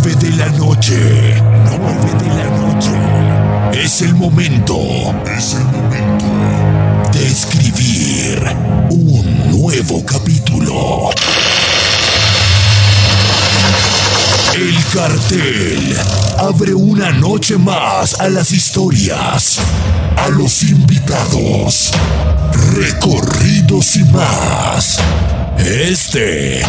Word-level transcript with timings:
9 0.00 0.14
de 0.14 0.30
la 0.36 0.48
noche. 0.50 1.42
9 1.42 2.14
de 2.22 2.28
la 2.28 2.50
noche. 2.56 3.82
Es 3.84 4.00
el 4.02 4.14
momento. 4.14 4.78
Es 5.36 5.54
el 5.54 5.64
momento 5.64 6.24
de 7.12 7.26
escribir 7.26 8.40
un 8.90 9.60
nuevo 9.60 10.04
capítulo. 10.04 11.10
El 14.54 14.84
cartel 14.92 15.96
abre 16.38 16.74
una 16.74 17.10
noche 17.10 17.58
más 17.58 18.20
a 18.20 18.28
las 18.28 18.52
historias, 18.52 19.58
a 20.16 20.28
los 20.28 20.62
invitados, 20.62 21.92
recorridos 22.74 23.96
y 23.96 24.04
más. 24.04 24.98
Este 25.58 26.62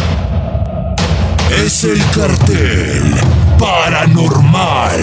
es 1.50 1.84
el 1.84 1.98
cartel 2.10 3.14
paranormal 3.58 5.00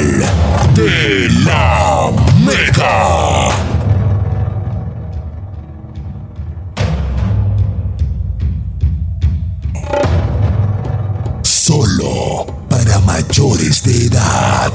de 0.74 1.30
la 1.44 2.12
Mega. 2.46 3.50
Solo 11.42 12.46
para 12.70 13.00
mayores 13.00 13.84
de 13.84 14.06
edad. 14.06 14.74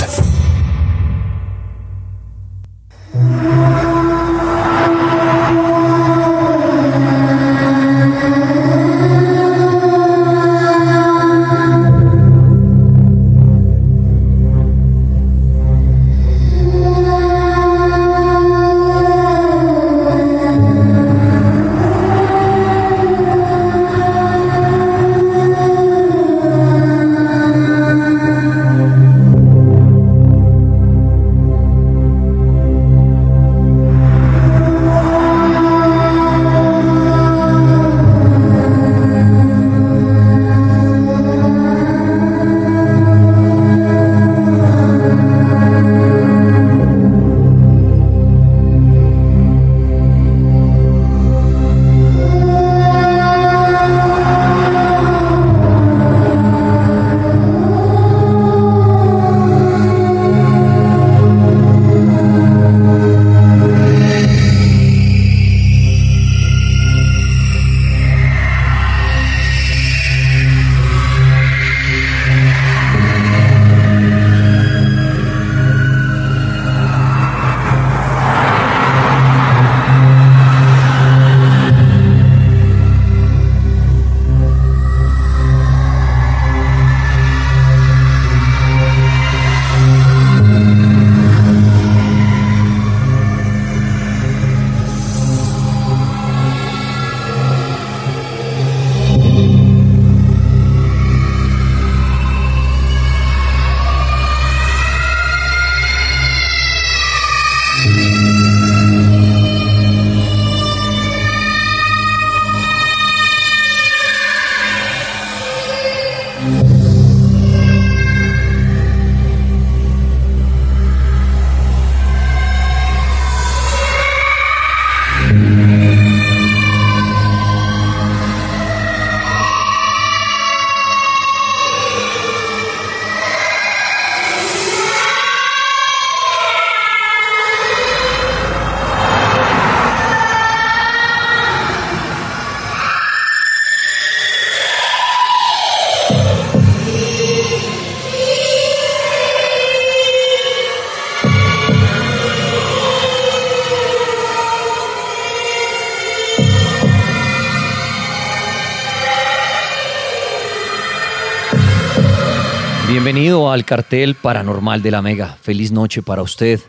Bienvenido 163.12 163.52
al 163.52 163.66
cartel 163.66 164.14
paranormal 164.14 164.80
de 164.80 164.90
la 164.90 165.02
Mega. 165.02 165.36
Feliz 165.42 165.70
noche 165.70 166.00
para 166.00 166.22
usted, 166.22 166.60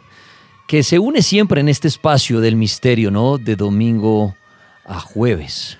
que 0.68 0.84
se 0.84 1.00
une 1.00 1.22
siempre 1.22 1.62
en 1.62 1.69
este 1.69 1.88
espacio 1.88 2.42
del 2.42 2.57
misterio, 2.57 3.12
¿no? 3.12 3.38
De 3.38 3.56
domingo 3.56 4.36
a 4.84 5.00
jueves, 5.00 5.78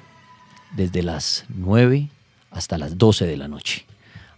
desde 0.72 1.04
las 1.04 1.44
9 1.50 2.08
hasta 2.50 2.78
las 2.78 2.98
12 2.98 3.26
de 3.26 3.36
la 3.36 3.50
noche. 3.50 3.86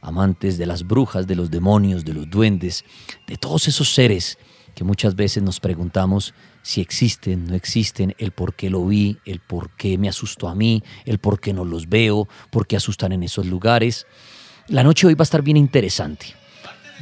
Amantes 0.02 0.58
de 0.58 0.66
las 0.66 0.88
brujas, 0.88 1.28
de 1.28 1.36
los 1.36 1.52
demonios, 1.52 2.04
de 2.04 2.16
los 2.16 2.28
duendes, 2.28 2.86
de 3.28 3.38
todos 3.38 3.68
esos 3.68 3.94
seres 3.94 4.40
que 4.74 4.84
muchas 4.84 5.16
veces 5.16 5.44
nos 5.44 5.60
preguntamos 5.60 6.34
si 6.64 6.82
existen, 6.82 7.46
no 7.46 7.54
existen, 7.54 8.16
el 8.18 8.32
por 8.32 8.56
qué 8.56 8.72
lo 8.72 8.84
vi, 8.84 9.20
el 9.26 9.42
por 9.42 9.70
qué 9.76 10.00
me 10.00 10.10
asustó 10.10 10.50
a 10.50 10.56
mí, 10.56 10.82
el 11.06 11.20
por 11.20 11.40
qué 11.40 11.54
no 11.54 11.66
los 11.66 11.88
veo, 11.88 12.28
por 12.50 12.66
qué 12.66 12.78
asustan 12.78 13.12
en 13.12 13.22
esos 13.22 13.46
lugares. 13.46 14.08
La 14.68 14.84
noche 14.84 15.06
de 15.06 15.10
hoy 15.10 15.14
va 15.14 15.22
a 15.22 15.24
estar 15.24 15.44
bien 15.44 15.58
interesante. 15.58 16.26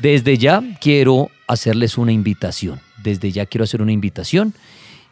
Desde 0.02 0.38
ya 0.38 0.62
quiero 0.82 1.30
hacerles 1.48 1.98
una 1.98 2.12
invitación. 2.12 2.82
Desde 3.02 3.32
ya 3.32 3.46
quiero 3.46 3.64
hacer 3.64 3.82
una 3.82 3.94
invitación 3.94 4.54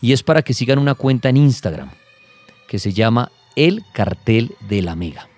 y 0.02 0.12
es 0.12 0.22
para 0.22 0.42
que 0.42 0.54
sigan 0.54 0.78
una 0.78 0.96
cuenta 0.96 1.30
en 1.30 1.38
Instagram 1.38 1.92
que 2.68 2.78
se 2.78 2.92
llama 2.92 3.32
El 3.56 3.84
Cartel 3.94 4.54
de 4.68 4.82
la 4.82 4.96
Mega. 4.96 5.30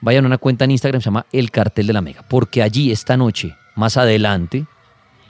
Vayan 0.00 0.24
a 0.24 0.28
una 0.28 0.38
cuenta 0.38 0.64
en 0.64 0.72
Instagram 0.72 1.00
que 1.00 1.04
se 1.04 1.06
llama 1.06 1.26
El 1.32 1.50
Cartel 1.52 1.86
de 1.86 1.92
la 1.92 2.00
Mega, 2.00 2.24
porque 2.28 2.62
allí 2.62 2.90
esta 2.90 3.16
noche, 3.16 3.56
más 3.76 3.96
adelante, 3.96 4.66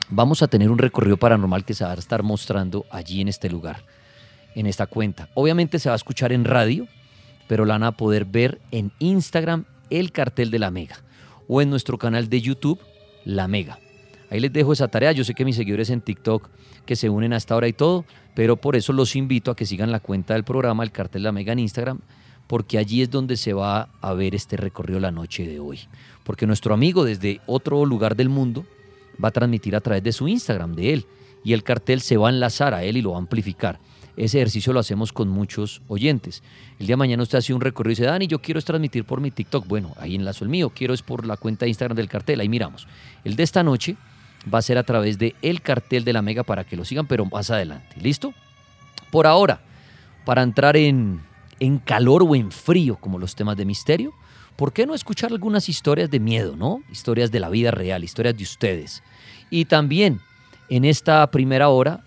vamos 0.08 0.42
a 0.42 0.48
tener 0.48 0.70
un 0.70 0.78
recorrido 0.78 1.18
paranormal 1.18 1.64
que 1.64 1.74
se 1.74 1.84
va 1.84 1.92
a 1.92 1.94
estar 1.94 2.22
mostrando 2.22 2.86
allí 2.90 3.20
en 3.20 3.28
este 3.28 3.50
lugar, 3.50 3.84
en 4.54 4.66
esta 4.66 4.86
cuenta. 4.86 5.28
Obviamente 5.34 5.78
se 5.78 5.88
va 5.88 5.94
a 5.94 5.96
escuchar 5.96 6.32
en 6.32 6.44
radio, 6.44 6.86
pero 7.46 7.64
la 7.64 7.74
van 7.74 7.84
a 7.84 7.92
poder 7.92 8.24
ver 8.24 8.60
en 8.70 8.92
Instagram 8.98 9.64
El 9.90 10.12
Cartel 10.12 10.50
de 10.50 10.58
la 10.58 10.70
Mega 10.70 11.02
o 11.48 11.62
en 11.62 11.70
nuestro 11.70 11.98
canal 11.98 12.28
de 12.28 12.40
YouTube 12.40 12.80
La 13.24 13.48
Mega. 13.48 13.78
Ahí 14.30 14.40
les 14.40 14.52
dejo 14.52 14.72
esa 14.72 14.88
tarea. 14.88 15.12
Yo 15.12 15.24
sé 15.24 15.34
que 15.34 15.44
mis 15.44 15.56
seguidores 15.56 15.90
en 15.90 16.00
TikTok 16.00 16.48
que 16.84 16.96
se 16.96 17.08
unen 17.08 17.32
a 17.32 17.36
esta 17.36 17.56
hora 17.56 17.68
y 17.68 17.72
todo, 17.72 18.04
pero 18.34 18.56
por 18.56 18.76
eso 18.76 18.92
los 18.92 19.16
invito 19.16 19.50
a 19.50 19.56
que 19.56 19.66
sigan 19.66 19.92
la 19.92 20.00
cuenta 20.00 20.34
del 20.34 20.44
programa 20.44 20.84
El 20.84 20.92
Cartel 20.92 21.22
de 21.22 21.28
la 21.28 21.32
Mega 21.32 21.52
en 21.52 21.58
Instagram, 21.58 22.00
porque 22.46 22.78
allí 22.78 23.02
es 23.02 23.10
donde 23.10 23.36
se 23.36 23.52
va 23.52 23.88
a 24.00 24.12
ver 24.14 24.34
este 24.34 24.56
recorrido 24.56 25.00
la 25.00 25.10
noche 25.10 25.46
de 25.46 25.58
hoy. 25.58 25.80
Porque 26.24 26.46
nuestro 26.46 26.74
amigo 26.74 27.04
desde 27.04 27.40
otro 27.46 27.84
lugar 27.84 28.16
del 28.16 28.28
mundo 28.28 28.64
va 29.22 29.28
a 29.28 29.32
transmitir 29.32 29.74
a 29.74 29.80
través 29.80 30.02
de 30.02 30.12
su 30.12 30.28
Instagram, 30.28 30.74
de 30.74 30.92
él, 30.92 31.06
y 31.44 31.52
el 31.52 31.62
cartel 31.62 32.00
se 32.00 32.16
va 32.16 32.28
a 32.28 32.32
enlazar 32.32 32.74
a 32.74 32.84
él 32.84 32.96
y 32.96 33.02
lo 33.02 33.10
va 33.10 33.16
a 33.16 33.20
amplificar. 33.20 33.78
Ese 34.16 34.38
ejercicio 34.38 34.72
lo 34.72 34.80
hacemos 34.80 35.12
con 35.12 35.28
muchos 35.28 35.82
oyentes. 35.88 36.42
El 36.78 36.86
día 36.86 36.94
de 36.94 36.98
mañana 36.98 37.22
usted 37.22 37.38
hace 37.38 37.52
un 37.52 37.60
recorrido 37.60 37.92
y 37.92 37.96
dice, 37.96 38.06
Dani, 38.06 38.26
yo 38.26 38.40
quiero 38.40 38.62
transmitir 38.62 39.04
por 39.04 39.20
mi 39.20 39.30
TikTok. 39.30 39.66
Bueno, 39.66 39.94
ahí 39.98 40.14
enlazo 40.14 40.44
el 40.44 40.50
mío, 40.50 40.72
quiero 40.74 40.94
es 40.94 41.02
por 41.02 41.26
la 41.26 41.36
cuenta 41.36 41.66
de 41.66 41.70
Instagram 41.70 41.96
del 41.96 42.08
cartel, 42.08 42.40
ahí 42.40 42.48
miramos. 42.48 42.88
El 43.24 43.36
de 43.36 43.42
esta 43.42 43.62
noche 43.62 43.96
va 44.52 44.58
a 44.58 44.62
ser 44.62 44.78
a 44.78 44.84
través 44.84 45.18
de 45.18 45.34
el 45.42 45.60
cartel 45.60 46.04
de 46.04 46.14
la 46.14 46.22
Mega 46.22 46.44
para 46.44 46.64
que 46.64 46.76
lo 46.76 46.84
sigan, 46.84 47.06
pero 47.06 47.26
más 47.26 47.50
adelante. 47.50 47.96
¿Listo? 48.00 48.32
Por 49.10 49.26
ahora, 49.26 49.60
para 50.24 50.42
entrar 50.42 50.78
en, 50.78 51.20
en 51.60 51.78
calor 51.78 52.22
o 52.22 52.34
en 52.34 52.50
frío, 52.50 52.96
como 52.96 53.18
los 53.18 53.34
temas 53.34 53.56
de 53.56 53.66
misterio, 53.66 54.14
¿por 54.56 54.72
qué 54.72 54.86
no 54.86 54.94
escuchar 54.94 55.30
algunas 55.30 55.68
historias 55.68 56.10
de 56.10 56.20
miedo, 56.20 56.56
no? 56.56 56.80
Historias 56.90 57.30
de 57.30 57.40
la 57.40 57.50
vida 57.50 57.70
real, 57.70 58.02
historias 58.02 58.36
de 58.36 58.44
ustedes. 58.44 59.02
Y 59.50 59.66
también, 59.66 60.20
en 60.70 60.86
esta 60.86 61.30
primera 61.30 61.68
hora, 61.68 62.02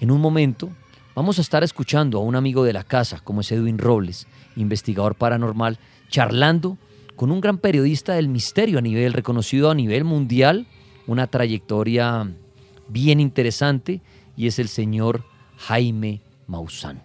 en 0.00 0.10
un 0.10 0.20
momento, 0.20 0.70
vamos 1.14 1.38
a 1.38 1.42
estar 1.42 1.62
escuchando 1.62 2.18
a 2.18 2.22
un 2.22 2.36
amigo 2.36 2.64
de 2.64 2.72
la 2.72 2.84
casa, 2.84 3.20
como 3.22 3.40
es 3.40 3.52
Edwin 3.52 3.78
Robles, 3.78 4.26
investigador 4.56 5.14
paranormal, 5.14 5.78
charlando 6.08 6.78
con 7.16 7.30
un 7.30 7.40
gran 7.40 7.58
periodista 7.58 8.14
del 8.14 8.28
misterio 8.28 8.78
a 8.78 8.82
nivel 8.82 9.12
reconocido 9.12 9.70
a 9.70 9.74
nivel 9.74 10.04
mundial, 10.04 10.66
una 11.06 11.26
trayectoria 11.26 12.30
bien 12.88 13.20
interesante, 13.20 14.00
y 14.36 14.46
es 14.46 14.58
el 14.58 14.68
señor 14.68 15.24
Jaime 15.58 16.22
Maussan. 16.46 17.02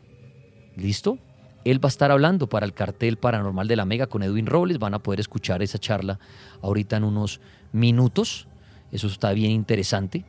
¿Listo? 0.75 1.19
Él 1.65 1.83
va 1.83 1.87
a 1.87 1.89
estar 1.89 2.11
hablando 2.11 2.47
para 2.47 2.65
el 2.65 2.73
cartel 2.73 3.17
paranormal 3.17 3.67
de 3.67 3.75
la 3.75 3.85
Mega 3.85 4.07
con 4.07 4.23
Edwin 4.23 4.45
Robles. 4.45 4.79
Van 4.79 4.93
a 4.93 4.99
poder 4.99 5.19
escuchar 5.19 5.63
esa 5.63 5.79
charla 5.79 6.19
ahorita 6.61 6.97
en 6.97 7.03
unos 7.03 7.41
minutos. 7.73 8.47
Eso 8.91 9.07
está 9.07 9.33
bien 9.33 9.51
interesante. 9.51 10.23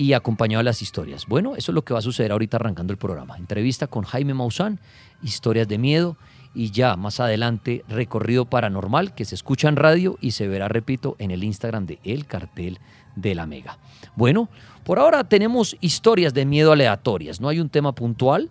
Y 0.00 0.14
acompañado 0.14 0.60
de 0.60 0.64
las 0.64 0.80
historias. 0.80 1.26
Bueno, 1.26 1.56
eso 1.56 1.72
es 1.72 1.74
lo 1.74 1.84
que 1.84 1.92
va 1.92 1.98
a 1.98 2.02
suceder 2.02 2.32
ahorita 2.32 2.56
arrancando 2.56 2.90
el 2.90 2.96
programa. 2.96 3.36
Entrevista 3.36 3.86
con 3.86 4.02
Jaime 4.02 4.32
Maussan, 4.32 4.80
historias 5.22 5.68
de 5.68 5.76
miedo 5.76 6.16
y 6.54 6.70
ya 6.70 6.96
más 6.96 7.20
adelante 7.20 7.84
recorrido 7.86 8.46
paranormal 8.46 9.14
que 9.14 9.26
se 9.26 9.34
escucha 9.34 9.68
en 9.68 9.76
radio 9.76 10.16
y 10.22 10.30
se 10.30 10.48
verá, 10.48 10.68
repito, 10.68 11.16
en 11.18 11.30
el 11.30 11.44
Instagram 11.44 11.84
de 11.84 11.98
El 12.02 12.24
Cartel 12.24 12.78
de 13.14 13.34
la 13.34 13.44
Mega. 13.44 13.76
Bueno, 14.16 14.48
por 14.84 14.98
ahora 14.98 15.22
tenemos 15.24 15.76
historias 15.82 16.32
de 16.32 16.46
miedo 16.46 16.72
aleatorias. 16.72 17.38
No 17.38 17.50
hay 17.50 17.60
un 17.60 17.68
tema 17.68 17.94
puntual, 17.94 18.48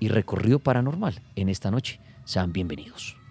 y 0.00 0.08
recorrido 0.08 0.58
paranormal 0.58 1.20
en 1.36 1.48
esta 1.48 1.70
noche. 1.70 2.00
Sean 2.24 2.52
bienvenidos. 2.52 3.23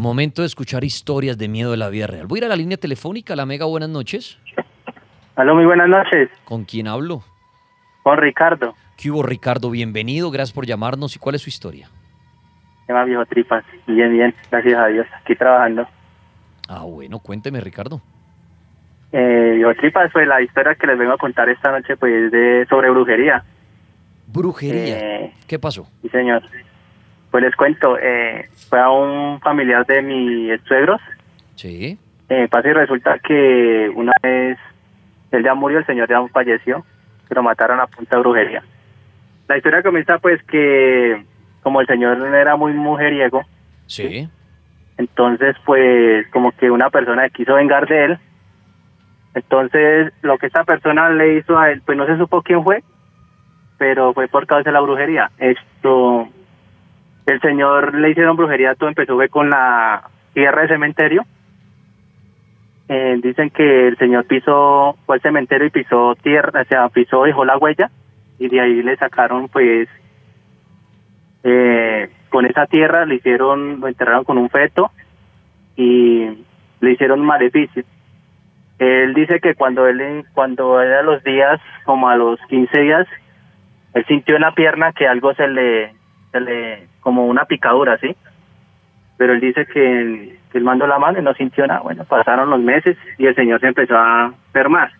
Momento 0.00 0.40
de 0.40 0.46
escuchar 0.46 0.82
historias 0.82 1.36
de 1.36 1.46
miedo 1.46 1.72
de 1.72 1.76
la 1.76 1.90
vida 1.90 2.06
real. 2.06 2.26
Voy 2.26 2.38
a 2.38 2.40
ir 2.40 2.44
a 2.46 2.48
la 2.48 2.56
línea 2.56 2.78
telefónica. 2.78 3.36
La 3.36 3.44
Mega, 3.44 3.66
buenas 3.66 3.90
noches. 3.90 4.38
Aló, 5.36 5.54
muy 5.54 5.66
buenas 5.66 5.90
noches. 5.90 6.30
¿Con 6.46 6.64
quién 6.64 6.88
hablo? 6.88 7.22
Con 8.02 8.16
Ricardo. 8.16 8.74
¿Qué 8.96 9.10
hubo, 9.10 9.22
Ricardo? 9.22 9.68
Bienvenido, 9.68 10.30
gracias 10.30 10.54
por 10.54 10.64
llamarnos. 10.64 11.16
¿Y 11.16 11.18
cuál 11.18 11.34
es 11.34 11.42
su 11.42 11.50
historia? 11.50 11.90
Se 12.86 12.94
llama 12.94 13.04
Viejo 13.04 13.26
Tripas. 13.26 13.62
Bien, 13.86 14.10
bien, 14.10 14.34
gracias 14.50 14.78
a 14.78 14.86
Dios. 14.86 15.06
Aquí 15.20 15.36
trabajando. 15.36 15.86
Ah, 16.66 16.84
bueno, 16.84 17.18
cuénteme, 17.18 17.60
Ricardo. 17.60 18.00
Eh, 19.12 19.52
Viejo 19.56 19.74
Tripas, 19.74 20.10
pues 20.14 20.26
la 20.26 20.40
historia 20.40 20.76
que 20.76 20.86
les 20.86 20.96
vengo 20.96 21.12
a 21.12 21.18
contar 21.18 21.50
esta 21.50 21.72
noche, 21.72 21.98
pues 21.98 22.32
de 22.32 22.64
sobre 22.70 22.88
brujería. 22.88 23.44
Brujería. 24.28 24.98
Eh, 24.98 25.34
¿Qué 25.46 25.58
pasó? 25.58 25.86
Sí, 26.00 26.08
señor. 26.08 26.42
Pues 27.30 27.44
les 27.44 27.54
cuento, 27.54 27.96
eh, 27.98 28.48
fue 28.68 28.80
a 28.80 28.90
un 28.90 29.40
familiar 29.40 29.86
de 29.86 30.02
mis 30.02 30.60
suegros. 30.62 31.00
Sí. 31.54 31.98
Eh, 32.28 32.48
pasa 32.50 32.68
y 32.68 32.72
resulta 32.72 33.18
que 33.18 33.90
una 33.94 34.12
vez 34.22 34.58
él 35.30 35.44
ya 35.44 35.54
murió, 35.54 35.78
el 35.78 35.86
señor 35.86 36.08
ya 36.08 36.20
falleció, 36.28 36.84
lo 37.30 37.42
mataron 37.42 37.80
a 37.80 37.86
punta 37.86 38.16
de 38.16 38.22
brujería. 38.22 38.62
La 39.48 39.56
historia 39.56 39.82
comienza 39.82 40.18
pues 40.18 40.42
que 40.44 41.24
como 41.62 41.80
el 41.80 41.86
señor 41.86 42.18
era 42.34 42.56
muy 42.56 42.72
mujeriego, 42.72 43.42
Sí. 43.86 44.28
entonces 44.98 45.56
pues 45.64 46.26
como 46.28 46.52
que 46.52 46.70
una 46.70 46.90
persona 46.90 47.28
quiso 47.30 47.54
vengar 47.54 47.86
de 47.86 48.04
él. 48.06 48.18
Entonces 49.34 50.12
lo 50.22 50.38
que 50.38 50.46
esta 50.46 50.64
persona 50.64 51.10
le 51.10 51.36
hizo 51.38 51.58
a 51.58 51.70
él, 51.70 51.82
pues 51.84 51.96
no 51.96 52.06
se 52.06 52.16
supo 52.16 52.42
quién 52.42 52.62
fue, 52.64 52.82
pero 53.78 54.12
fue 54.12 54.26
por 54.28 54.46
causa 54.46 54.70
de 54.70 54.72
la 54.72 54.80
brujería. 54.80 55.30
Esto, 55.38 56.28
el 57.32 57.40
señor 57.40 57.94
le 57.94 58.10
hicieron 58.10 58.36
brujería, 58.36 58.74
todo 58.74 58.88
empezó 58.88 59.14
fue 59.14 59.28
con 59.28 59.50
la 59.50 60.08
tierra 60.32 60.62
del 60.62 60.70
cementerio. 60.70 61.24
Eh, 62.88 63.20
dicen 63.22 63.50
que 63.50 63.88
el 63.88 63.96
señor 63.98 64.26
pisó, 64.26 64.96
fue 65.06 65.16
al 65.16 65.22
cementerio 65.22 65.68
y 65.68 65.70
pisó 65.70 66.16
tierra, 66.16 66.62
o 66.62 66.64
sea, 66.64 66.88
pisó, 66.88 67.22
dejó 67.22 67.44
la 67.44 67.56
huella 67.56 67.90
y 68.38 68.48
de 68.48 68.60
ahí 68.60 68.82
le 68.82 68.96
sacaron 68.96 69.48
pues 69.48 69.88
eh, 71.44 72.10
con 72.30 72.46
esa 72.46 72.66
tierra 72.66 73.06
le 73.06 73.16
hicieron, 73.16 73.80
lo 73.80 73.86
enterraron 73.86 74.24
con 74.24 74.38
un 74.38 74.50
feto 74.50 74.90
y 75.76 76.26
le 76.80 76.90
hicieron 76.92 77.20
maleficio. 77.20 77.84
Él 78.78 79.14
dice 79.14 79.40
que 79.40 79.54
cuando 79.54 79.86
él, 79.86 80.24
cuando 80.32 80.80
era 80.80 81.02
los 81.02 81.22
días, 81.22 81.60
como 81.84 82.08
a 82.08 82.16
los 82.16 82.40
15 82.48 82.80
días, 82.80 83.06
él 83.94 84.04
sintió 84.06 84.36
en 84.36 84.42
la 84.42 84.54
pierna 84.54 84.92
que 84.92 85.06
algo 85.06 85.34
se 85.34 85.46
le, 85.48 85.94
se 86.32 86.40
le, 86.40 86.88
como 87.00 87.26
una 87.26 87.44
picadura, 87.44 87.98
¿sí? 87.98 88.14
Pero 89.16 89.32
él 89.34 89.40
dice 89.40 89.66
que, 89.66 90.00
él- 90.00 90.38
que 90.50 90.58
él 90.58 90.64
mandó 90.64 90.86
la 90.86 90.98
mano 90.98 91.18
y 91.18 91.22
no 91.22 91.34
sintió 91.34 91.66
nada. 91.66 91.80
Bueno, 91.80 92.04
pasaron 92.04 92.50
los 92.50 92.60
meses 92.60 92.96
y 93.18 93.26
el 93.26 93.34
señor 93.34 93.60
se 93.60 93.68
empezó 93.68 93.96
a 93.96 94.32
enfermar. 94.46 94.92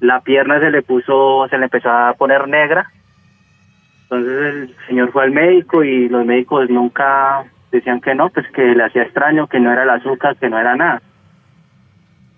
La 0.00 0.20
pierna 0.20 0.60
se 0.60 0.70
le 0.70 0.82
puso, 0.82 1.46
se 1.50 1.58
le 1.58 1.64
empezó 1.64 1.90
a 1.90 2.14
poner 2.14 2.46
negra. 2.48 2.90
Entonces 4.04 4.54
el 4.70 4.76
señor 4.86 5.12
fue 5.12 5.24
al 5.24 5.32
médico 5.32 5.84
y 5.84 6.08
los 6.08 6.24
médicos 6.24 6.70
nunca 6.70 7.44
decían 7.70 8.00
que 8.00 8.14
no, 8.14 8.30
pues 8.30 8.46
que 8.52 8.62
le 8.62 8.84
hacía 8.84 9.02
extraño, 9.02 9.46
que 9.48 9.60
no 9.60 9.70
era 9.72 9.82
el 9.82 9.90
azúcar, 9.90 10.36
que 10.36 10.48
no 10.48 10.58
era 10.58 10.74
nada. 10.76 11.02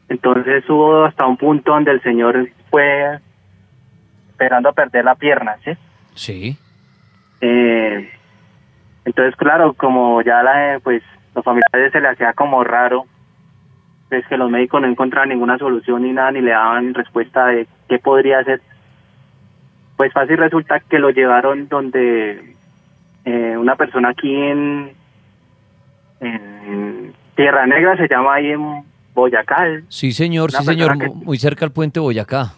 Entonces 0.09 0.69
hubo 0.69 1.05
hasta 1.05 1.27
un 1.27 1.37
punto 1.37 1.71
donde 1.73 1.93
el 1.93 2.03
señor 2.03 2.49
fue 2.71 3.19
esperando 4.31 4.69
a 4.71 4.73
perder 4.73 5.05
la 5.05 5.15
pierna, 5.15 5.57
¿sí? 5.65 5.71
Sí. 6.15 6.59
Eh, 7.41 8.11
entonces, 9.04 9.35
claro, 9.37 9.73
como 9.75 10.23
ya 10.23 10.42
la, 10.42 10.78
pues 10.83 11.02
los 11.35 11.45
familiares 11.45 11.92
se 11.92 12.00
le 12.00 12.09
hacía 12.09 12.33
como 12.33 12.62
raro, 12.64 13.04
pues 14.09 14.26
que 14.26 14.37
los 14.37 14.50
médicos 14.50 14.80
no 14.83 14.88
encontraban 14.88 15.28
ninguna 15.30 15.57
solución 15.59 16.02
ni 16.02 16.12
nada, 16.12 16.33
ni 16.33 16.40
le 16.40 16.50
daban 16.50 16.95
respuesta 16.95 17.47
de 17.47 17.66
qué 17.88 17.99
podría 17.99 18.40
hacer. 18.40 18.61
Pues 19.97 20.12
fácil 20.12 20.37
resulta 20.38 20.80
que 20.80 20.99
lo 20.99 21.11
llevaron 21.11 21.69
donde 21.69 22.54
eh, 23.25 23.57
una 23.57 23.76
persona 23.76 24.09
aquí 24.11 24.35
en, 24.35 24.92
en 26.21 27.12
Tierra 27.37 27.66
Negra, 27.66 27.97
se 27.97 28.09
llama 28.09 28.35
ahí 28.35 28.50
en 28.52 28.83
Boyacá, 29.14 29.66
Sí, 29.88 30.12
señor, 30.12 30.50
sí, 30.52 30.64
señor. 30.64 30.99
que- 30.99 31.09
Muy 31.09 31.38
cerca 31.38 31.64
al 31.64 31.73
puente 31.73 32.00
Boyacá. 32.00 32.52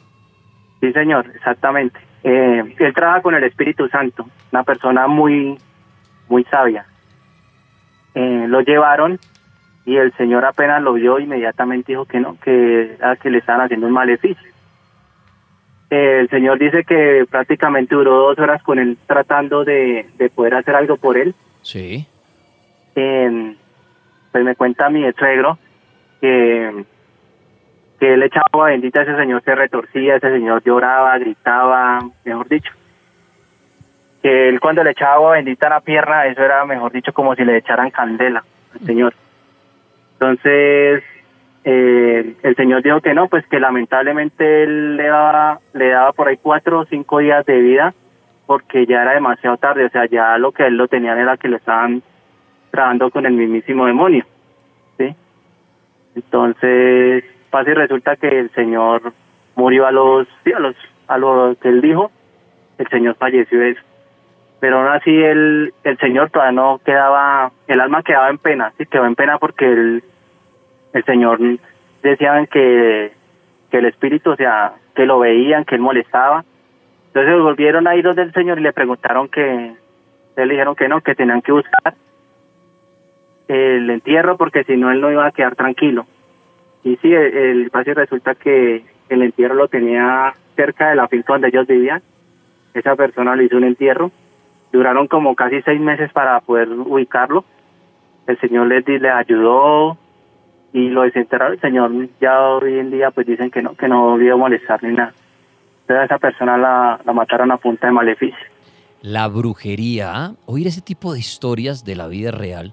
Sí, 0.81 0.93
señor, 0.93 1.27
exactamente. 1.35 1.99
Eh, 2.25 2.75
él 2.79 2.95
trabaja 2.95 3.23
con 3.23 3.35
el 3.35 3.45
Espíritu 3.45 3.89
Santo, 3.89 4.27
una 4.53 4.63
persona 4.63 5.07
muy, 5.07 5.57
muy 6.33 6.45
sabia. 6.45 6.87
Eh, 8.15 8.47
lo 8.49 8.63
llevaron 8.63 9.19
y 9.85 9.97
el 9.97 10.13
señor 10.15 10.45
apenas 10.47 10.83
lo 10.83 10.95
vio 10.95 11.19
inmediatamente 11.19 11.93
dijo 11.93 12.07
que 12.07 12.21
no, 12.21 12.39
que, 12.41 12.97
ah, 13.03 13.17
que 13.17 13.31
le 13.31 13.39
estaban 13.39 13.61
haciendo 13.61 13.87
un 13.87 13.93
maleficio. 13.93 14.51
Eh, 15.91 16.21
el 16.21 16.31
señor 16.31 16.59
dice 16.59 16.85
que 16.85 17.27
prácticamente 17.31 17.95
duró 17.95 18.17
dos 18.17 18.39
horas 18.39 18.63
con 18.63 18.79
él 18.79 18.97
tratando 19.07 19.63
de, 19.63 20.09
de 20.17 20.31
poder 20.31 20.55
hacer 20.55 20.75
algo 20.75 20.97
por 20.97 21.19
él. 21.19 21.35
Sí. 21.61 22.07
Eh, 22.95 23.57
pues 24.33 24.45
me 24.45 24.57
cuenta 24.57 24.89
mi 24.89 25.11
suegro 25.13 25.59
que, 26.23 26.85
que 28.01 28.15
él 28.15 28.23
echaba 28.23 28.69
bendita 28.69 29.01
a 29.01 29.03
ese 29.03 29.17
señor, 29.17 29.43
se 29.43 29.55
retorcía, 29.55 30.17
ese 30.17 30.31
señor 30.31 30.63
lloraba, 30.65 31.19
gritaba, 31.19 31.99
mejor 32.25 32.49
dicho. 32.49 32.73
Que 34.23 34.49
él 34.49 34.61
cuando 34.61 34.85
le 34.85 34.93
echaba 34.93 35.15
agua 35.15 35.33
bendita 35.33 35.67
a 35.67 35.71
la 35.71 35.81
pierna, 35.81 36.27
eso 36.27 36.43
era, 36.43 36.65
mejor 36.65 36.93
dicho, 36.93 37.13
como 37.13 37.35
si 37.35 37.45
le 37.45 37.57
echaran 37.57 37.91
candela 37.91 38.45
al 38.73 38.87
señor. 38.87 39.15
Entonces, 40.15 41.03
eh, 41.65 42.35
el 42.43 42.57
señor 42.57 42.83
dijo 42.83 43.01
que 43.01 43.15
no, 43.15 43.29
pues 43.29 43.47
que 43.47 43.59
lamentablemente 43.61 44.65
él 44.65 44.97
le 44.97 45.09
daba, 45.09 45.61
le 45.73 45.89
daba 45.91 46.13
por 46.13 46.29
ahí 46.29 46.39
cuatro 46.41 46.81
o 46.81 46.85
cinco 46.87 47.19
días 47.19 47.45
de 47.47 47.61
vida 47.61 47.95
porque 48.47 48.87
ya 48.87 49.03
era 49.03 49.15
demasiado 49.15 49.57
tarde, 49.57 49.87
o 49.87 49.91
sea, 49.91 50.07
ya 50.07 50.37
lo 50.39 50.53
que 50.53 50.67
él 50.67 50.77
lo 50.77 50.89
tenían 50.89 51.19
era 51.19 51.37
que 51.37 51.49
lo 51.49 51.57
estaban 51.57 52.03
trabajando 52.71 53.11
con 53.11 53.25
el 53.27 53.33
mismísimo 53.33 53.87
demonio, 53.87 54.27
¿sí? 54.99 55.15
Entonces, 56.15 57.25
pasa 57.51 57.71
y 57.71 57.75
resulta 57.75 58.17
que 58.17 58.29
el 58.29 58.51
señor 58.51 59.13
murió 59.55 59.87
a 59.87 59.93
los, 59.93 60.27
sí, 60.45 60.53
a 60.53 60.59
los, 60.59 60.77
a 61.07 61.19
lo 61.19 61.57
que 61.61 61.69
él 61.69 61.81
dijo, 61.81 62.11
el 62.79 62.89
señor 62.89 63.15
falleció 63.17 63.59
de 63.59 63.71
eso. 63.71 63.83
Pero 64.63 64.79
aún 64.79 64.93
así 64.93 65.11
el, 65.11 65.75
el 65.83 65.99
señor 65.99 66.31
todavía 66.31 66.53
no 66.53 66.81
quedaba, 66.85 67.51
el 67.67 67.81
alma 67.81 68.05
quedaba 68.05 68.31
en 68.31 68.39
pena, 68.39 68.73
sí, 68.79 68.87
quedó 68.87 69.07
en 69.07 69.17
pena 69.17 69.39
porque 69.39 69.65
el, 69.65 70.05
el 70.93 71.05
señor 71.05 71.41
decían 72.01 72.47
que, 72.47 73.11
que 73.73 73.79
el 73.79 73.87
espíritu, 73.87 74.31
o 74.31 74.37
sea, 74.37 74.75
que 74.95 75.05
lo 75.05 75.19
veían, 75.19 75.65
que 75.65 75.75
él 75.75 75.81
molestaba. 75.81 76.45
Entonces 77.09 77.43
volvieron 77.43 77.89
a 77.89 77.97
ir 77.97 78.05
donde 78.05 78.23
el 78.23 78.33
señor 78.33 78.61
y 78.61 78.63
le 78.63 78.73
preguntaron 78.73 79.29
que, 79.29 79.75
le 80.37 80.45
dijeron 80.45 80.77
que 80.77 80.87
no, 80.87 81.01
que 81.01 81.17
tenían 81.17 81.43
que 81.43 81.51
buscar 81.51 81.95
el 83.49 83.91
entierro 83.91 84.37
porque 84.37 84.63
si 84.63 84.77
no 84.77 84.93
él 84.93 85.01
no 85.01 85.11
iba 85.11 85.27
a 85.27 85.33
quedar 85.33 85.57
tranquilo. 85.57 86.07
Y 86.85 86.95
sí, 86.99 87.13
el, 87.13 87.69
el 87.75 87.95
resulta 87.97 88.37
que 88.37 88.85
el 89.09 89.23
entierro 89.23 89.57
lo 89.57 89.67
tenía 89.67 90.35
cerca 90.55 90.91
de 90.91 90.95
la 90.95 91.09
finca 91.09 91.33
donde 91.33 91.49
ellos 91.49 91.67
vivían. 91.67 92.01
Esa 92.75 92.95
persona 92.95 93.35
le 93.35 93.47
hizo 93.47 93.57
un 93.57 93.65
entierro. 93.65 94.13
Duraron 94.73 95.07
como 95.07 95.35
casi 95.37 95.61
seis 95.63 95.81
meses 95.81 96.11
para 96.13 96.41
poder 96.41 96.69
ubicarlo. 96.71 97.45
El 98.27 98.39
señor 98.41 98.69
les, 98.69 98.87
les 98.87 99.13
ayudó 99.13 99.99
y 100.73 100.89
lo 100.89 101.03
desenterraron. 101.03 101.55
El 101.55 101.61
señor 101.61 102.09
ya 102.21 102.41
hoy 102.41 102.79
en 102.79 102.91
día 102.91 103.11
pues 103.11 103.27
dicen 103.27 103.51
que 103.51 103.63
no, 103.63 103.75
que 103.75 103.89
no 103.89 104.11
volvió 104.11 104.35
a 104.35 104.39
molestar 104.39 104.83
ni 104.83 104.95
nada. 104.95 105.13
Entonces 105.83 106.03
a 106.03 106.05
esa 106.05 106.19
persona 106.19 106.57
la, 106.57 107.01
la 107.05 107.13
mataron 107.13 107.53
a 107.53 107.59
punta 107.59 107.87
de 107.87 107.93
maleficio. 107.93 108.39
La 109.03 109.27
brujería, 109.29 110.13
¿ah? 110.15 110.35
oír 110.47 110.69
ese 110.69 110.81
tipo 110.81 111.13
de 111.13 111.19
historias 111.19 111.85
de 111.85 111.97
la 111.97 112.07
vida 112.07 112.31
real, 112.31 112.73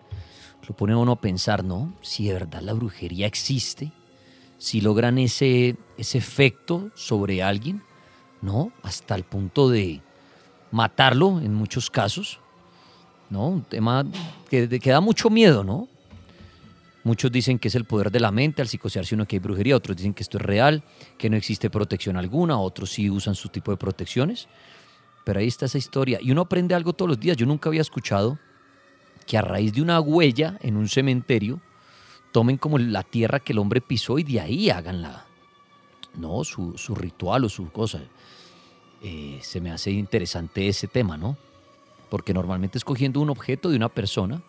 lo 0.68 0.76
pone 0.76 0.94
a 0.94 0.98
uno 0.98 1.14
a 1.14 1.22
pensar, 1.22 1.64
¿no? 1.64 1.92
Si 2.02 2.28
de 2.28 2.34
verdad 2.34 2.62
la 2.62 2.74
brujería 2.74 3.26
existe, 3.26 3.92
si 4.60 4.82
logran 4.82 5.18
ese, 5.18 5.76
ese 5.98 6.20
efecto 6.20 6.92
sobre 6.94 7.42
alguien, 7.42 7.82
¿no? 8.44 8.72
Hasta 8.84 9.16
el 9.16 9.24
punto 9.24 9.70
de 9.70 10.02
matarlo 10.72 11.40
en 11.40 11.54
muchos 11.54 11.90
casos, 11.90 12.40
¿no? 13.30 13.48
Un 13.48 13.64
tema 13.64 14.06
que, 14.50 14.68
da 14.68 15.02
mucho 15.02 15.30
miedo, 15.30 15.64
¿no? 15.64 15.88
Muchos 17.04 17.32
dicen 17.32 17.58
que 17.58 17.70
es 17.70 17.76
el 17.76 17.86
poder 17.86 18.12
de 18.12 18.20
la 18.20 18.32
mente 18.32 18.62
al 18.62 18.68
psicosearse 18.68 19.16
uno 19.16 19.26
que 19.26 19.38
hay 19.38 19.40
brujería, 19.40 19.76
otros 19.76 19.98
dicen 19.98 20.14
que 20.14 20.24
esto 20.24 20.38
es 20.38 20.44
real, 20.44 20.84
que 21.18 21.30
no 21.30 21.38
existe 21.38 21.70
protección 21.70 22.18
alguna, 22.18 22.60
otros 22.60 22.92
sí 22.92 23.10
usan 23.10 23.36
su 23.36 23.50
tipo 23.50 23.72
de 23.72 23.78
protecciones. 23.78 24.48
Pero 25.24 25.40
ahí 25.40 25.48
está 25.48 25.66
esa 25.66 25.78
historia. 25.78 26.20
Y 26.22 26.32
uno 26.32 26.42
aprende 26.42 26.76
algo 26.76 26.94
todos 26.94 27.10
los 27.10 27.20
días. 27.20 27.38
Yo 27.38 27.46
nunca 27.46 27.70
había 27.70 27.82
escuchado 27.82 28.40
que 29.28 29.38
a 29.38 29.42
raíz 29.42 29.74
de 29.74 29.82
una 29.82 30.00
huella 30.00 30.58
en 30.62 30.76
un 30.76 30.88
cementerio 30.88 31.62
tomen 32.32 32.58
como 32.58 32.78
la 32.78 33.04
tierra 33.04 33.40
que 33.40 33.54
el 33.54 33.60
hombre 33.60 33.82
pisó 33.82 34.18
y 34.18 34.24
de 34.24 34.40
ahí 34.40 34.70
hagan 34.70 35.02
la, 35.02 35.26
no, 36.16 36.44
su, 36.44 36.78
su 36.78 36.96
ritual 36.96 37.46
o 37.46 37.50
su 37.50 37.72
cosa. 37.72 38.02
Eh, 39.02 39.40
se 39.42 39.62
me 39.62 39.72
hace 39.72 39.92
interesante 39.92 40.68
ese 40.68 40.88
tema, 40.88 41.18
¿no? 41.18 41.38
Porque 42.10 42.34
normalmente 42.34 42.78
escogiendo 42.78 43.22
un 43.22 43.30
objeto 43.30 43.70
de 43.70 43.78
una 43.78 43.90
persona, 43.90 44.42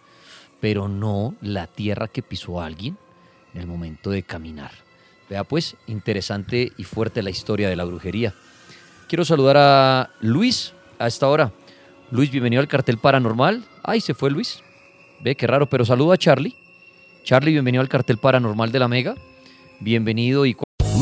pero 0.61 0.88
no 0.88 1.35
la 1.40 1.66
tierra 1.66 2.09
que 2.09 2.23
pisó 2.23 2.61
alguien 2.61 2.97
en 3.54 3.61
el 3.61 3.66
momento 3.66 4.11
de 4.11 4.23
caminar. 4.23 4.73
Vea 5.28 5.45
pues, 5.45 5.76
interesante 5.87 6.73
y 6.76 6.85
fuerte 6.85 7.23
la 7.23 7.30
historia 7.30 7.69
de 7.69 7.76
la 7.76 7.85
brujería. 7.85 8.35
Quiero 9.09 9.25
saludar 9.25 9.57
a 9.57 10.11
Luis 10.21 10.73
a 10.99 11.07
esta 11.07 11.28
hora. 11.28 11.52
Luis, 12.11 12.30
bienvenido 12.30 12.61
al 12.61 12.69
cartel 12.69 12.99
paranormal. 12.99 13.64
Ay, 13.85 14.00
se 14.00 14.14
fue 14.14 14.30
Luis. 14.30 14.62
Ve, 15.21 15.37
qué 15.37 15.47
raro, 15.47 15.69
pero 15.69 15.85
saludo 15.85 16.12
a 16.12 16.19
Charlie. 16.19 16.57
Charlie, 17.23 17.52
bienvenido 17.52 17.83
al 17.83 17.88
cartel 17.88 18.19
paranormal 18.19 18.73
de 18.73 18.78
la 18.78 18.88
Mega. 18.88 19.14
Bienvenido 19.78 20.47
y... 20.47 20.57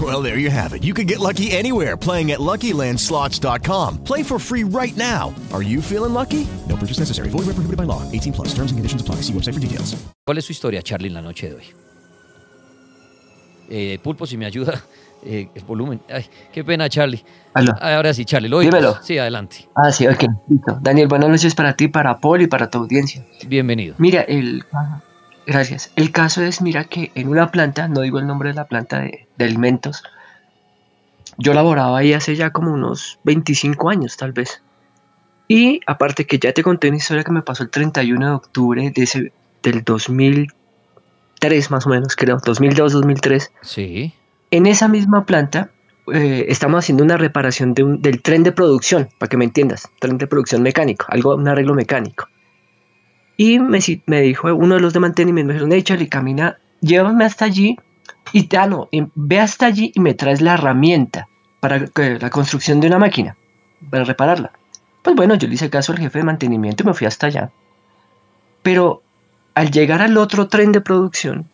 Well, 0.00 0.20
there 0.20 0.36
you 0.36 0.50
have 0.50 0.74
it. 0.74 0.84
You 0.84 0.92
can 0.92 1.06
get 1.06 1.20
lucky 1.20 1.50
anywhere 1.52 1.96
playing 1.96 2.32
at 2.32 2.40
LuckyLandSlots.com. 2.40 4.04
Play 4.04 4.22
for 4.22 4.38
free 4.38 4.64
right 4.64 4.94
now. 4.96 5.34
Are 5.54 5.62
you 5.62 5.80
feeling 5.80 6.12
lucky? 6.12 6.46
No 6.68 6.76
purchase 6.76 6.98
necessary. 6.98 7.30
Void 7.30 7.46
where 7.46 7.56
prohibited 7.56 7.78
by 7.78 7.84
law. 7.84 8.02
18 8.12 8.34
plus. 8.34 8.48
Terms 8.48 8.72
and 8.72 8.78
conditions 8.78 9.00
apply. 9.00 9.22
See 9.22 9.32
website 9.32 9.54
for 9.54 9.60
details. 9.60 9.96
¿Cuál 10.26 10.38
es 10.38 10.44
su 10.44 10.52
historia, 10.52 10.82
Charlie, 10.82 11.08
en 11.08 11.14
la 11.14 11.22
noche 11.22 11.48
de 11.48 11.54
hoy? 11.54 11.64
Eh, 13.70 13.98
Pulpo, 14.02 14.26
si 14.26 14.36
me 14.36 14.44
ayuda, 14.44 14.82
eh, 15.24 15.48
el 15.54 15.64
volumen. 15.64 16.00
Ay, 16.10 16.26
qué 16.52 16.62
pena, 16.62 16.88
Charlie. 16.88 17.24
Aló. 17.54 17.72
Ahora 17.80 18.12
sí, 18.12 18.24
Charlie, 18.24 18.48
lo 18.48 18.58
oímos. 18.58 18.74
Dímelo. 18.74 18.98
Sí, 19.02 19.16
adelante. 19.16 19.68
Ah, 19.74 19.90
sí, 19.90 20.06
ok. 20.06 20.24
Listo. 20.48 20.78
Daniel, 20.82 21.08
buenas 21.08 21.30
noches 21.30 21.54
para 21.54 21.74
ti, 21.74 21.88
para 21.88 22.18
Paul 22.18 22.42
y 22.42 22.46
para 22.46 22.68
tu 22.68 22.78
audiencia. 22.78 23.24
Bienvenido. 23.46 23.94
Mira, 23.98 24.20
el... 24.22 24.64
Gracias. 25.46 25.92
El 25.94 26.10
caso 26.10 26.42
es, 26.42 26.60
mira, 26.60 26.84
que 26.84 27.12
en 27.14 27.28
una 27.28 27.50
planta, 27.52 27.86
no 27.86 28.00
digo 28.00 28.18
el 28.18 28.26
nombre 28.26 28.48
de 28.48 28.56
la 28.56 28.64
planta 28.64 29.00
de, 29.00 29.25
de 29.36 29.44
alimentos, 29.44 30.02
yo 31.38 31.52
laboraba 31.54 31.98
ahí 31.98 32.12
hace 32.12 32.34
ya 32.36 32.50
como 32.50 32.72
unos 32.72 33.18
25 33.24 33.90
años, 33.90 34.16
tal 34.16 34.32
vez. 34.32 34.62
Y 35.48 35.80
aparte 35.86 36.26
que 36.26 36.38
ya 36.38 36.52
te 36.52 36.62
conté 36.62 36.88
una 36.88 36.96
historia 36.96 37.22
que 37.24 37.32
me 37.32 37.42
pasó 37.42 37.62
el 37.62 37.70
31 37.70 38.26
de 38.26 38.32
octubre 38.32 38.90
de 38.90 39.02
ese, 39.02 39.32
del 39.62 39.84
2003, 39.84 41.70
más 41.70 41.86
o 41.86 41.90
menos, 41.90 42.16
creo, 42.16 42.38
2002-2003. 42.38 43.50
Sí. 43.62 44.14
En 44.50 44.66
esa 44.66 44.88
misma 44.88 45.24
planta 45.26 45.70
eh, 46.12 46.46
estamos 46.48 46.78
haciendo 46.84 47.02
una 47.04 47.16
reparación 47.16 47.74
de 47.74 47.82
un- 47.82 48.00
del 48.00 48.22
tren 48.22 48.42
de 48.44 48.52
producción, 48.52 49.08
para 49.18 49.28
que 49.28 49.36
me 49.36 49.44
entiendas, 49.44 49.88
tren 50.00 50.18
de 50.18 50.26
producción 50.28 50.62
mecánico, 50.62 51.06
algo, 51.08 51.34
un 51.34 51.48
arreglo 51.48 51.74
mecánico. 51.74 52.28
Y 53.36 53.58
me, 53.58 53.80
me 54.06 54.20
dijo 54.22 54.52
uno 54.54 54.76
de 54.76 54.80
los 54.80 54.92
de 54.94 55.00
mantenimiento, 55.00 55.52
me 55.66 55.74
hey 55.74 55.82
Charlie, 55.82 56.08
camina, 56.08 56.58
llévame 56.80 57.24
hasta 57.24 57.44
allí 57.44 57.76
y 58.32 58.48
ya 58.48 58.66
no, 58.66 58.88
em, 58.92 59.10
ve 59.14 59.40
hasta 59.40 59.66
allí 59.66 59.92
y 59.94 60.00
me 60.00 60.14
traes 60.14 60.40
la 60.40 60.54
herramienta 60.54 61.28
para 61.60 61.86
que- 61.86 62.18
la 62.18 62.30
construcción 62.30 62.80
de 62.80 62.88
una 62.88 62.98
máquina, 62.98 63.36
para 63.90 64.04
repararla. 64.04 64.52
Pues 65.02 65.14
bueno, 65.16 65.34
yo 65.36 65.46
le 65.48 65.54
hice 65.54 65.70
caso 65.70 65.92
al 65.92 65.98
jefe 65.98 66.18
de 66.18 66.24
mantenimiento 66.24 66.82
y 66.82 66.86
me 66.86 66.94
fui 66.94 67.06
hasta 67.06 67.28
allá. 67.28 67.50
Pero 68.62 69.02
al 69.54 69.70
llegar 69.70 70.02
al 70.02 70.16
otro 70.18 70.48
tren 70.48 70.72
de 70.72 70.80
producción, 70.80 71.48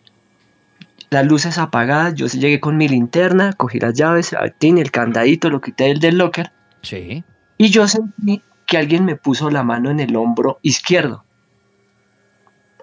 las 1.11 1.26
luces 1.26 1.59
apagadas, 1.59 2.14
yo 2.14 2.26
llegué 2.26 2.59
con 2.59 2.76
mi 2.79 2.88
linterna, 2.88 3.52
cogí 3.52 3.79
las 3.79 3.95
llaves, 3.95 4.33
el 4.33 4.79
el 4.79 4.91
candadito, 4.91 5.50
lo 5.50 5.61
quité 5.61 5.85
del, 5.85 6.00
del 6.00 6.17
locker 6.19 6.50
Sí. 6.81 7.23
y 7.59 7.69
yo 7.71 7.87
sentí 7.87 8.43
que 8.67 8.79
alguien 8.79 9.05
me 9.05 9.17
puso 9.17 9.50
la 9.50 9.62
mano 9.62 9.91
en 9.91 10.00
el 10.00 10.17
hombro 10.17 10.59
izquierdo. 10.62 11.25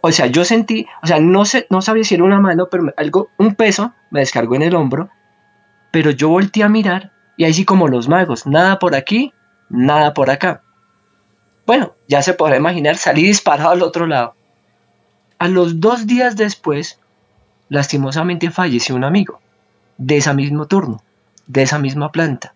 O 0.02 0.12
sea, 0.12 0.28
yo 0.28 0.46
sentí, 0.46 0.88
o 1.04 1.08
sea, 1.08 1.20
no, 1.20 1.46
sé, 1.46 1.68
no 1.70 1.82
sabía 1.82 2.04
si 2.04 2.16
era 2.16 2.24
una 2.24 2.40
mano, 2.40 2.68
pero 2.70 2.94
algo, 2.98 3.30
un 3.38 3.56
peso 3.56 3.94
me 4.12 4.22
descargó 4.22 4.56
en 4.56 4.64
el 4.64 4.76
hombro, 4.76 5.10
pero 5.92 6.12
yo 6.12 6.30
volteé 6.30 6.64
a 6.64 6.70
mirar 6.70 7.12
y 7.38 7.46
ahí 7.46 7.54
sí 7.54 7.66
como 7.66 7.88
los 7.88 8.08
magos, 8.08 8.46
nada 8.46 8.80
por 8.80 8.96
aquí, 8.96 9.34
nada 9.70 10.14
por 10.14 10.30
acá. 10.30 10.62
Bueno, 11.66 11.96
ya 12.08 12.22
se 12.22 12.34
podrá 12.34 12.58
imaginar, 12.58 12.98
salí 12.98 13.24
disparado 13.24 13.72
al 13.72 13.82
otro 13.82 14.08
lado. 14.08 14.36
A 15.38 15.48
los 15.48 15.80
dos 15.80 16.08
días 16.08 16.36
después, 16.36 17.00
lastimosamente 17.70 18.52
falleció 18.52 18.96
un 18.96 19.04
amigo 19.04 19.40
de 19.98 20.18
ese 20.18 20.34
mismo 20.34 20.66
turno, 20.66 21.04
de 21.48 21.62
esa 21.62 21.78
misma 21.80 22.12
planta. 22.12 22.54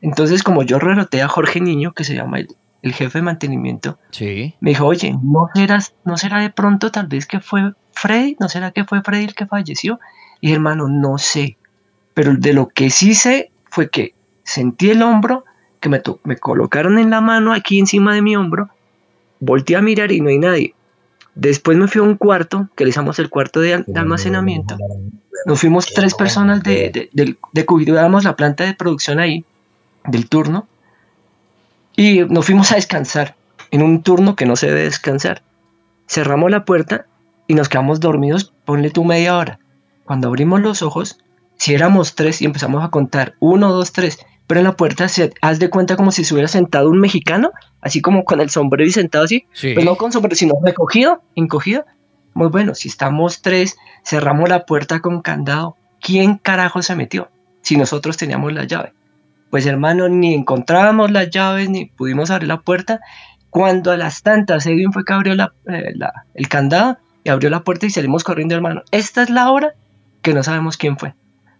Entonces, 0.00 0.42
como 0.42 0.62
yo 0.62 0.78
reroté 0.78 1.22
a 1.22 1.28
Jorge 1.28 1.60
Niño, 1.60 1.92
que 1.92 2.04
se 2.04 2.14
llama 2.14 2.40
el, 2.40 2.48
el 2.82 2.92
jefe 2.92 3.18
de 3.18 3.22
mantenimiento, 3.22 3.98
Sí. 4.10 4.54
me 4.60 4.70
dijo, 4.70 4.86
oye, 4.86 5.16
¿no 5.22 5.48
será, 5.54 5.78
¿no 6.04 6.16
será 6.16 6.40
de 6.40 6.50
pronto 6.50 6.90
tal 6.90 7.06
vez 7.06 7.26
que 7.26 7.40
fue 7.40 7.72
Freddy? 7.92 8.36
¿No 8.40 8.48
será 8.48 8.72
que 8.72 8.84
fue 8.84 9.02
Freddy 9.02 9.24
el 9.24 9.34
que 9.34 9.46
falleció? 9.46 10.00
Y 10.40 10.52
hermano, 10.52 10.88
no 10.88 11.18
sé. 11.18 11.56
Pero 12.14 12.34
de 12.34 12.52
lo 12.52 12.68
que 12.68 12.90
sí 12.90 13.14
sé 13.14 13.50
fue 13.70 13.88
que 13.88 14.14
sentí 14.42 14.90
el 14.90 15.02
hombro, 15.02 15.44
que 15.80 15.88
me, 15.88 16.02
me 16.24 16.36
colocaron 16.36 16.98
en 16.98 17.10
la 17.10 17.20
mano 17.20 17.52
aquí 17.52 17.78
encima 17.78 18.14
de 18.14 18.22
mi 18.22 18.34
hombro, 18.36 18.68
volteé 19.40 19.76
a 19.76 19.82
mirar 19.82 20.10
y 20.12 20.20
no 20.20 20.28
hay 20.28 20.38
nadie. 20.38 20.74
Después 21.34 21.78
me 21.78 21.88
fui 21.88 22.00
a 22.00 22.04
un 22.04 22.16
cuarto, 22.16 22.68
que 22.76 22.84
le 22.84 22.90
el 23.18 23.30
cuarto 23.30 23.60
de, 23.60 23.74
al- 23.74 23.84
de 23.86 23.98
almacenamiento. 23.98 24.76
Nos 25.46 25.60
fuimos 25.60 25.86
tres 25.86 26.14
personas 26.14 26.62
de, 26.62 26.90
de, 26.90 27.08
de, 27.12 27.36
de 27.52 27.64
la 28.24 28.36
planta 28.36 28.64
de 28.64 28.74
producción 28.74 29.18
ahí, 29.18 29.44
del 30.06 30.28
turno, 30.28 30.66
y 31.96 32.20
nos 32.20 32.46
fuimos 32.46 32.72
a 32.72 32.76
descansar 32.76 33.36
en 33.70 33.82
un 33.82 34.02
turno 34.02 34.36
que 34.36 34.46
no 34.46 34.56
se 34.56 34.66
debe 34.68 34.82
descansar. 34.82 35.42
Cerramos 36.06 36.50
la 36.50 36.64
puerta 36.64 37.06
y 37.46 37.54
nos 37.54 37.68
quedamos 37.68 38.00
dormidos, 38.00 38.52
ponle 38.64 38.90
tú 38.90 39.04
media 39.04 39.36
hora. 39.36 39.58
Cuando 40.04 40.28
abrimos 40.28 40.60
los 40.60 40.82
ojos, 40.82 41.18
si 41.56 41.74
éramos 41.74 42.14
tres 42.14 42.42
y 42.42 42.44
empezamos 42.44 42.84
a 42.84 42.88
contar, 42.90 43.34
uno, 43.40 43.72
dos, 43.72 43.92
tres, 43.92 44.18
pero 44.46 44.60
en 44.60 44.64
la 44.64 44.76
puerta 44.76 45.08
se 45.08 45.32
haz 45.40 45.58
de 45.58 45.70
cuenta 45.70 45.96
como 45.96 46.12
si 46.12 46.24
se 46.24 46.34
hubiera 46.34 46.48
sentado 46.48 46.90
un 46.90 46.98
mexicano, 47.00 47.50
así 47.80 48.00
como 48.00 48.24
con 48.24 48.40
el 48.40 48.50
sombrero 48.50 48.86
y 48.86 48.92
sentado 48.92 49.24
así, 49.24 49.46
Sí. 49.52 49.72
pues 49.74 49.86
no 49.86 49.96
con 49.96 50.12
sombrero, 50.12 50.34
sino 50.36 50.54
recogido, 50.62 51.22
encogido. 51.34 51.86
Muy 52.34 52.48
bueno, 52.48 52.74
si 52.74 52.88
estamos 52.88 53.42
tres, 53.42 53.76
cerramos 54.04 54.48
la 54.48 54.66
puerta 54.66 55.00
con 55.00 55.22
candado, 55.22 55.76
¿quién 56.00 56.36
carajo 56.38 56.82
se 56.82 56.96
metió? 56.96 57.30
Si 57.62 57.76
nosotros 57.76 58.16
teníamos 58.16 58.52
la 58.52 58.64
llave. 58.64 58.92
Pues 59.52 59.66
hermano, 59.66 60.08
ni 60.08 60.32
encontrábamos 60.32 61.10
las 61.10 61.28
llaves, 61.28 61.68
ni 61.68 61.84
pudimos 61.84 62.30
abrir 62.30 62.48
la 62.48 62.62
puerta. 62.62 63.00
Cuando 63.50 63.90
a 63.90 63.98
las 63.98 64.22
tantas 64.22 64.64
Edwin 64.64 64.94
fue 64.94 65.04
que 65.04 65.12
abrió 65.12 65.34
la- 65.34 65.52
eh, 65.68 65.92
el 66.32 66.48
candado 66.48 66.96
y 67.22 67.28
abrió 67.28 67.50
la 67.50 67.62
puerta 67.62 67.84
y 67.84 67.90
salimos 67.90 68.24
corriendo, 68.24 68.54
hermano. 68.54 68.80
Esta 68.92 69.22
es 69.22 69.28
la 69.28 69.50
hora 69.50 69.74
que 70.22 70.32
no 70.32 70.42
sabemos 70.42 70.78
quién 70.78 70.96
fue. 70.96 71.12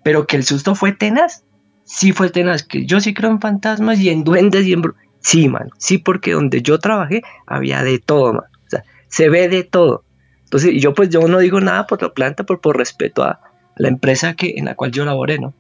Pero 0.03 0.27
que 0.27 0.37
el 0.37 0.45
susto 0.45 0.75
fue 0.75 0.93
tenaz. 0.93 1.45
Sí 1.85 2.13
fue 2.13 2.31
tenaz. 2.31 2.63
Que 2.63 2.87
yo 2.87 2.99
sí 3.03 3.13
creo 3.13 3.29
en 3.31 3.43
fantasmas 3.43 4.01
y 4.01 4.09
en 4.09 4.25
duendes 4.25 4.65
y 4.67 4.73
en... 4.73 4.83
Sí, 5.21 5.51
mano. 5.51 5.69
Sí, 5.77 5.99
porque 5.99 6.33
donde 6.33 6.63
yo 6.63 6.79
trabajé 6.79 7.21
había 7.47 7.83
de 7.83 7.99
todo, 7.99 8.33
mano. 8.33 8.47
O 8.67 8.71
sea, 8.71 8.85
se 9.09 9.29
ve 9.29 9.51
de 9.51 9.65
todo. 9.65 10.03
Entonces, 10.45 10.81
yo 10.81 10.95
pues 10.95 11.11
yo 11.11 11.29
no 11.29 11.41
digo 11.41 11.61
nada 11.61 11.87
por 11.87 12.01
la 12.01 12.15
planta, 12.15 12.45
por, 12.45 12.63
por 12.63 12.79
respeto 12.79 13.23
a 13.23 13.39
la 13.77 13.89
empresa 13.89 14.33
que, 14.33 14.55
en 14.57 14.65
la 14.65 14.77
cual 14.77 14.93
yo 14.93 15.05
laboré, 15.05 15.39
¿no? 15.39 15.53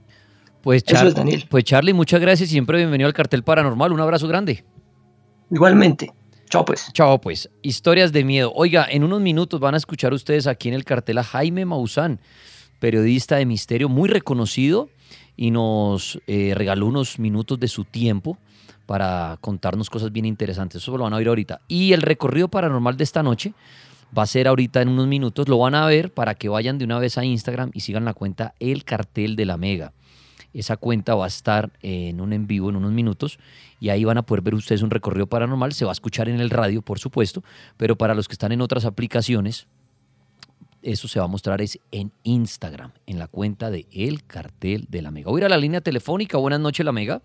Pues, 0.62 0.82
Eso 0.86 0.94
Char- 0.96 1.06
es, 1.08 1.14
Daniel. 1.14 1.44
pues 1.48 1.64
Charlie, 1.64 1.92
muchas 1.92 2.20
gracias 2.20 2.48
y 2.48 2.52
siempre 2.52 2.78
bienvenido 2.78 3.06
al 3.08 3.14
cartel 3.14 3.42
paranormal. 3.42 3.92
Un 3.92 4.00
abrazo 4.00 4.28
grande. 4.28 4.64
Igualmente. 5.50 6.12
Chao, 6.48 6.64
pues. 6.64 6.90
Chao, 6.92 7.20
pues. 7.20 7.50
Historias 7.62 8.12
de 8.12 8.24
miedo. 8.24 8.52
Oiga, 8.54 8.86
en 8.88 9.04
unos 9.04 9.20
minutos 9.20 9.58
van 9.60 9.74
a 9.74 9.78
escuchar 9.78 10.12
ustedes 10.12 10.46
aquí 10.46 10.68
en 10.68 10.74
el 10.74 10.84
cartel 10.84 11.18
a 11.18 11.24
Jaime 11.24 11.64
Maussan, 11.64 12.20
periodista 12.78 13.36
de 13.36 13.46
misterio 13.46 13.88
muy 13.88 14.08
reconocido 14.08 14.88
y 15.36 15.50
nos 15.50 16.20
eh, 16.26 16.52
regaló 16.54 16.86
unos 16.86 17.18
minutos 17.18 17.58
de 17.58 17.68
su 17.68 17.84
tiempo 17.84 18.38
para 18.86 19.38
contarnos 19.40 19.88
cosas 19.88 20.12
bien 20.12 20.26
interesantes. 20.26 20.82
Eso 20.82 20.96
lo 20.96 21.04
van 21.04 21.12
a 21.14 21.16
oír 21.16 21.28
ahorita. 21.28 21.60
Y 21.68 21.92
el 21.92 22.02
recorrido 22.02 22.48
paranormal 22.48 22.96
de 22.96 23.04
esta 23.04 23.22
noche 23.22 23.54
va 24.16 24.24
a 24.24 24.26
ser 24.26 24.46
ahorita 24.46 24.82
en 24.82 24.88
unos 24.90 25.06
minutos. 25.06 25.48
Lo 25.48 25.58
van 25.58 25.74
a 25.74 25.86
ver 25.86 26.12
para 26.12 26.34
que 26.34 26.48
vayan 26.50 26.76
de 26.78 26.84
una 26.84 26.98
vez 26.98 27.16
a 27.16 27.24
Instagram 27.24 27.70
y 27.72 27.80
sigan 27.80 28.04
la 28.04 28.12
cuenta 28.14 28.54
El 28.60 28.84
Cartel 28.84 29.36
de 29.36 29.46
la 29.46 29.56
Mega. 29.56 29.92
Esa 30.54 30.76
cuenta 30.76 31.14
va 31.14 31.24
a 31.24 31.28
estar 31.28 31.70
en 31.82 32.20
un 32.20 32.32
en 32.32 32.46
vivo 32.46 32.70
en 32.70 32.76
unos 32.76 32.92
minutos 32.92 33.38
y 33.80 33.88
ahí 33.88 34.04
van 34.04 34.18
a 34.18 34.22
poder 34.22 34.42
ver 34.42 34.54
ustedes 34.54 34.82
un 34.82 34.90
recorrido 34.90 35.26
paranormal. 35.26 35.72
Se 35.72 35.84
va 35.84 35.90
a 35.90 35.92
escuchar 35.92 36.28
en 36.28 36.40
el 36.40 36.50
radio, 36.50 36.82
por 36.82 36.98
supuesto, 36.98 37.42
pero 37.76 37.96
para 37.96 38.14
los 38.14 38.28
que 38.28 38.34
están 38.34 38.52
en 38.52 38.60
otras 38.60 38.84
aplicaciones, 38.84 39.66
eso 40.82 41.08
se 41.08 41.18
va 41.18 41.26
a 41.26 41.28
mostrar 41.28 41.60
es 41.60 41.78
en 41.90 42.12
Instagram, 42.24 42.90
en 43.06 43.18
la 43.18 43.28
cuenta 43.28 43.70
de 43.70 43.86
El 43.92 44.24
Cartel 44.26 44.86
de 44.88 45.02
la 45.02 45.10
Mega. 45.10 45.30
Voy 45.30 45.40
a 45.40 45.42
ir 45.42 45.46
a 45.46 45.48
la 45.48 45.56
línea 45.56 45.80
telefónica. 45.80 46.38
Buenas 46.38 46.60
noches, 46.60 46.84
la 46.84 46.92
Mega. 46.92 47.22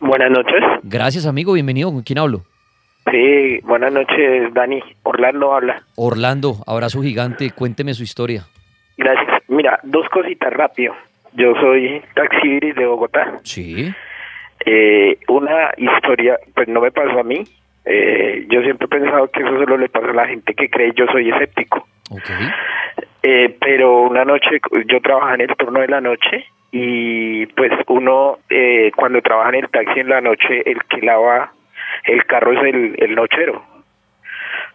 Buenas 0.00 0.30
noches. 0.30 0.60
Gracias, 0.82 1.26
amigo. 1.26 1.52
Bienvenido. 1.54 1.90
¿Con 1.92 2.02
quién 2.02 2.18
hablo? 2.18 2.44
Sí, 3.10 3.60
buenas 3.64 3.92
noches, 3.92 4.52
Dani. 4.52 4.80
Orlando 5.02 5.54
habla. 5.54 5.82
Orlando, 5.96 6.62
abrazo 6.66 7.02
gigante. 7.02 7.50
Cuénteme 7.50 7.94
su 7.94 8.02
historia. 8.02 8.46
Gracias. 8.96 9.42
Mira, 9.48 9.80
dos 9.82 10.08
cositas 10.08 10.52
rápido. 10.52 10.94
Yo 11.34 11.54
soy 11.56 12.02
taxi 12.14 12.60
de 12.60 12.86
Bogotá. 12.86 13.38
Sí. 13.42 13.92
Eh, 14.66 15.18
una 15.28 15.70
historia, 15.76 16.38
pues 16.54 16.68
no 16.68 16.80
me 16.80 16.90
pasó 16.90 17.20
a 17.20 17.24
mí. 17.24 17.44
Eh, 17.84 18.46
yo 18.48 18.62
siempre 18.62 18.86
he 18.86 18.88
pensado 18.88 19.30
que 19.30 19.40
eso 19.40 19.50
solo 19.50 19.76
le 19.76 19.88
pasa 19.88 20.08
a 20.10 20.14
la 20.14 20.26
gente 20.26 20.54
que 20.54 20.70
cree 20.70 20.92
yo 20.94 21.06
soy 21.06 21.30
escéptico. 21.30 21.86
Ok. 22.10 22.30
Eh, 23.22 23.56
pero 23.60 24.02
una 24.02 24.24
noche 24.24 24.60
yo 24.86 25.00
trabajaba 25.00 25.34
en 25.34 25.40
el 25.42 25.56
turno 25.56 25.80
de 25.80 25.88
la 25.88 26.00
noche 26.00 26.46
y 26.72 27.46
pues 27.46 27.72
uno 27.88 28.38
eh, 28.48 28.90
cuando 28.96 29.20
trabaja 29.22 29.50
en 29.50 29.64
el 29.64 29.68
taxi 29.70 30.00
en 30.00 30.08
la 30.08 30.20
noche, 30.20 30.62
el 30.70 30.82
que 30.84 31.00
lava 31.02 31.52
el 32.04 32.24
carro 32.26 32.52
es 32.52 32.62
el, 32.74 32.94
el 32.98 33.14
nochero. 33.14 33.62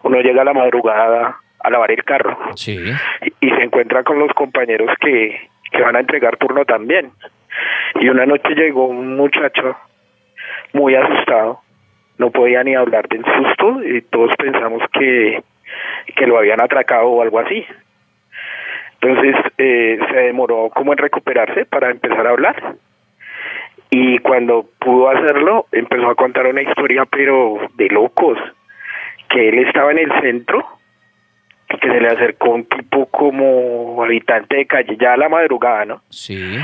Uno 0.04 0.22
llega 0.22 0.42
a 0.42 0.46
la 0.46 0.54
madrugada 0.54 1.38
a 1.62 1.70
lavar 1.70 1.92
el 1.92 2.04
carro 2.04 2.38
Sí. 2.56 2.78
y, 3.42 3.48
y 3.48 3.50
se 3.52 3.64
encuentra 3.64 4.04
con 4.04 4.18
los 4.20 4.32
compañeros 4.34 4.90
que, 5.02 5.50
que 5.72 5.82
van 5.82 5.96
a 5.96 6.00
entregar 6.00 6.38
turno 6.38 6.66
también. 6.66 7.12
Y 8.00 8.10
una 8.10 8.26
noche 8.26 8.56
llegó 8.56 8.86
un 8.86 9.16
muchacho 9.16 9.76
muy 10.74 10.96
asustado, 10.96 11.62
no 12.18 12.32
podía 12.32 12.64
ni 12.64 12.76
hablar 12.76 13.08
del 13.08 13.24
susto 13.24 13.84
y 13.84 14.02
todos 14.04 14.36
pensamos 14.38 14.84
que, 14.92 15.42
que 16.16 16.28
lo 16.28 16.38
habían 16.38 16.62
atracado 16.62 17.08
o 17.08 17.22
algo 17.22 17.40
así. 17.40 17.66
Entonces 19.02 19.36
eh, 19.58 20.00
se 20.12 20.18
demoró 20.18 20.70
como 20.70 20.92
en 20.92 20.98
recuperarse 20.98 21.66
para 21.66 21.90
empezar 21.90 22.28
a 22.28 22.32
hablar. 22.32 22.76
Y 23.92 24.20
cuando 24.20 24.66
pudo 24.80 25.10
hacerlo, 25.10 25.66
empezó 25.72 26.10
a 26.10 26.16
contar 26.16 26.46
una 26.46 26.62
historia, 26.62 27.06
pero 27.06 27.58
de 27.76 27.88
locos, 27.88 28.38
que 29.30 29.50
él 29.50 29.60
estaba 29.60 29.92
en 29.92 30.00
el 30.00 30.22
centro 30.22 30.79
que 31.78 31.88
se 31.88 32.02
le 32.02 32.08
acercó 32.08 32.50
un 32.52 32.66
tipo 32.66 33.06
como 33.08 34.04
habitante 34.04 34.58
de 34.58 34.66
calle, 34.66 34.98
ya 35.00 35.14
a 35.14 35.18
la 35.18 35.30
madrugada, 35.30 35.86
¿no? 35.86 36.02
Sí. 36.10 36.58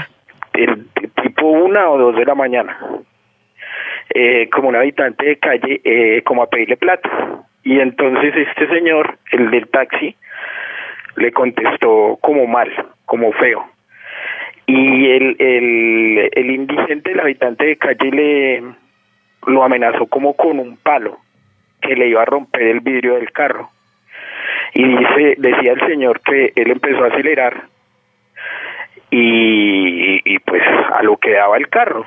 el 0.53 0.87
tipo 1.21 1.47
una 1.47 1.89
o 1.89 1.97
dos 1.97 2.15
de 2.15 2.25
la 2.25 2.33
mañana, 2.33 2.77
eh, 4.09 4.49
como 4.49 4.69
un 4.69 4.75
habitante 4.75 5.25
de 5.25 5.37
calle, 5.37 5.81
eh, 5.83 6.21
como 6.23 6.43
a 6.43 6.49
pedirle 6.49 6.77
plata. 6.77 7.09
Y 7.63 7.79
entonces 7.79 8.33
este 8.35 8.67
señor, 8.67 9.17
el 9.31 9.51
del 9.51 9.67
taxi, 9.67 10.15
le 11.17 11.31
contestó 11.31 12.17
como 12.21 12.47
mal, 12.47 12.71
como 13.05 13.31
feo. 13.33 13.65
Y 14.67 15.11
el, 15.11 15.35
el, 15.39 16.29
el 16.31 16.51
indigente, 16.51 17.11
el 17.11 17.19
habitante 17.19 17.65
de 17.65 17.77
calle, 17.77 18.11
le 18.11 18.63
lo 19.47 19.63
amenazó 19.63 20.07
como 20.07 20.33
con 20.33 20.59
un 20.59 20.77
palo 20.77 21.19
que 21.81 21.95
le 21.95 22.07
iba 22.07 22.21
a 22.23 22.25
romper 22.25 22.63
el 22.63 22.79
vidrio 22.79 23.15
del 23.15 23.31
carro. 23.31 23.69
Y 24.77 24.83
dice, 24.83 25.35
decía 25.37 25.71
el 25.71 25.87
señor 25.87 26.19
que 26.21 26.51
él 26.55 26.69
empezó 26.69 27.05
a 27.05 27.07
acelerar 27.07 27.63
y, 29.09 30.19
y 30.25 30.39
pues 30.39 30.61
a 30.93 31.01
lo 31.01 31.15
que 31.17 31.31
daba 31.31 31.55
el 31.57 31.69
carro 31.69 32.05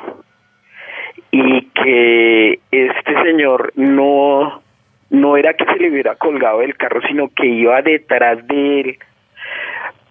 y 1.30 1.62
que 1.70 2.60
este 2.70 3.22
señor 3.22 3.72
no 3.76 4.62
no 5.10 5.36
era 5.38 5.54
que 5.54 5.64
se 5.64 5.76
le 5.78 5.90
hubiera 5.90 6.16
colgado 6.16 6.58
del 6.60 6.76
carro 6.76 7.00
sino 7.08 7.28
que 7.34 7.46
iba 7.46 7.80
detrás 7.82 8.46
de 8.46 8.80
él 8.80 8.98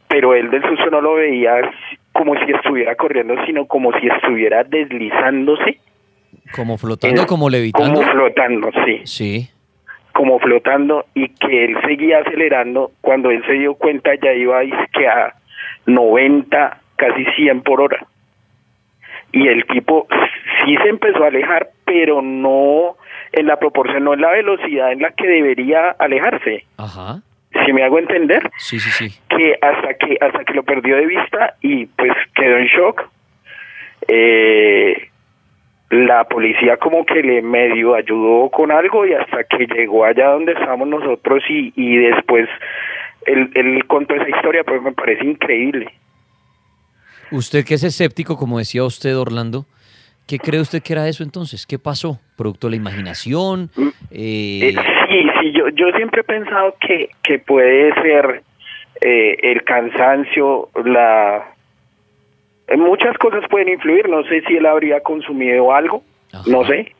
pero 0.08 0.34
él 0.34 0.50
del 0.50 0.64
susto 0.64 0.90
no 0.90 1.02
lo 1.02 1.16
veía 1.16 1.54
como 2.12 2.34
si 2.44 2.52
estuviera 2.52 2.96
corriendo 2.96 3.36
sino 3.46 3.66
como 3.68 3.92
si 4.00 4.08
estuviera 4.08 4.64
deslizándose 4.64 5.80
Como 6.56 6.78
flotando, 6.78 7.26
como 7.28 7.50
levitando. 7.50 8.00
como 8.00 8.12
flotando 8.12 8.70
sí 8.86 9.02
Sí. 9.06 9.50
Como 10.18 10.40
flotando 10.40 11.06
y 11.14 11.30
que 11.30 11.66
él 11.66 11.78
seguía 11.86 12.18
acelerando 12.26 12.90
cuando 13.02 13.30
él 13.30 13.44
se 13.46 13.54
dio 13.54 13.76
cuenta 13.76 14.10
ya 14.16 14.34
iba 14.34 14.62
que 14.92 15.08
a 15.08 15.36
90 15.86 16.78
casi 16.96 17.24
100 17.36 17.62
por 17.62 17.82
hora 17.82 18.04
y 19.32 19.48
el 19.48 19.64
tipo 19.68 20.08
sí 20.66 20.76
se 20.78 20.90
empezó 20.90 21.24
a 21.24 21.28
alejar 21.28 21.70
pero 21.86 22.24
no 22.24 22.96
en 23.32 23.46
la 23.46 23.58
proporción 23.60 24.06
no 24.06 24.16
en 24.16 24.22
la 24.22 24.32
velocidad 24.32 24.92
en 24.92 25.04
la 25.04 25.12
que 25.12 25.28
debería 25.28 25.92
alejarse 26.00 26.66
Ajá. 26.78 27.22
si 27.64 27.72
me 27.74 27.84
hago 27.84 28.00
entender 28.00 28.50
Sí, 28.58 28.80
sí, 28.80 28.90
sí. 28.90 29.20
que 29.30 29.54
hasta 29.62 29.94
que 30.00 30.18
hasta 30.20 30.46
que 30.46 30.54
lo 30.56 30.64
perdió 30.64 30.96
de 30.96 31.06
vista 31.06 31.54
y 31.62 31.86
pues 31.86 32.14
quedó 32.34 32.58
en 32.58 32.66
shock 32.66 33.04
eh, 34.08 35.10
la 35.90 36.26
policía 36.26 36.78
como 36.78 37.06
que 37.06 37.22
le 37.22 37.42
medio 37.42 37.96
ayudó 37.96 38.50
con 38.50 38.72
algo 38.72 39.06
y 39.06 39.14
hasta 39.14 39.44
que 39.46 39.68
llegó 39.68 40.04
allá 40.06 40.30
donde 40.32 40.52
estábamos 40.52 40.88
nosotros 40.88 41.44
y, 41.50 41.72
y 41.76 41.98
después 41.98 42.50
él, 43.26 43.52
él 43.56 43.86
contó 43.88 44.16
esa 44.16 44.30
historia 44.30 44.64
pues 44.64 44.82
me 44.82 44.92
parece 44.92 45.26
increíble 45.26 45.92
Usted 47.32 47.66
que 47.66 47.74
es 47.74 47.84
escéptico, 47.84 48.38
como 48.38 48.58
decía 48.58 48.84
usted, 48.84 49.18
Orlando, 49.18 49.66
¿qué 50.28 50.40
cree 50.40 50.62
usted 50.62 50.82
que 50.82 50.94
era 50.94 51.08
eso 51.08 51.24
entonces? 51.24 51.66
¿Qué 51.66 51.78
pasó? 51.78 52.20
¿Producto 52.38 52.68
de 52.68 52.72
la 52.72 52.78
imaginación? 52.78 53.70
Eh, 54.12 54.74
Eh, 54.74 54.76
sí, 55.10 55.28
sí, 55.42 55.52
yo, 55.52 55.70
yo 55.70 55.92
siempre 55.98 56.22
he 56.22 56.24
pensado 56.24 56.76
que, 56.80 57.10
que 57.24 57.40
puede 57.40 57.94
ser 58.02 58.44
eh, 59.02 59.38
el 59.44 59.64
cansancio, 59.64 60.70
la... 60.86 61.54
Muchas 62.76 63.18
cosas 63.18 63.44
pueden 63.50 63.70
influir, 63.70 64.10
no 64.10 64.24
sé 64.24 64.42
si 64.42 64.58
él 64.58 64.66
habría 64.66 65.00
consumido 65.02 65.74
algo, 65.74 66.04
no 66.48 66.66
sé. 66.66 66.92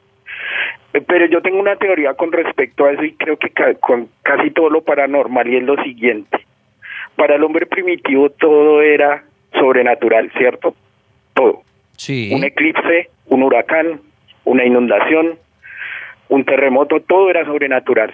Eh, 0.94 1.02
Pero 1.06 1.26
yo 1.26 1.42
tengo 1.42 1.60
una 1.60 1.76
teoría 1.76 2.14
con 2.14 2.32
respecto 2.32 2.86
a 2.86 2.92
eso 2.94 3.04
y 3.04 3.14
creo 3.14 3.38
que 3.38 3.50
ca- 3.50 3.74
con 3.76 4.08
casi 4.24 4.50
todo 4.52 4.70
lo 4.70 4.82
paranormal 4.82 5.48
y 5.50 5.58
es 5.58 5.64
lo 5.64 5.76
siguiente. 5.84 6.40
Para 7.18 7.36
el 7.36 7.44
hombre 7.44 7.66
primitivo 7.66 8.30
todo 8.30 8.82
era 8.82 9.24
sobrenatural, 9.54 10.32
¿cierto? 10.38 10.74
Todo. 11.34 11.62
sí. 11.98 12.32
Un 12.34 12.44
eclipse, 12.46 13.10
un 13.26 13.44
huracán, 13.44 14.00
una 14.46 14.64
inundación, 14.66 15.38
un 16.30 16.46
terremoto, 16.46 17.02
todo 17.02 17.30
era 17.30 17.44
sobrenatural. 17.46 18.14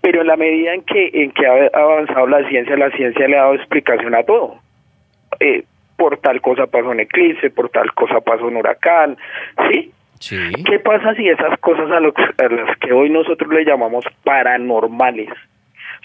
Pero 0.00 0.20
en 0.20 0.26
la 0.28 0.36
medida 0.36 0.74
en 0.74 0.82
que, 0.82 1.10
en 1.12 1.30
que 1.32 1.44
ha 1.46 1.70
avanzado 1.74 2.26
la 2.28 2.48
ciencia, 2.48 2.76
la 2.76 2.90
ciencia 2.90 3.26
le 3.26 3.36
ha 3.36 3.42
dado 3.42 3.54
explicación 3.54 4.14
a 4.14 4.22
todo. 4.22 4.56
Eh, 5.40 5.64
por 5.98 6.16
tal 6.18 6.40
cosa 6.40 6.66
pasó 6.66 6.88
un 6.88 7.00
eclipse, 7.00 7.50
por 7.50 7.68
tal 7.68 7.92
cosa 7.92 8.20
pasó 8.22 8.46
un 8.46 8.56
huracán, 8.56 9.18
¿sí? 9.70 9.90
Sí. 10.20 10.36
¿Qué 10.64 10.78
pasa 10.78 11.14
si 11.14 11.28
esas 11.28 11.58
cosas 11.60 11.90
a, 11.90 12.00
lo- 12.00 12.14
a 12.16 12.48
las 12.48 12.76
que 12.78 12.92
hoy 12.92 13.10
nosotros 13.10 13.52
le 13.52 13.64
llamamos 13.64 14.04
paranormales 14.24 15.28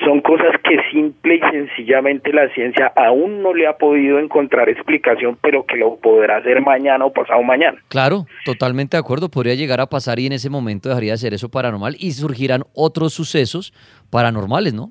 son 0.04 0.22
cosas 0.22 0.56
que 0.64 0.76
simple 0.92 1.36
y 1.36 1.40
sencillamente 1.52 2.34
la 2.34 2.50
ciencia 2.50 2.92
aún 2.96 3.44
no 3.44 3.54
le 3.54 3.68
ha 3.68 3.78
podido 3.78 4.18
encontrar 4.18 4.68
explicación, 4.68 5.38
pero 5.40 5.66
que 5.68 5.76
lo 5.78 5.98
podrá 5.98 6.38
hacer 6.38 6.62
mañana 6.62 7.06
o 7.06 7.14
pasado 7.14 7.44
mañana? 7.44 7.78
Claro, 7.90 8.26
totalmente 8.44 8.98
de 8.98 9.02
acuerdo. 9.02 9.30
Podría 9.30 9.54
llegar 9.54 9.80
a 9.82 9.86
pasar 9.86 10.18
y 10.20 10.26
en 10.26 10.34
ese 10.34 10.50
momento 10.50 10.90
dejaría 10.90 11.12
de 11.12 11.18
ser 11.20 11.34
eso 11.36 11.50
paranormal 11.50 11.96
y 12.00 12.12
surgirán 12.12 12.64
otros 12.74 13.14
sucesos 13.14 13.72
paranormales, 14.10 14.74
¿no? 14.74 14.90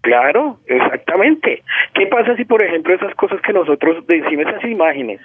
Claro, 0.00 0.58
exactamente. 0.66 1.62
¿Qué 1.94 2.06
pasa 2.06 2.36
si, 2.36 2.44
por 2.44 2.62
ejemplo, 2.62 2.94
esas 2.94 3.14
cosas 3.14 3.40
que 3.42 3.52
nosotros 3.52 4.06
decimos, 4.06 4.46
esas 4.46 4.64
imágenes 4.64 5.20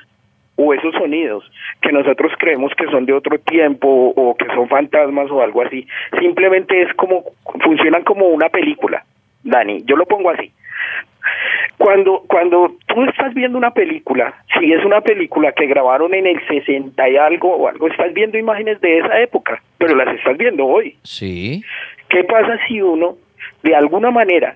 o 0.57 0.73
esos 0.73 0.93
sonidos 0.93 1.49
que 1.81 1.91
nosotros 1.91 2.31
creemos 2.37 2.73
que 2.75 2.85
son 2.87 3.05
de 3.05 3.13
otro 3.13 3.37
tiempo 3.39 3.87
o, 4.15 4.35
que 4.35 4.45
son 4.47 4.67
fantasmas 4.67 5.29
o 5.31 5.41
algo 5.41 5.61
así, 5.61 5.87
simplemente 6.19 6.81
es 6.81 6.93
como, 6.95 7.23
funcionan 7.63 8.03
como 8.03 8.27
una 8.27 8.49
película, 8.49 9.05
Dani, 9.43 9.83
yo 9.85 9.95
lo 9.95 10.05
pongo 10.05 10.29
así. 10.29 10.51
Cuando, 11.77 12.23
cuando 12.27 12.75
tú 12.87 13.03
estás 13.03 13.33
viendo 13.33 13.57
una 13.57 13.71
película, 13.71 14.33
si 14.57 14.71
es 14.71 14.83
una 14.85 15.01
película 15.01 15.51
que 15.51 15.65
grabaron 15.65 16.13
en 16.13 16.25
el 16.25 16.39
60 16.47 17.09
y 17.09 17.17
algo 17.17 17.53
o 17.53 17.67
algo, 17.67 17.87
estás 17.87 18.13
viendo 18.13 18.37
imágenes 18.37 18.79
de 18.79 18.99
esa 18.99 19.19
época, 19.19 19.61
pero 19.77 19.95
las 19.95 20.15
estás 20.15 20.37
viendo 20.37 20.65
hoy. 20.65 20.95
Sí. 21.03 21.63
¿Qué 22.09 22.23
pasa 22.23 22.57
si 22.67 22.81
uno, 22.81 23.17
de 23.63 23.75
alguna 23.75 24.09
manera, 24.09 24.55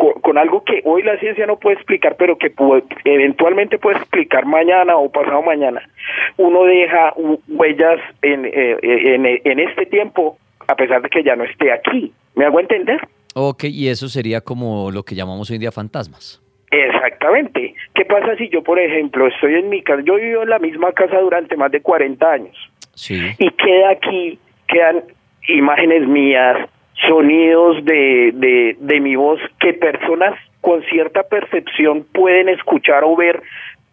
co- 0.00 0.20
con, 0.22 0.38
algo 0.38 0.64
que 0.64 0.80
hoy 0.84 1.02
la 1.02 1.18
ciencia 1.18 1.46
no 1.46 1.58
puede 1.58 1.76
explicar, 1.76 2.16
pero 2.16 2.36
que 2.38 2.54
pu- 2.54 2.82
eventualmente 3.04 3.78
puede 3.78 3.98
explicar 3.98 4.46
mañana 4.46 4.96
o 4.96 5.10
pasado 5.10 5.42
mañana, 5.42 5.82
uno 6.38 6.64
deja 6.64 7.12
hu- 7.16 7.40
huellas 7.48 8.00
en, 8.22 8.46
eh, 8.46 8.76
en, 8.82 9.26
en 9.26 9.58
este 9.60 9.84
tiempo, 9.86 10.38
a 10.66 10.74
pesar 10.74 11.02
de 11.02 11.08
que 11.10 11.22
ya 11.22 11.36
no 11.36 11.44
esté 11.44 11.70
aquí? 11.72 12.12
¿Me 12.34 12.44
hago 12.46 12.60
entender? 12.60 13.00
Ok, 13.34 13.64
y 13.64 13.88
eso 13.88 14.08
sería 14.08 14.40
como 14.40 14.90
lo 14.90 15.02
que 15.02 15.14
llamamos 15.14 15.50
hoy 15.50 15.56
en 15.56 15.60
día 15.60 15.72
fantasmas. 15.72 16.40
Exactamente. 16.70 17.74
¿Qué 17.94 18.04
pasa 18.04 18.36
si 18.36 18.48
yo, 18.48 18.62
por 18.62 18.78
ejemplo, 18.78 19.26
estoy 19.26 19.54
en 19.56 19.68
mi 19.68 19.82
casa, 19.82 20.02
yo 20.04 20.16
vivo 20.16 20.42
en 20.42 20.48
la 20.50 20.58
misma 20.58 20.92
casa 20.92 21.18
durante 21.20 21.56
más 21.56 21.70
de 21.72 21.80
40 21.80 22.30
años 22.32 22.56
Sí. 22.94 23.18
y 23.38 23.50
queda 23.50 23.90
aquí, 23.90 24.38
quedan 24.68 25.02
imágenes 25.48 26.06
mías, 26.06 26.56
sonidos 27.06 27.84
de, 27.84 28.32
de, 28.34 28.76
de 28.78 29.00
mi 29.00 29.16
voz 29.16 29.40
que 29.58 29.72
personas 29.74 30.34
con 30.60 30.82
cierta 30.84 31.22
percepción 31.22 32.04
pueden 32.12 32.48
escuchar 32.48 33.04
o 33.04 33.16
ver 33.16 33.42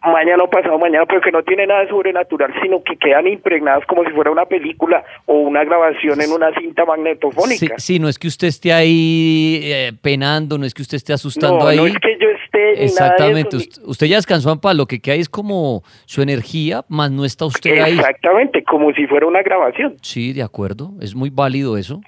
mañana 0.06 0.44
o 0.44 0.50
pasado 0.50 0.78
mañana, 0.78 1.06
pero 1.06 1.22
que 1.22 1.32
no 1.32 1.44
tiene 1.44 1.66
nada 1.68 1.82
de 1.82 1.90
sobrenatural, 1.90 2.54
sino 2.62 2.84
que 2.84 2.96
quedan 2.98 3.28
impregnadas 3.28 3.86
como 3.86 4.04
si 4.04 4.12
fuera 4.12 4.32
una 4.32 4.46
película 4.46 5.04
o 5.26 5.34
una 5.40 5.64
grabación 5.64 6.22
en 6.22 6.32
una 6.32 6.54
cinta 6.54 6.86
magnetofónica. 6.86 7.76
sí, 7.78 8.00
no 8.00 8.08
es 8.08 8.18
que 8.20 8.28
usted 8.28 8.48
esté 8.48 8.74
ahí 8.74 9.60
eh, 9.64 9.92
penando, 10.02 10.58
no 10.58 10.66
es 10.66 10.74
que 10.74 10.82
usted 10.82 10.98
esté 10.98 11.14
asustando 11.14 11.60
no, 11.60 11.68
ahí. 11.68 11.78
no 11.78 11.88
es 11.88 11.98
que 12.00 12.18
yo 12.20 12.30
esté 12.30 12.84
Exactamente, 12.84 13.22
nada 13.22 13.34
de 13.34 13.42
eso, 13.42 13.58
usted, 13.58 13.82
usted 13.86 14.08
ya 14.08 14.16
descansó 14.18 14.52
en 14.52 14.60
paz, 14.60 14.76
lo 14.76 14.86
que 14.86 15.00
queda 15.00 15.16
ahí 15.16 15.22
es 15.22 15.30
como 15.30 15.84
su 16.06 16.22
energía, 16.22 16.84
más 16.90 17.12
no 17.12 17.26
está 17.26 17.46
usted 17.46 17.80
ahí. 17.80 17.98
Exactamente, 17.98 18.64
como 18.64 18.94
si 18.94 19.08
fuera 19.08 19.26
una 19.26 19.42
grabación. 19.42 19.96
Sí, 20.02 20.34
de 20.34 20.44
acuerdo, 20.44 20.92
es 21.02 21.16
muy 21.16 21.30
válido 21.30 21.78
eso. 21.78 22.02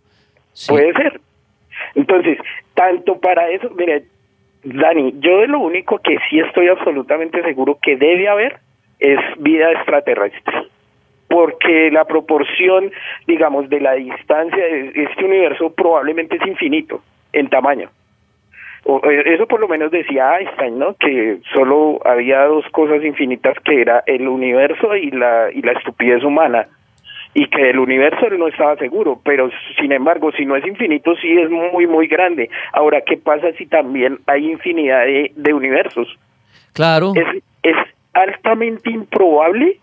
Puede 0.67 0.93
ser. 0.93 1.22
Entonces, 1.95 2.38
tanto 2.74 3.19
para 3.19 3.50
eso, 3.50 3.69
mire, 3.72 4.04
Dani, 4.63 5.15
yo 5.19 5.39
de 5.39 5.48
lo 5.48 5.60
único 5.60 6.00
que 6.00 6.17
sí 6.30 6.39
estoy 6.39 6.67
absolutamente 6.67 7.41
seguro 7.43 7.78
que 7.82 7.95
debe 7.95 8.28
haber 8.28 8.58
es 9.00 9.19
vida 9.38 9.72
extraterrestre. 9.72 10.67
Porque 11.28 11.91
la 11.91 12.06
proporción, 12.06 12.91
digamos, 13.28 13.69
de 13.69 13.80
la 13.80 13.93
distancia 13.93 14.63
de 14.63 14.91
este 14.95 15.26
universo 15.26 15.72
probablemente 15.74 16.38
es 16.38 16.48
infinito 16.48 17.02
en 17.32 17.50
tamaño. 17.50 17.89
O, 18.86 19.00
eh, 19.10 19.34
eso 19.34 19.45
por 19.45 19.60
lo 19.60 19.67
menos 19.67 19.91
decía 19.91 20.38
Einstein, 20.39 20.80
¿no? 20.80 20.95
Que 20.95 21.39
solo 21.54 22.00
había 22.06 22.45
dos 22.45 22.65
cosas 22.72 23.04
infinitas 23.04 23.58
que 23.63 23.82
era 23.82 24.04
el 24.06 24.28
universo 24.28 24.95
y 24.95 25.12
la 25.12 25.52
y 25.52 25.62
la 25.62 25.74
estupidez 25.74 26.24
humana 26.24 26.67
y 27.34 27.48
que 27.48 27.70
el 27.70 27.80
universo 27.80 28.30
no 28.32 28.48
estaba 28.48 28.76
seguro, 28.78 29.20
pero 29.24 29.50
sin 29.80 29.92
embargo, 29.92 30.32
si 30.32 30.46
no 30.46 30.56
es 30.56 30.65
infinito, 30.65 31.15
sí 31.18 31.38
es 31.38 31.50
muy, 31.50 31.86
muy 31.88 32.08
grande. 32.08 32.50
Ahora, 32.74 33.02
¿qué 33.02 33.18
pasa 33.18 33.52
si 33.54 33.65
también 33.65 34.20
hay 34.26 34.50
infinidad 34.52 35.06
de, 35.06 35.32
de 35.36 35.54
universos? 35.54 36.08
Claro. 36.74 37.13
Es, 37.15 37.44
es 37.63 37.76
altamente 38.13 38.89
improbable, 38.89 39.78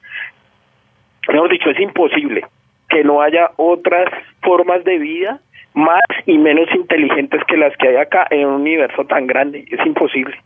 mejor 1.29 1.51
dicho, 1.51 1.71
es 1.71 1.81
imposible 1.81 2.45
que 2.89 3.05
no 3.05 3.21
haya 3.21 3.51
otras 3.57 4.13
formas 4.43 4.85
de 4.85 4.99
vida 4.99 5.41
más 5.75 6.03
y 6.25 6.39
menos 6.39 6.69
inteligentes 6.75 7.43
que 7.45 7.57
las 7.57 7.77
que 7.77 7.89
hay 7.89 7.97
acá 7.97 8.27
en 8.31 8.47
un 8.47 8.61
universo 8.63 9.05
tan 9.05 9.27
grande. 9.27 9.65
Es 9.71 9.85
imposible. 9.85 10.37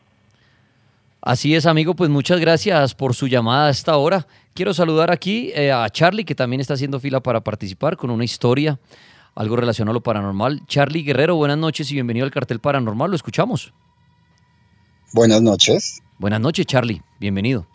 Así 1.23 1.55
es, 1.55 1.67
amigo, 1.67 1.95
pues 1.95 2.09
muchas 2.09 2.41
gracias 2.41 2.95
por 2.95 3.15
su 3.15 3.27
llamada 3.27 3.67
a 3.67 3.71
esta 3.71 3.97
hora. 3.97 4.27
Quiero 4.55 4.73
saludar 4.73 5.11
aquí 5.11 5.53
eh, 5.55 5.71
a 5.71 5.89
Charlie, 5.91 6.25
que 6.25 6.35
también 6.35 6.61
está 6.61 6.75
haciendo 6.75 6.99
fila 6.99 7.21
para 7.21 7.43
participar 7.43 7.99
con 7.99 8.11
una 8.11 8.25
historia, 8.25 8.81
algo 9.35 9.57
relacionado 9.57 9.91
a 9.93 9.95
lo 9.95 10.03
paranormal. 10.03 10.63
Charlie 10.67 11.03
Guerrero, 11.03 11.37
buenas 11.37 11.59
noches 11.59 11.91
y 11.91 11.95
bienvenido 11.95 12.25
al 12.25 12.33
cartel 12.33 12.59
paranormal, 12.59 13.11
lo 13.11 13.17
escuchamos. 13.17 13.75
Buenas 15.13 15.43
noches. 15.43 16.01
Buenas 16.19 16.41
noches, 16.41 16.65
Charlie, 16.65 17.03
bienvenido. 17.19 17.67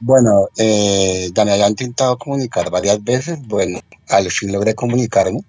Bueno, 0.00 0.48
eh, 0.56 1.30
ya 1.32 1.44
me 1.44 1.52
había 1.52 1.68
intentado 1.68 2.18
comunicar 2.18 2.70
varias 2.70 3.02
veces, 3.02 3.38
bueno, 3.46 3.78
al 4.08 4.30
fin 4.30 4.52
logré 4.52 4.74
comunicarme. 4.74 5.40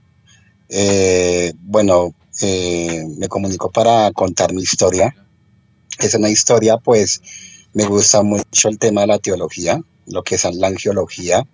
Eh, 0.70 1.54
bueno, 1.62 2.14
eh, 2.42 3.04
me 3.18 3.28
comunico 3.28 3.72
para 3.72 4.12
contar 4.12 4.54
mi 4.54 4.62
historia. 4.62 5.16
Es 6.00 6.14
una 6.14 6.30
historia, 6.30 6.78
pues, 6.78 7.22
me 7.74 7.86
gusta 7.86 8.24
mucho 8.24 8.70
el 8.70 8.80
tema 8.80 9.02
de 9.02 9.08
la 9.08 9.20
teología, 9.20 9.80
lo 10.08 10.24
que 10.24 10.36
es 10.36 10.44
la 10.56 10.68
angiología 10.68 11.46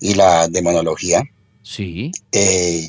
y 0.00 0.14
la 0.14 0.48
demonología. 0.48 1.22
Sí. 1.62 2.12
Eh, 2.32 2.88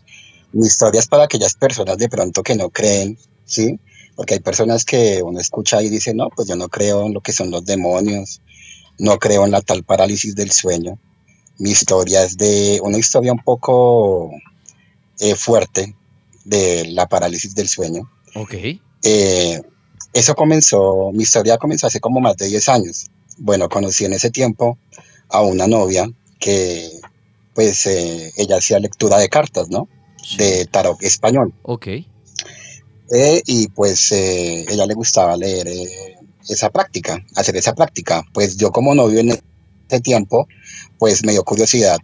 mi 0.54 0.66
historia 0.66 1.00
es 1.00 1.08
para 1.08 1.24
aquellas 1.24 1.56
personas 1.56 1.98
de 1.98 2.10
pronto 2.10 2.44
que 2.44 2.56
no 2.56 2.70
creen, 2.70 3.18
¿sí? 3.46 3.80
Porque 4.16 4.36
hay 4.36 4.40
personas 4.40 4.86
que 4.86 5.22
uno 5.24 5.40
escucha 5.40 5.82
y 5.82 5.90
dice, 5.90 6.14
no, 6.14 6.30
pues 6.30 6.48
yo 6.48 6.56
no 6.56 6.70
creo 6.70 7.06
en 7.06 7.14
lo 7.14 7.22
que 7.22 7.32
son 7.32 7.52
los 7.52 7.66
demonios, 7.66 8.42
no 8.98 9.18
creo 9.18 9.46
en 9.46 9.52
la 9.52 9.62
tal 9.62 9.84
parálisis 9.84 10.36
del 10.36 10.52
sueño. 10.52 11.00
Mi 11.58 11.72
historia 11.72 12.24
es 12.24 12.38
de 12.38 12.80
una 12.84 12.98
historia 12.98 13.32
un 13.32 13.44
poco 13.44 14.32
eh, 15.20 15.36
fuerte 15.36 15.96
de 16.46 16.86
la 16.92 17.08
parálisis 17.08 17.54
del 17.56 17.68
sueño. 17.68 18.10
Ok. 18.36 18.56
Eh, 19.04 19.62
eso 20.14 20.36
comenzó, 20.36 21.12
mi 21.14 21.24
historia 21.24 21.58
comenzó 21.58 21.88
hace 21.88 22.00
como 22.00 22.20
más 22.20 22.38
de 22.38 22.48
10 22.48 22.70
años. 22.70 23.08
Bueno, 23.38 23.70
conocí 23.70 24.06
en 24.06 24.14
ese 24.14 24.30
tiempo 24.30 24.78
a 25.30 25.42
una 25.42 25.68
novia 25.68 26.10
que, 26.40 26.90
pues, 27.54 27.86
eh, 27.86 28.32
ella 28.38 28.58
hacía 28.58 28.80
lectura 28.80 29.18
de 29.18 29.30
cartas, 29.30 29.70
¿no? 29.70 29.88
De 30.38 30.66
tarot 30.66 31.02
español. 31.04 31.54
Ok. 31.64 31.88
Eh, 33.12 33.42
y 33.46 33.68
pues 33.70 34.12
eh, 34.12 34.66
ella 34.70 34.86
le 34.86 34.94
gustaba 34.94 35.36
leer 35.36 35.68
esa 36.48 36.70
práctica, 36.70 37.26
hacer 37.36 37.56
esa 37.56 37.74
práctica. 37.74 38.24
Pues 38.34 38.58
yo 38.58 38.72
como 38.72 38.94
novio 38.94 39.20
en 39.20 39.30
ese 39.32 40.02
tiempo, 40.02 40.48
pues 40.98 41.24
me 41.24 41.32
dio 41.32 41.44
curiosidad 41.44 41.98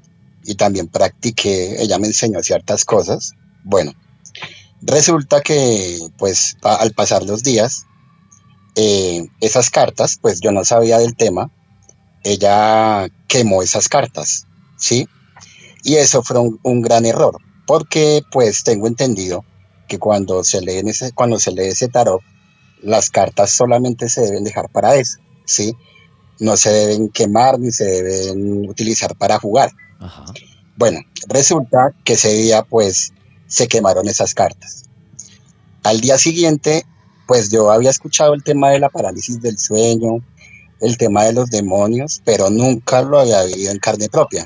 y 0.43 0.55
también 0.55 0.87
practiqué, 0.87 1.81
ella 1.81 1.99
me 1.99 2.07
enseñó 2.07 2.41
ciertas 2.41 2.85
cosas. 2.85 3.33
Bueno, 3.63 3.93
resulta 4.81 5.41
que 5.41 5.99
pues 6.17 6.57
al 6.61 6.91
pasar 6.93 7.23
los 7.23 7.43
días, 7.43 7.85
eh, 8.75 9.27
esas 9.41 9.69
cartas, 9.69 10.17
pues 10.21 10.41
yo 10.41 10.51
no 10.51 10.65
sabía 10.65 10.99
del 10.99 11.15
tema, 11.15 11.49
ella 12.23 13.07
quemó 13.27 13.61
esas 13.61 13.88
cartas, 13.88 14.47
¿sí? 14.77 15.07
Y 15.83 15.95
eso 15.95 16.23
fue 16.23 16.39
un, 16.39 16.59
un 16.63 16.81
gran 16.81 17.05
error, 17.05 17.38
porque 17.67 18.23
pues 18.31 18.63
tengo 18.63 18.88
entendido 18.88 19.45
que 19.88 19.99
cuando 19.99 20.43
se 20.43 20.59
ese, 20.59 21.11
cuando 21.13 21.39
se 21.39 21.51
lee 21.51 21.67
ese 21.67 21.88
tarot, 21.88 22.21
las 22.81 23.09
cartas 23.09 23.51
solamente 23.51 24.09
se 24.09 24.21
deben 24.21 24.43
dejar 24.43 24.69
para 24.69 24.95
eso, 24.95 25.19
¿sí? 25.45 25.73
No 26.39 26.57
se 26.57 26.71
deben 26.71 27.09
quemar 27.09 27.59
ni 27.59 27.71
se 27.71 27.85
deben 27.85 28.67
utilizar 28.67 29.15
para 29.15 29.39
jugar. 29.39 29.71
Bueno, 30.75 30.99
resulta 31.27 31.93
que 32.03 32.13
ese 32.13 32.33
día 32.33 32.63
pues 32.63 33.13
se 33.47 33.67
quemaron 33.67 34.07
esas 34.07 34.33
cartas. 34.33 34.83
Al 35.83 36.01
día 36.01 36.17
siguiente, 36.17 36.85
pues 37.27 37.49
yo 37.49 37.71
había 37.71 37.89
escuchado 37.89 38.33
el 38.33 38.43
tema 38.43 38.69
de 38.71 38.79
la 38.79 38.89
parálisis 38.89 39.41
del 39.41 39.57
sueño, 39.57 40.23
el 40.81 40.97
tema 40.97 41.23
de 41.23 41.33
los 41.33 41.49
demonios, 41.49 42.21
pero 42.25 42.49
nunca 42.49 43.01
lo 43.01 43.19
había 43.19 43.43
vivido 43.43 43.71
en 43.71 43.79
carne 43.79 44.09
propia. 44.09 44.45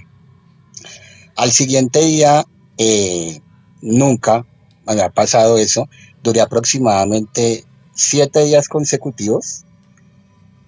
Al 1.35 1.51
siguiente 1.51 1.99
día, 1.99 2.45
eh, 2.77 3.41
nunca 3.81 4.45
me 4.85 4.93
había 4.93 5.09
pasado 5.09 5.57
eso. 5.57 5.87
Duré 6.23 6.41
aproximadamente 6.41 7.65
siete 7.93 8.43
días 8.43 8.67
consecutivos 8.67 9.65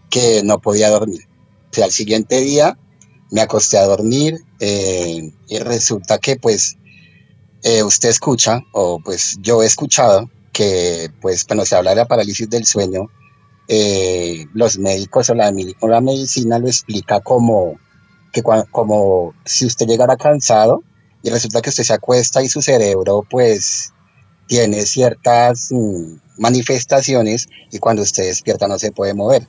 que 0.09 0.43
no 0.43 0.59
podía 0.59 0.89
dormir. 0.89 1.27
O 1.71 1.73
sea, 1.73 1.85
al 1.85 1.91
siguiente 1.91 2.41
día 2.41 2.77
me 3.31 3.41
acosté 3.41 3.77
a 3.77 3.85
dormir 3.85 4.43
eh, 4.59 5.31
y 5.47 5.59
resulta 5.59 6.17
que 6.17 6.35
pues 6.35 6.77
eh, 7.63 7.83
usted 7.83 8.09
escucha, 8.09 8.61
o 8.73 8.99
pues 9.03 9.37
yo 9.41 9.63
he 9.63 9.65
escuchado 9.65 10.29
que 10.51 11.09
pues 11.21 11.43
cuando 11.45 11.65
se 11.65 11.75
habla 11.75 11.91
de 11.91 11.97
la 11.97 12.07
parálisis 12.07 12.49
del 12.49 12.65
sueño, 12.65 13.09
eh, 13.67 14.45
los 14.53 14.77
médicos 14.77 15.29
o 15.29 15.35
la, 15.35 15.51
medicina 16.01 16.59
lo 16.59 16.67
explica 16.67 17.19
como 17.21 17.79
que 18.33 18.43
cua- 18.43 18.67
como 18.69 19.33
si 19.45 19.65
usted 19.65 19.87
llegara 19.87 20.17
cansado 20.17 20.83
y 21.23 21.29
resulta 21.29 21.61
que 21.61 21.69
usted 21.69 21.83
se 21.83 21.93
acuesta 21.93 22.41
y 22.41 22.49
su 22.49 22.61
cerebro 22.61 23.25
pues 23.29 23.93
tiene 24.47 24.85
ciertas 24.85 25.69
mm, 25.71 26.15
manifestaciones 26.37 27.47
y 27.71 27.79
cuando 27.79 28.01
usted 28.01 28.25
despierta 28.25 28.67
no 28.67 28.77
se 28.79 28.91
puede 28.91 29.13
mover. 29.13 29.47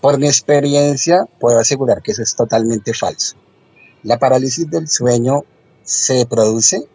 Por 0.00 0.18
mi 0.18 0.26
experiencia 0.26 1.24
puedo 1.40 1.58
asegurar 1.58 2.02
que 2.02 2.12
eso 2.12 2.22
es 2.22 2.34
totalmente 2.36 2.92
falso. 2.92 3.36
La 4.02 4.18
parálisis 4.18 4.70
del 4.70 4.88
sueño 4.88 5.44
se 5.82 6.26
produce 6.26 6.86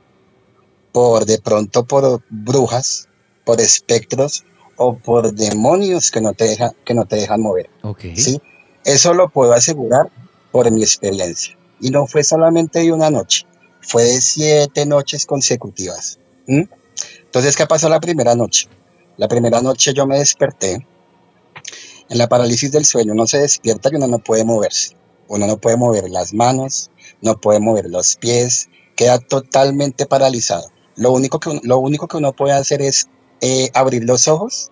por 0.91 1.25
de 1.25 1.39
pronto 1.39 1.85
por 1.85 2.21
brujas, 2.29 3.09
por 3.45 3.59
espectros 3.61 4.45
o 4.77 4.95
por 4.95 5.33
demonios 5.33 6.11
que 6.11 6.21
no 6.21 6.33
te, 6.33 6.45
deja, 6.45 6.73
que 6.85 6.93
no 6.93 7.05
te 7.05 7.17
dejan 7.17 7.41
mover. 7.41 7.69
Ok. 7.83 8.01
¿sí? 8.15 8.41
Eso 8.85 9.13
lo 9.13 9.29
puedo 9.29 9.53
asegurar 9.53 10.11
por 10.51 10.69
mi 10.71 10.81
experiencia. 10.81 11.57
Y 11.79 11.89
no 11.89 12.07
fue 12.07 12.23
solamente 12.23 12.79
de 12.79 12.91
una 12.91 13.09
noche, 13.09 13.45
fue 13.81 14.03
de 14.03 14.21
siete 14.21 14.85
noches 14.85 15.25
consecutivas. 15.25 16.19
¿m? 16.47 16.69
Entonces, 17.25 17.55
¿qué 17.55 17.65
pasó 17.65 17.89
la 17.89 17.99
primera 17.99 18.35
noche? 18.35 18.67
La 19.17 19.27
primera 19.27 19.61
noche 19.61 19.93
yo 19.93 20.05
me 20.05 20.17
desperté. 20.17 20.85
En 22.09 22.17
la 22.17 22.27
parálisis 22.27 22.71
del 22.71 22.85
sueño 22.85 23.13
uno 23.13 23.25
se 23.27 23.39
despierta 23.39 23.89
y 23.91 23.95
uno 23.95 24.07
no 24.07 24.19
puede 24.19 24.43
moverse. 24.43 24.95
Uno 25.27 25.47
no 25.47 25.57
puede 25.57 25.77
mover 25.77 26.09
las 26.09 26.33
manos, 26.33 26.91
no 27.21 27.39
puede 27.39 27.59
mover 27.59 27.89
los 27.89 28.17
pies, 28.17 28.69
queda 28.95 29.19
totalmente 29.19 30.05
paralizado. 30.05 30.69
Lo 30.95 31.11
único 31.11 31.39
que, 31.39 31.59
lo 31.63 31.79
único 31.79 32.07
que 32.07 32.17
uno 32.17 32.33
puede 32.33 32.53
hacer 32.53 32.81
es 32.81 33.09
eh, 33.45 33.69
abrir 33.73 34.05
los 34.05 34.29
ojos 34.29 34.71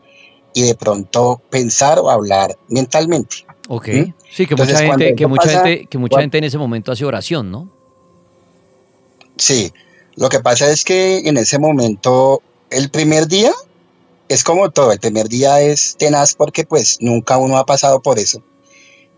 y 0.53 0.63
de 0.63 0.75
pronto 0.75 1.41
pensar 1.49 1.99
o 1.99 2.10
hablar 2.10 2.57
mentalmente. 2.69 3.45
Ok. 3.67 3.88
¿Mm? 3.89 4.13
Sí, 4.31 4.47
que 4.47 4.53
Entonces, 4.53 4.81
mucha 4.81 4.97
gente, 4.97 5.15
que 5.15 5.27
mucha 5.27 5.43
pasa, 5.43 5.63
gente, 5.65 5.86
que 5.88 5.97
mucha 5.97 6.21
gente 6.21 6.38
en 6.38 6.43
ese 6.45 6.57
momento 6.57 6.93
hace 6.93 7.03
oración, 7.03 7.51
¿no? 7.51 7.69
Sí, 9.36 9.73
lo 10.15 10.29
que 10.29 10.39
pasa 10.39 10.71
es 10.71 10.86
que 10.86 11.17
en 11.27 11.36
ese 11.36 11.60
momento, 11.60 12.41
el 12.69 12.89
primer 12.89 13.27
día 13.27 13.51
es 14.29 14.45
como 14.45 14.69
todo, 14.71 14.93
el 14.93 14.99
primer 15.01 15.27
día 15.27 15.60
es 15.60 15.97
tenaz 15.97 16.34
porque 16.36 16.63
pues 16.63 16.97
nunca 17.01 17.38
uno 17.38 17.57
ha 17.57 17.65
pasado 17.65 18.01
por 18.01 18.19
eso. 18.19 18.41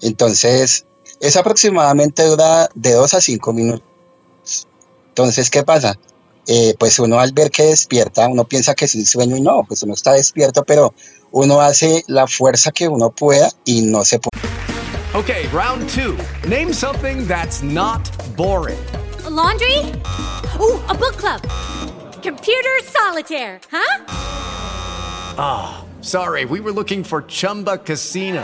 Entonces, 0.01 0.87
es 1.19 1.37
aproximadamente 1.37 2.23
dura 2.23 2.69
de 2.73 2.93
dos 2.93 3.13
a 3.13 3.21
cinco 3.21 3.53
minutos. 3.53 3.85
Entonces, 5.09 5.51
¿qué 5.51 5.61
pasa? 5.61 5.99
Eh, 6.47 6.75
pues 6.77 6.99
uno 6.99 7.19
al 7.19 7.31
ver 7.31 7.51
que 7.51 7.63
despierta, 7.63 8.27
uno 8.27 8.43
piensa 8.43 8.75
que 8.75 8.85
es 8.85 8.95
un 8.95 9.05
sueño 9.05 9.37
y 9.37 9.41
no, 9.41 9.63
pues 9.67 9.83
uno 9.83 9.93
está 9.93 10.13
despierto, 10.13 10.63
pero 10.63 10.93
uno 11.31 11.61
hace 11.61 12.03
la 12.07 12.27
fuerza 12.27 12.71
que 12.71 12.87
uno 12.87 13.11
pueda 13.11 13.51
y 13.65 13.81
no 13.81 14.03
se 14.03 14.19
puede. 14.19 14.31
Okay, 15.15 15.47
round 15.53 15.87
two. 15.89 16.17
Name 16.47 16.73
something 16.73 17.27
that's 17.27 17.61
not 17.61 18.01
boring. 18.35 18.79
A 19.25 19.29
laundry? 19.29 19.77
Ooh, 20.59 20.79
a 20.89 20.93
book 20.93 21.17
club. 21.17 21.41
Computer 22.21 22.81
solitaire, 22.83 23.59
huh? 23.71 24.05
Ah, 25.37 25.83
Sorry, 26.03 26.43
we 26.43 26.59
were 26.59 26.73
looking 26.73 27.01
for 27.01 27.21
Chumba 27.21 27.77
Casino. 27.77 28.43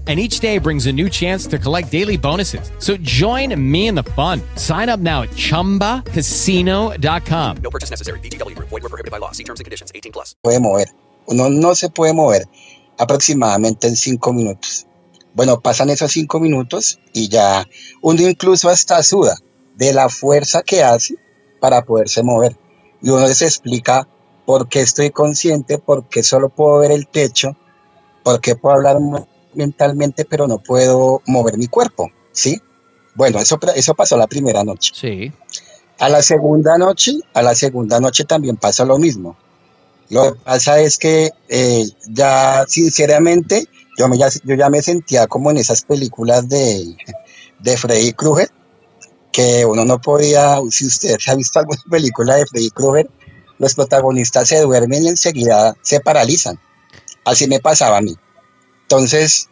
And 0.11 0.19
each 0.19 0.41
day 0.41 0.57
brings 0.59 0.87
a 0.87 0.91
new 0.91 1.07
chance 1.09 1.47
to 1.47 1.57
collect 1.57 1.89
daily 1.89 2.17
bonuses. 2.17 2.69
So 2.79 2.97
join 2.97 3.55
me 3.55 3.87
in 3.87 3.95
the 3.95 4.03
fun. 4.03 4.41
Sign 4.55 4.89
up 4.89 4.99
now 4.99 5.21
at 5.21 5.29
chumbacasino.com. 5.37 7.57
No 7.63 7.69
purchase 7.69 7.89
necessary. 7.91 8.19
BGW. 8.19 8.55
Void 8.59 8.71
were 8.83 8.89
prohibited 8.89 9.09
by 9.11 9.19
law. 9.19 9.31
See 9.31 9.45
terms 9.45 9.61
and 9.61 9.65
conditions. 9.65 9.89
18 9.95 10.11
plus. 10.11 10.35
puede 10.43 10.59
mover. 10.59 10.87
Uno 11.27 11.49
no 11.49 11.73
se 11.75 11.87
puede 11.89 12.13
mover 12.13 12.43
aproximadamente 12.97 13.87
en 13.87 13.95
cinco 13.95 14.33
minutos. 14.33 14.85
Bueno, 15.33 15.61
pasan 15.61 15.89
esos 15.89 16.11
cinco 16.11 16.41
minutos 16.41 16.99
y 17.13 17.29
ya 17.29 17.65
uno 18.01 18.27
incluso 18.27 18.67
hasta 18.69 19.01
suda 19.03 19.37
de 19.77 19.93
la 19.93 20.09
fuerza 20.09 20.61
que 20.61 20.83
hace 20.83 21.15
para 21.61 21.85
poderse 21.85 22.21
mover. 22.21 22.57
Y 23.01 23.11
uno 23.11 23.25
se 23.27 23.45
explica 23.45 24.09
por 24.45 24.67
qué 24.67 24.81
estoy 24.81 25.11
consciente, 25.11 25.77
por 25.77 26.09
qué 26.09 26.21
solo 26.21 26.49
puedo 26.49 26.79
ver 26.79 26.91
el 26.91 27.07
techo, 27.07 27.55
por 28.23 28.41
qué 28.41 28.57
puedo 28.57 28.75
hablar 28.75 28.99
mo- 28.99 29.29
mentalmente, 29.53 30.25
pero 30.25 30.47
no 30.47 30.59
puedo 30.59 31.21
mover 31.25 31.57
mi 31.57 31.67
cuerpo, 31.67 32.11
¿sí? 32.31 32.61
Bueno, 33.15 33.39
eso, 33.39 33.59
eso 33.75 33.93
pasó 33.93 34.17
la 34.17 34.27
primera 34.27 34.63
noche. 34.63 34.91
Sí. 34.95 35.31
A 35.99 36.09
la 36.09 36.21
segunda 36.21 36.77
noche, 36.77 37.13
a 37.33 37.41
la 37.41 37.53
segunda 37.55 37.99
noche 37.99 38.23
también 38.23 38.57
pasó 38.57 38.85
lo 38.85 38.97
mismo. 38.97 39.37
Lo 40.09 40.33
que 40.33 40.39
pasa 40.39 40.79
es 40.79 40.97
que 40.97 41.31
eh, 41.47 41.85
ya, 42.09 42.65
sinceramente, 42.67 43.67
yo, 43.97 44.07
me, 44.07 44.17
ya, 44.17 44.29
yo 44.43 44.55
ya 44.55 44.69
me 44.69 44.81
sentía 44.81 45.27
como 45.27 45.51
en 45.51 45.57
esas 45.57 45.83
películas 45.83 46.49
de, 46.49 46.95
de 47.59 47.77
Freddy 47.77 48.13
Krueger, 48.13 48.49
que 49.31 49.65
uno 49.65 49.85
no 49.85 50.01
podía, 50.01 50.59
si 50.69 50.85
usted 50.85 51.17
ha 51.27 51.35
visto 51.35 51.59
alguna 51.59 51.81
película 51.89 52.35
de 52.35 52.45
Freddy 52.45 52.71
Krueger, 52.71 53.09
los 53.57 53.75
protagonistas 53.75 54.49
se 54.49 54.59
duermen 54.59 55.03
y 55.03 55.09
enseguida 55.09 55.75
se 55.81 55.99
paralizan. 55.99 56.59
Así 57.23 57.47
me 57.47 57.59
pasaba 57.59 57.97
a 57.97 58.01
mí. 58.01 58.15
Entonces, 58.91 59.47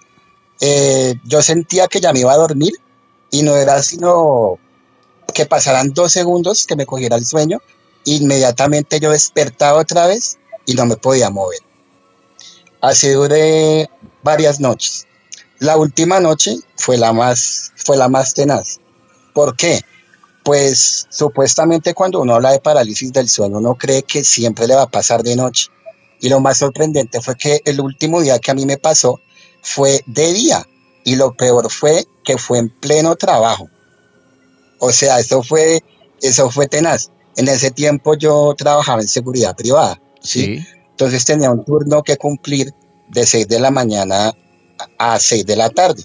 eh, 0.60 1.15
yo 1.23 1.41
sentía 1.41 1.88
que 1.88 2.02
ya 2.02 2.12
me 2.12 2.19
iba 2.19 2.34
a 2.34 2.38
dormir 2.38 2.73
y 3.32 3.41
no 3.41 3.56
era 3.56 3.82
sino 3.82 4.60
que 5.34 5.45
pasaran 5.45 5.93
dos 5.93 6.12
segundos 6.12 6.65
que 6.67 6.75
me 6.75 6.86
cogiera 6.86 7.15
el 7.15 7.25
sueño, 7.25 7.62
inmediatamente 8.04 8.99
yo 8.99 9.12
despertaba 9.12 9.80
otra 9.80 10.08
vez 10.08 10.39
y 10.65 10.73
no 10.73 10.86
me 10.86 10.97
podía 10.97 11.30
mover. 11.30 11.60
Así 12.82 13.12
duré 13.12 13.89
varias 14.23 14.60
noches. 14.60 15.08
La 15.60 15.78
última 15.78 16.19
noche 16.19 16.58
fue 16.75 16.97
la 16.97 17.13
más, 17.13 17.71
fue 17.78 17.95
la 17.95 18.10
más 18.10 18.34
tenaz. 18.34 18.82
¿Por 19.34 19.56
qué? 19.56 19.80
Pues 20.43 21.08
supuestamente 21.10 21.93
cuando 21.93 22.19
uno 22.19 22.36
habla 22.36 22.52
de 22.52 22.60
parálisis 22.60 23.13
del 23.13 23.30
sueño, 23.30 23.60
uno 23.60 23.75
cree 23.75 24.04
que 24.04 24.25
siempre 24.25 24.67
le 24.67 24.75
va 24.75 24.82
a 24.82 24.91
pasar 24.91 25.23
de 25.23 25.38
noche. 25.38 25.67
Y 26.19 26.28
lo 26.28 26.41
más 26.41 26.58
sorprendente 26.58 27.21
fue 27.21 27.38
que 27.38 27.62
el 27.63 27.80
último 27.80 28.21
día 28.21 28.39
que 28.39 28.52
a 28.52 28.54
mí 28.54 28.65
me 28.65 28.75
pasó 28.75 29.21
fue 29.61 30.01
de 30.05 30.33
día. 30.33 30.65
Y 31.03 31.15
lo 31.15 31.33
peor 31.33 31.71
fue 31.71 32.05
que 32.23 32.37
fue 32.37 32.59
en 32.59 32.69
pleno 32.69 33.15
trabajo. 33.15 33.69
O 34.79 34.91
sea, 34.91 35.19
eso 35.19 35.43
fue, 35.43 35.83
eso 36.21 36.49
fue 36.49 36.67
tenaz. 36.67 37.11
En 37.35 37.47
ese 37.47 37.71
tiempo 37.71 38.15
yo 38.15 38.53
trabajaba 38.57 39.01
en 39.01 39.07
seguridad 39.07 39.55
privada. 39.55 39.99
¿sí? 40.21 40.65
Entonces 40.91 41.25
tenía 41.25 41.51
un 41.51 41.63
turno 41.63 42.03
que 42.03 42.17
cumplir 42.17 42.73
de 43.09 43.25
6 43.25 43.47
de 43.47 43.59
la 43.59 43.71
mañana 43.71 44.33
a 44.97 45.19
6 45.19 45.45
de 45.45 45.55
la 45.55 45.69
tarde. 45.69 46.03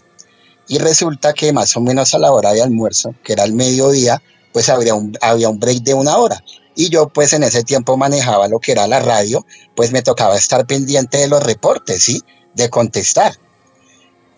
Y 0.68 0.78
resulta 0.78 1.32
que 1.34 1.52
más 1.52 1.76
o 1.76 1.80
menos 1.80 2.14
a 2.14 2.18
la 2.18 2.32
hora 2.32 2.52
de 2.52 2.62
almuerzo, 2.62 3.14
que 3.22 3.34
era 3.34 3.44
el 3.44 3.52
mediodía, 3.52 4.22
pues 4.52 4.68
había 4.68 4.94
un, 4.94 5.16
había 5.20 5.48
un 5.48 5.58
break 5.58 5.82
de 5.82 5.94
una 5.94 6.16
hora. 6.16 6.42
Y 6.76 6.88
yo 6.88 7.08
pues 7.08 7.32
en 7.32 7.42
ese 7.42 7.62
tiempo 7.62 7.96
manejaba 7.96 8.48
lo 8.48 8.58
que 8.58 8.72
era 8.72 8.86
la 8.86 9.00
radio, 9.00 9.44
pues 9.76 9.92
me 9.92 10.02
tocaba 10.02 10.36
estar 10.36 10.66
pendiente 10.66 11.18
de 11.18 11.28
los 11.28 11.42
reportes, 11.42 12.02
¿sí? 12.02 12.22
De 12.54 12.70
contestar. 12.70 13.34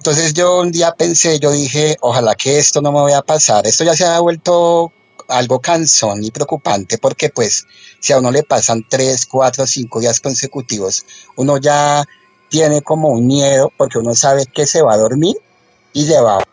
Entonces 0.06 0.34
yo 0.34 0.60
un 0.60 0.70
día 0.70 0.94
pensé, 0.94 1.40
yo 1.40 1.50
dije, 1.50 1.96
ojalá 2.00 2.36
que 2.36 2.60
esto 2.60 2.80
no 2.80 2.92
me 2.92 3.00
vaya 3.00 3.18
a 3.18 3.22
pasar. 3.22 3.66
Esto 3.66 3.82
ya 3.82 3.96
se 3.96 4.04
ha 4.04 4.20
vuelto 4.20 4.92
algo 5.26 5.58
cansón 5.58 6.22
y 6.22 6.30
preocupante 6.30 6.96
porque 6.96 7.28
pues 7.28 7.66
si 7.98 8.12
a 8.12 8.18
uno 8.18 8.30
le 8.30 8.44
pasan 8.44 8.86
tres, 8.88 9.26
cuatro, 9.26 9.66
cinco 9.66 9.98
días 9.98 10.20
consecutivos, 10.20 11.04
uno 11.34 11.56
ya 11.56 12.04
tiene 12.48 12.82
como 12.82 13.08
un 13.08 13.26
miedo 13.26 13.72
porque 13.76 13.98
uno 13.98 14.14
sabe 14.14 14.46
que 14.46 14.64
se 14.64 14.80
va 14.80 14.94
a 14.94 14.96
dormir 14.96 15.34
y 15.92 16.04
le 16.04 16.20
va 16.20 16.38
a 16.38 16.44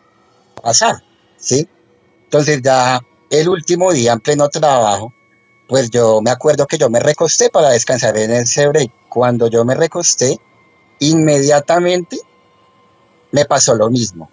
pasar, 0.60 1.04
¿sí? 1.36 1.68
Entonces 2.24 2.60
ya 2.60 3.00
el 3.30 3.48
último 3.48 3.92
día 3.92 4.14
en 4.14 4.20
pleno 4.20 4.48
trabajo, 4.48 5.14
pues 5.68 5.90
yo 5.90 6.20
me 6.22 6.32
acuerdo 6.32 6.66
que 6.66 6.76
yo 6.76 6.90
me 6.90 6.98
recosté 6.98 7.50
para 7.50 7.70
descansar 7.70 8.16
en 8.16 8.32
ese 8.32 8.66
break. 8.66 8.90
Cuando 9.08 9.46
yo 9.46 9.64
me 9.64 9.76
recosté, 9.76 10.40
inmediatamente 10.98 12.18
me 13.34 13.44
pasó 13.44 13.74
lo 13.74 13.90
mismo. 13.90 14.30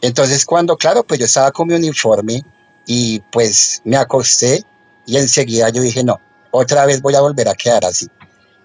Entonces 0.00 0.46
cuando, 0.46 0.74
claro, 0.78 1.04
pues 1.04 1.20
yo 1.20 1.26
estaba 1.26 1.52
con 1.52 1.68
mi 1.68 1.74
uniforme 1.74 2.42
y 2.86 3.20
pues 3.30 3.82
me 3.84 3.98
acosté 3.98 4.64
y 5.06 5.18
enseguida 5.18 5.68
yo 5.68 5.82
dije, 5.82 6.02
no, 6.02 6.18
otra 6.50 6.86
vez 6.86 7.02
voy 7.02 7.14
a 7.14 7.20
volver 7.20 7.46
a 7.46 7.54
quedar 7.54 7.84
así. 7.84 8.08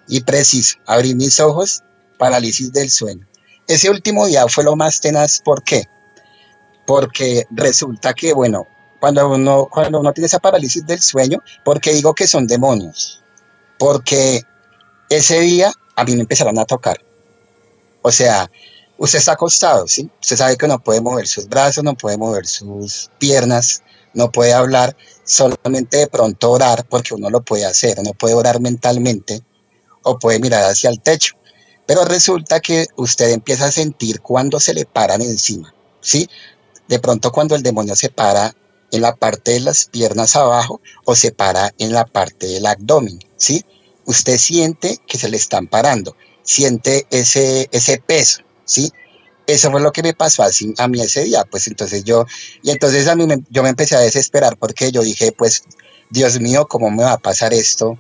Y 0.08 0.22
preciso, 0.22 0.78
abrí 0.86 1.16
mis 1.16 1.42
ojos, 1.42 1.84
parálisis 2.18 2.72
del 2.72 2.90
sueño. 2.90 3.28
Ese 3.68 3.90
último 3.90 4.26
día 4.26 4.48
fue 4.48 4.64
lo 4.64 4.78
más 4.78 5.02
tenaz, 5.02 5.42
¿por 5.44 5.64
qué? 5.64 5.84
Porque 6.88 7.46
resulta 7.52 8.14
que, 8.14 8.32
bueno, 8.32 8.66
cuando 9.02 9.28
uno, 9.28 9.68
cuando 9.70 10.00
uno 10.00 10.14
tiene 10.14 10.28
esa 10.28 10.40
parálisis 10.40 10.86
del 10.86 11.02
sueño, 11.02 11.44
¿por 11.66 11.82
qué 11.82 11.92
digo 11.92 12.14
que 12.14 12.26
son 12.26 12.48
demonios? 12.48 13.22
Porque 13.78 14.44
ese 15.10 15.42
día 15.42 15.74
a 15.98 16.06
mí 16.06 16.16
me 16.16 16.22
empezaron 16.22 16.58
a 16.58 16.64
tocar. 16.64 17.04
O 18.02 18.12
sea, 18.12 18.50
usted 18.98 19.20
está 19.20 19.34
acostado, 19.34 19.88
¿sí? 19.88 20.10
Usted 20.22 20.38
sabe 20.38 20.58
que 20.58 20.68
no 20.68 20.80
puede 20.80 21.02
mover 21.02 21.28
sus 21.28 21.48
brazos, 21.48 21.84
no 21.84 21.96
puede 21.96 22.18
mover 22.18 22.48
sus 22.48 23.10
piernas, 23.20 23.84
no 24.14 24.32
puede 24.32 24.54
hablar, 24.54 24.96
solamente 25.24 25.98
de 25.98 26.08
pronto 26.08 26.52
orar, 26.52 26.86
porque 26.88 27.14
uno 27.14 27.30
lo 27.30 27.42
puede 27.42 27.66
hacer, 27.66 28.00
uno 28.00 28.14
puede 28.14 28.34
orar 28.34 28.60
mentalmente 28.60 29.42
o 30.04 30.18
puede 30.18 30.40
mirar 30.40 30.64
hacia 30.64 30.90
el 30.90 31.02
techo. 31.02 31.36
Pero 31.86 32.06
resulta 32.06 32.60
que 32.62 32.88
usted 32.96 33.32
empieza 33.32 33.66
a 33.66 33.72
sentir 33.72 34.22
cuando 34.22 34.60
se 34.60 34.74
le 34.74 34.86
paran 34.86 35.22
encima, 35.22 35.74
¿sí? 36.02 36.30
De 36.88 37.00
pronto 37.00 37.32
cuando 37.32 37.56
el 37.56 37.64
demonio 37.64 37.96
se 37.96 38.10
para 38.10 38.56
en 38.92 39.02
la 39.02 39.16
parte 39.16 39.52
de 39.52 39.60
las 39.60 39.86
piernas 39.86 40.36
abajo 40.36 40.80
o 41.04 41.16
se 41.16 41.32
para 41.32 41.74
en 41.78 41.92
la 41.92 42.06
parte 42.06 42.48
del 42.48 42.66
abdomen, 42.66 43.20
¿sí? 43.36 43.66
Usted 44.06 44.38
siente 44.38 45.00
que 45.08 45.18
se 45.18 45.30
le 45.30 45.38
están 45.38 45.68
parando, 45.68 46.16
siente 46.44 47.08
ese, 47.10 47.68
ese 47.72 47.98
peso, 47.98 48.42
¿sí? 48.66 48.92
Eso 49.48 49.72
fue 49.72 49.80
lo 49.80 49.92
que 49.92 50.02
me 50.02 50.14
pasó 50.14 50.42
así, 50.44 50.74
a 50.78 50.88
mí 50.88 51.00
ese 51.00 51.24
día, 51.24 51.44
pues 51.50 51.68
entonces 51.68 52.04
yo, 52.04 52.26
y 52.64 52.72
entonces 52.72 53.08
a 53.08 53.16
mí 53.16 53.28
me, 53.28 53.38
yo 53.50 53.62
me 53.62 53.70
empecé 53.70 53.96
a 53.96 54.00
desesperar 54.00 54.58
porque 54.58 54.92
yo 54.92 55.02
dije, 55.02 55.32
pues, 55.32 55.64
Dios 56.10 56.40
mío, 56.40 56.68
¿cómo 56.68 56.90
me 56.90 57.04
va 57.04 57.14
a 57.14 57.18
pasar 57.20 57.54
esto 57.54 57.98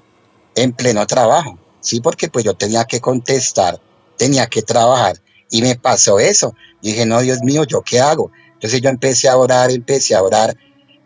en 0.56 0.74
pleno 0.74 1.06
trabajo? 1.06 1.60
Sí, 1.82 2.02
porque 2.02 2.30
pues 2.30 2.44
yo 2.44 2.56
tenía 2.56 2.86
que 2.86 3.00
contestar, 3.00 3.80
tenía 4.18 4.48
que 4.48 4.64
trabajar 4.64 5.22
y 5.52 5.62
me 5.62 5.76
pasó 5.76 6.20
eso. 6.20 6.56
Y 6.82 6.92
dije, 6.92 7.06
no, 7.06 7.22
Dios 7.22 7.42
mío, 7.42 7.64
¿yo 7.64 7.82
qué 7.84 8.00
hago? 8.00 8.32
Entonces 8.54 8.82
yo 8.82 8.90
empecé 8.90 9.30
a 9.30 9.38
orar, 9.38 9.70
empecé 9.70 10.16
a 10.16 10.24
orar 10.24 10.58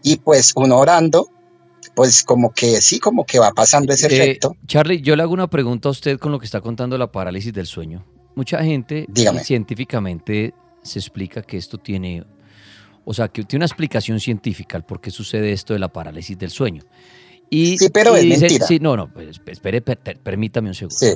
y 0.03 0.17
pues 0.17 0.53
uno 0.55 0.77
orando, 0.77 1.27
pues 1.95 2.23
como 2.23 2.53
que 2.53 2.79
sí, 2.79 2.99
como 2.99 3.25
que 3.25 3.39
va 3.39 3.51
pasando 3.51 3.91
ese 3.91 4.07
Eh, 4.07 4.23
efecto. 4.23 4.55
Charlie, 4.67 5.01
yo 5.01 5.17
le 5.17 5.23
hago 5.23 5.33
una 5.33 5.49
pregunta 5.49 5.89
a 5.89 5.91
usted 5.91 6.17
con 6.17 6.31
lo 6.31 6.39
que 6.39 6.45
está 6.45 6.61
contando 6.61 6.97
la 6.97 7.11
parálisis 7.11 7.51
del 7.51 7.67
sueño. 7.67 8.05
Mucha 8.35 8.63
gente 8.63 9.07
científicamente 9.43 10.53
se 10.81 10.99
explica 10.99 11.41
que 11.41 11.57
esto 11.57 11.77
tiene, 11.77 12.23
o 13.05 13.13
sea, 13.13 13.27
que 13.27 13.43
tiene 13.43 13.59
una 13.61 13.65
explicación 13.65 14.19
científica 14.19 14.77
al 14.77 14.85
por 14.85 15.01
qué 15.01 15.11
sucede 15.11 15.51
esto 15.51 15.73
de 15.73 15.79
la 15.79 15.89
parálisis 15.89 16.37
del 16.37 16.49
sueño. 16.49 16.83
Y, 17.49 17.77
Sí, 17.77 17.89
pero 17.91 18.15
y 18.15 18.19
es 18.19 18.25
dicen- 18.25 18.41
mentira. 18.41 18.65
sí, 18.67 18.79
no, 18.79 18.95
no, 18.95 19.11
pues, 19.11 19.39
espere, 19.47 19.81
per- 19.81 19.97
per- 19.97 20.19
permítame 20.19 20.69
un 20.69 20.75
segundo. 20.75 20.95
Sí. 20.97 21.13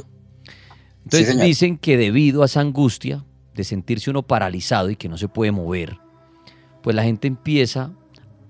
Entonces 1.03 1.35
Sí, 1.35 1.41
dicen 1.41 1.77
que 1.77 1.97
debido 1.97 2.41
a 2.43 2.45
esa 2.45 2.61
angustia 2.61 3.23
de 3.53 3.63
sentirse 3.63 4.09
uno 4.09 4.23
paralizado 4.23 4.89
y 4.89 4.95
que 4.95 5.09
no 5.09 5.17
se 5.17 5.27
puede 5.27 5.51
mover, 5.51 5.97
pues 6.81 6.95
la 6.95 7.03
gente 7.03 7.27
empieza 7.27 7.91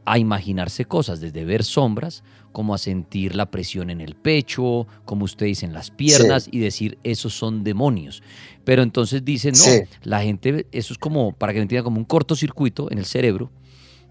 a 0.05 0.17
imaginarse 0.17 0.85
cosas, 0.85 1.19
desde 1.19 1.45
ver 1.45 1.63
sombras, 1.63 2.23
como 2.53 2.73
a 2.73 2.77
sentir 2.77 3.35
la 3.35 3.51
presión 3.51 3.89
en 3.89 3.99
el 3.99 4.15
pecho, 4.15 4.87
como 5.03 5.25
usted 5.25 5.47
dice, 5.47 5.65
en 5.65 5.73
las 5.73 5.91
piernas, 5.91 6.47
y 6.49 6.59
decir, 6.59 6.97
esos 7.03 7.33
son 7.33 7.63
demonios. 7.65 8.23
Pero 8.63 8.81
entonces 8.83 9.25
dicen, 9.25 9.51
no, 9.51 9.57
Sí. 9.63 9.81
la 10.03 10.21
gente, 10.21 10.67
eso 10.71 10.93
es 10.93 10.99
como, 10.99 11.33
para 11.33 11.51
que 11.51 11.59
me 11.59 11.63
entienda, 11.63 11.83
como 11.83 11.97
un 11.97 12.05
cortocircuito 12.05 12.89
en 12.89 12.99
el 12.99 13.05
cerebro, 13.05 13.51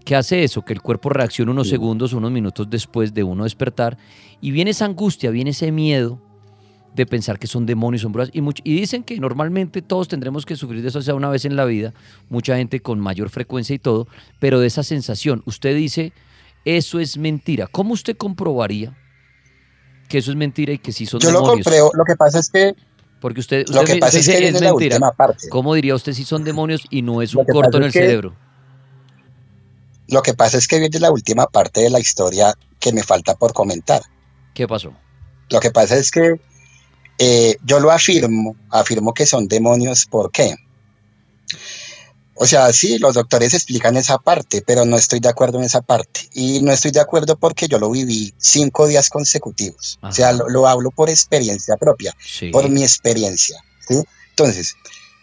que 0.05 0.15
hace 0.15 0.43
eso, 0.43 0.63
que 0.63 0.73
el 0.73 0.81
cuerpo 0.81 1.09
reacciona 1.09 1.51
unos 1.51 1.69
segundos, 1.69 2.13
unos 2.13 2.29
minutos 2.31 2.69
después 2.69 3.13
de 3.13 3.23
uno 3.23 3.45
despertar, 3.45 3.97
y 4.41 4.51
viene 4.51 4.71
esa 4.71 4.85
angustia, 4.85 5.31
viene 5.31 5.51
ese 5.51 5.71
miedo 5.71 6.19
de 6.93 7.05
pensar 7.07 7.39
que 7.39 7.47
son 7.47 7.65
demonios, 7.65 8.01
son 8.03 8.11
brujas, 8.11 8.29
y, 8.33 8.41
y 8.69 8.75
dicen 8.75 9.03
que 9.03 9.17
normalmente 9.19 9.81
todos 9.81 10.09
tendremos 10.09 10.45
que 10.45 10.55
sufrir 10.55 10.81
de 10.83 10.89
eso, 10.89 10.99
o 10.99 11.01
sea, 11.01 11.15
una 11.15 11.29
vez 11.29 11.45
en 11.45 11.55
la 11.55 11.65
vida, 11.65 11.93
mucha 12.29 12.57
gente 12.57 12.81
con 12.81 12.99
mayor 12.99 13.29
frecuencia 13.29 13.73
y 13.73 13.79
todo, 13.79 14.07
pero 14.39 14.59
de 14.59 14.67
esa 14.67 14.83
sensación, 14.83 15.41
usted 15.45 15.75
dice, 15.75 16.11
eso 16.65 16.99
es 16.99 17.17
mentira. 17.17 17.67
¿Cómo 17.67 17.93
usted 17.93 18.15
comprobaría 18.17 18.97
que 20.09 20.17
eso 20.19 20.31
es 20.31 20.37
mentira 20.37 20.73
y 20.73 20.77
que 20.79 20.91
sí 20.91 21.05
son 21.05 21.19
Yo 21.19 21.31
lo 21.31 21.39
demonios? 21.41 21.63
compreo, 21.65 21.91
lo 21.93 22.03
que 22.05 22.15
pasa 22.15 22.39
es 22.39 22.49
que 22.49 22.73
Porque 23.19 23.39
usted, 23.39 23.65
Lo 23.69 23.83
que 23.85 23.97
pasa 23.97 24.19
es 24.19 24.27
que 24.27 24.37
viene 24.39 24.59
la 24.59 24.69
mentira. 24.71 24.99
parte. 25.11 25.47
¿Cómo 25.49 25.73
diría 25.75 25.95
usted 25.95 26.13
si 26.13 26.23
son 26.25 26.43
demonios 26.43 26.81
y 26.89 27.01
no 27.01 27.21
es 27.21 27.33
un 27.35 27.45
corto 27.45 27.77
en 27.77 27.83
el 27.83 27.89
es 27.89 27.93
que- 27.93 27.99
cerebro? 27.99 28.35
lo 30.07 30.21
que 30.21 30.33
pasa 30.33 30.57
es 30.57 30.67
que 30.67 30.79
viene 30.79 30.99
la 30.99 31.11
última 31.11 31.47
parte 31.47 31.79
de 31.81 31.89
la 31.89 31.99
historia 31.99 32.53
que 32.79 32.91
me 32.91 33.01
falta 33.03 33.35
por 33.35 33.53
comentar. 33.53 34.01
¿Qué 34.53 34.67
pasó? 34.67 34.93
Lo 35.49 35.59
que 35.61 35.71
pasa 35.71 35.95
es 35.95 36.11
que 36.11 36.39
eh, 37.17 37.55
yo 37.63 37.79
lo 37.79 37.89
afirmo, 37.91 38.55
afirmo 38.69 39.13
que 39.13 39.25
son 39.25 39.47
demonios, 39.47 40.05
¿por 40.05 40.29
qué? 40.31 40.55
O 42.35 42.45
sea, 42.47 42.71
sí, 42.73 42.97
los 42.97 43.13
doctores 43.13 43.53
explican 43.53 43.95
esa 43.95 44.17
parte, 44.17 44.63
pero 44.65 44.85
no 44.85 44.97
estoy 44.97 45.19
de 45.19 45.29
acuerdo 45.29 45.59
en 45.59 45.65
esa 45.65 45.81
parte. 45.81 46.29
Y 46.33 46.61
no 46.61 46.71
estoy 46.71 46.91
de 46.91 46.99
acuerdo 46.99 47.37
porque 47.37 47.67
yo 47.67 47.77
lo 47.79 47.91
viví 47.91 48.33
cinco 48.37 48.87
días 48.87 49.09
consecutivos. 49.09 49.99
O 50.01 50.11
sea, 50.11 50.31
lo, 50.33 50.49
lo 50.49 50.67
hablo 50.67 50.89
por 50.91 51.09
experiencia 51.09 51.77
propia, 51.77 52.15
Sí. 52.25 52.49
por 52.49 52.67
mi 52.69 52.81
experiencia. 52.83 53.57
¿sí? 53.87 54.01
Entonces, 54.31 54.75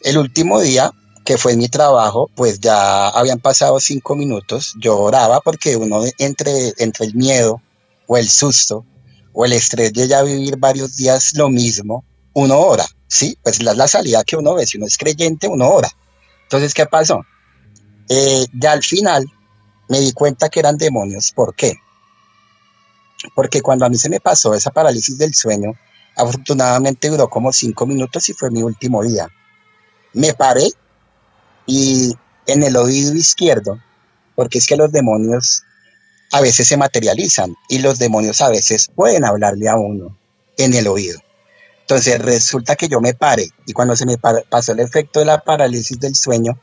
el 0.02 0.18
último 0.18 0.60
día 0.60 0.92
que 1.24 1.36
fue 1.36 1.56
mi 1.56 1.68
trabajo, 1.68 2.30
pues 2.34 2.60
ya 2.60 3.08
habían 3.08 3.40
pasado 3.40 3.78
cinco 3.80 4.14
minutos. 4.16 4.74
Yo 4.80 4.98
oraba 4.98 5.40
porque 5.40 5.76
uno 5.76 6.02
entre, 6.18 6.72
entre 6.78 7.06
el 7.06 7.14
miedo 7.14 7.60
o 8.06 8.16
el 8.16 8.28
susto 8.28 8.84
o 9.32 9.44
el 9.44 9.52
estrés 9.52 9.92
de 9.92 10.08
ya 10.08 10.22
vivir 10.22 10.56
varios 10.56 10.96
días 10.96 11.32
lo 11.34 11.48
mismo, 11.48 12.04
uno 12.32 12.58
ora, 12.58 12.86
¿sí? 13.06 13.36
Pues 13.42 13.62
la, 13.62 13.74
la 13.74 13.86
salida 13.86 14.24
que 14.24 14.36
uno 14.36 14.54
ve, 14.54 14.66
si 14.66 14.76
uno 14.78 14.86
es 14.86 14.96
creyente, 14.96 15.46
uno 15.48 15.68
ora. 15.70 15.90
Entonces, 16.50 16.74
¿qué 16.74 16.84
pasó? 16.84 17.24
Eh, 18.08 18.44
ya 18.52 18.72
al 18.72 18.82
final 18.82 19.24
me 19.88 20.00
di 20.00 20.12
cuenta 20.12 20.48
que 20.48 20.58
eran 20.58 20.76
demonios. 20.76 21.30
¿Por 21.30 21.54
qué? 21.54 21.74
Porque 23.36 23.62
cuando 23.62 23.86
a 23.86 23.88
mí 23.88 23.96
se 23.96 24.08
me 24.08 24.18
pasó 24.18 24.52
esa 24.52 24.72
parálisis 24.72 25.16
del 25.16 25.32
sueño, 25.32 25.74
afortunadamente 26.16 27.08
duró 27.08 27.30
como 27.30 27.52
cinco 27.52 27.86
minutos 27.86 28.28
y 28.28 28.32
fue 28.32 28.50
mi 28.50 28.64
último 28.64 29.04
día. 29.04 29.28
Me 30.12 30.34
paré 30.34 30.66
y 31.66 32.16
en 32.48 32.64
el 32.64 32.74
oído 32.74 33.14
izquierdo, 33.14 33.80
porque 34.34 34.58
es 34.58 34.66
que 34.66 34.76
los 34.76 34.90
demonios 34.90 35.62
a 36.32 36.40
veces 36.40 36.66
se 36.66 36.76
materializan 36.76 37.54
y 37.68 37.78
los 37.78 38.00
demonios 38.00 38.40
a 38.40 38.48
veces 38.48 38.90
pueden 38.92 39.24
hablarle 39.24 39.68
a 39.68 39.76
uno 39.76 40.18
en 40.56 40.74
el 40.74 40.88
oído. 40.88 41.20
Entonces 41.90 42.20
resulta 42.22 42.76
que 42.76 42.86
yo 42.86 43.00
me 43.00 43.14
paré 43.14 43.48
y 43.66 43.72
cuando 43.72 43.96
se 43.96 44.06
me 44.06 44.16
pa- 44.16 44.42
pasó 44.48 44.70
el 44.70 44.78
efecto 44.78 45.18
de 45.18 45.24
la 45.26 45.40
parálisis 45.40 45.98
del 45.98 46.14
sueño, 46.14 46.56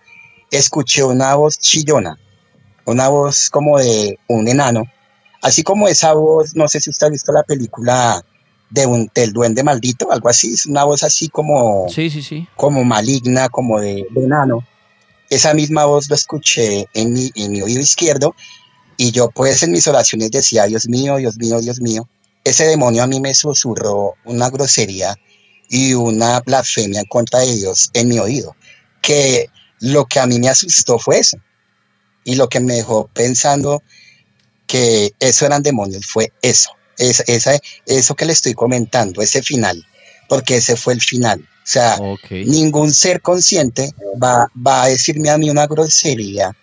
escuché 0.51 1.03
una 1.03 1.35
voz 1.35 1.59
chillona, 1.59 2.17
una 2.85 3.09
voz 3.09 3.49
como 3.49 3.77
de 3.77 4.17
un 4.29 4.47
enano, 4.47 4.83
así 5.41 5.63
como 5.63 5.89
esa 5.89 6.13
voz, 6.13 6.55
no 6.55 6.69
sé 6.69 6.79
si 6.79 6.89
usted 6.91 7.07
ha 7.07 7.09
visto 7.09 7.33
la 7.33 7.43
película 7.43 8.23
de 8.69 8.85
un, 8.85 9.11
del 9.13 9.33
duende 9.33 9.63
maldito, 9.65 10.09
algo 10.13 10.29
así, 10.29 10.53
es 10.53 10.65
una 10.65 10.85
voz 10.85 11.03
así 11.03 11.27
como, 11.27 11.89
Sí, 11.89 12.09
sí, 12.09 12.21
sí. 12.23 12.47
como 12.55 12.85
maligna, 12.85 13.49
como 13.49 13.81
de, 13.81 14.07
de 14.09 14.23
enano. 14.23 14.65
Esa 15.29 15.53
misma 15.53 15.83
voz 15.83 16.07
lo 16.09 16.15
escuché 16.15 16.87
en 16.93 17.11
mi, 17.11 17.29
en 17.35 17.51
mi 17.51 17.61
oído 17.61 17.81
izquierdo 17.81 18.33
y 18.95 19.11
yo 19.11 19.29
pues 19.29 19.61
en 19.61 19.71
mis 19.73 19.87
oraciones 19.89 20.31
decía, 20.31 20.63
Dios 20.67 20.87
mío, 20.87 21.17
Dios 21.17 21.35
mío, 21.35 21.59
Dios 21.59 21.81
mío. 21.81 22.07
Ese 22.47 22.65
demonio 22.65 23.03
a 23.03 23.07
mí 23.07 23.19
me 23.19 23.33
susurró 23.33 24.15
una 24.23 24.49
grosería 24.49 25.19
y 25.69 25.93
una 25.93 26.39
blasfemia 26.39 27.01
en 27.01 27.05
contra 27.07 27.41
de 27.41 27.53
Dios 27.53 27.89
en 27.93 28.07
mi 28.07 28.19
oído. 28.19 28.55
Que 29.01 29.49
lo 29.81 30.05
que 30.05 30.21
a 30.21 30.27
mí 30.27 30.39
me 30.39 30.47
asustó 30.47 30.97
fue 30.97 31.19
eso. 31.19 31.37
Y 32.23 32.35
lo 32.35 32.47
que 32.47 32.61
me 32.61 32.75
dejó 32.75 33.09
pensando 33.13 33.83
que 34.65 35.11
eso 35.19 35.45
eran 35.45 35.61
demonios 35.61 36.05
fue 36.05 36.31
eso. 36.41 36.71
Es, 36.97 37.21
esa, 37.27 37.59
eso 37.85 38.15
que 38.15 38.25
le 38.25 38.31
estoy 38.31 38.53
comentando, 38.53 39.21
ese 39.21 39.43
final. 39.43 39.85
Porque 40.29 40.55
ese 40.55 40.77
fue 40.77 40.93
el 40.93 41.01
final. 41.01 41.41
O 41.41 41.69
sea, 41.69 41.99
ningún 42.29 42.93
ser 42.93 43.21
consciente 43.21 43.91
va, 44.23 44.49
va 44.55 44.83
a 44.83 44.87
decirme 44.87 45.29
a 45.29 45.37
mí 45.37 45.49
una 45.49 45.67
grosería 45.67 46.55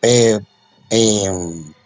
eh, 0.00 0.38
eh, 0.90 1.30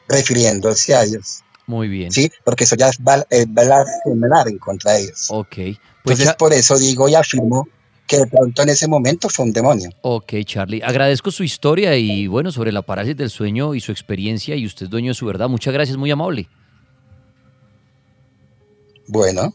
refiriéndose 0.07 0.94
a 0.94 1.05
Dios. 1.05 1.42
Muy 1.71 1.87
bien. 1.87 2.11
Sí, 2.11 2.29
porque 2.45 2.64
eso 2.64 2.75
ya 2.75 2.89
es 2.89 2.99
es 3.31 3.47
blasfemar 3.55 4.49
en 4.49 4.59
contra 4.59 4.93
de 4.95 5.03
Dios. 5.03 5.27
Ok. 5.31 5.55
Pues 5.55 5.77
Entonces, 6.05 6.27
ya- 6.27 6.37
por 6.37 6.53
eso 6.53 6.77
digo 6.77 7.09
y 7.09 7.14
afirmo 7.14 7.68
que 8.09 8.18
de 8.18 8.27
pronto 8.27 8.62
en 8.62 8.71
ese 8.71 8.89
momento 8.89 9.29
fue 9.29 9.45
un 9.45 9.53
demonio. 9.53 9.89
Ok, 10.03 10.33
Charlie. 10.45 10.83
Agradezco 10.83 11.31
su 11.31 11.45
historia 11.45 11.97
y 11.97 12.27
bueno, 12.27 12.51
sobre 12.51 12.73
la 12.73 12.83
parálisis 12.83 13.16
del 13.16 13.31
sueño 13.31 13.73
y 13.77 13.81
su 13.81 13.93
experiencia 13.93 14.57
y 14.57 14.66
usted 14.66 14.87
es 14.87 14.91
dueño 14.91 15.11
de 15.12 15.14
su 15.14 15.27
verdad. 15.27 15.49
Muchas 15.49 15.73
gracias, 15.73 15.97
muy 15.97 16.11
amable. 16.11 16.49
Bueno. 19.07 19.55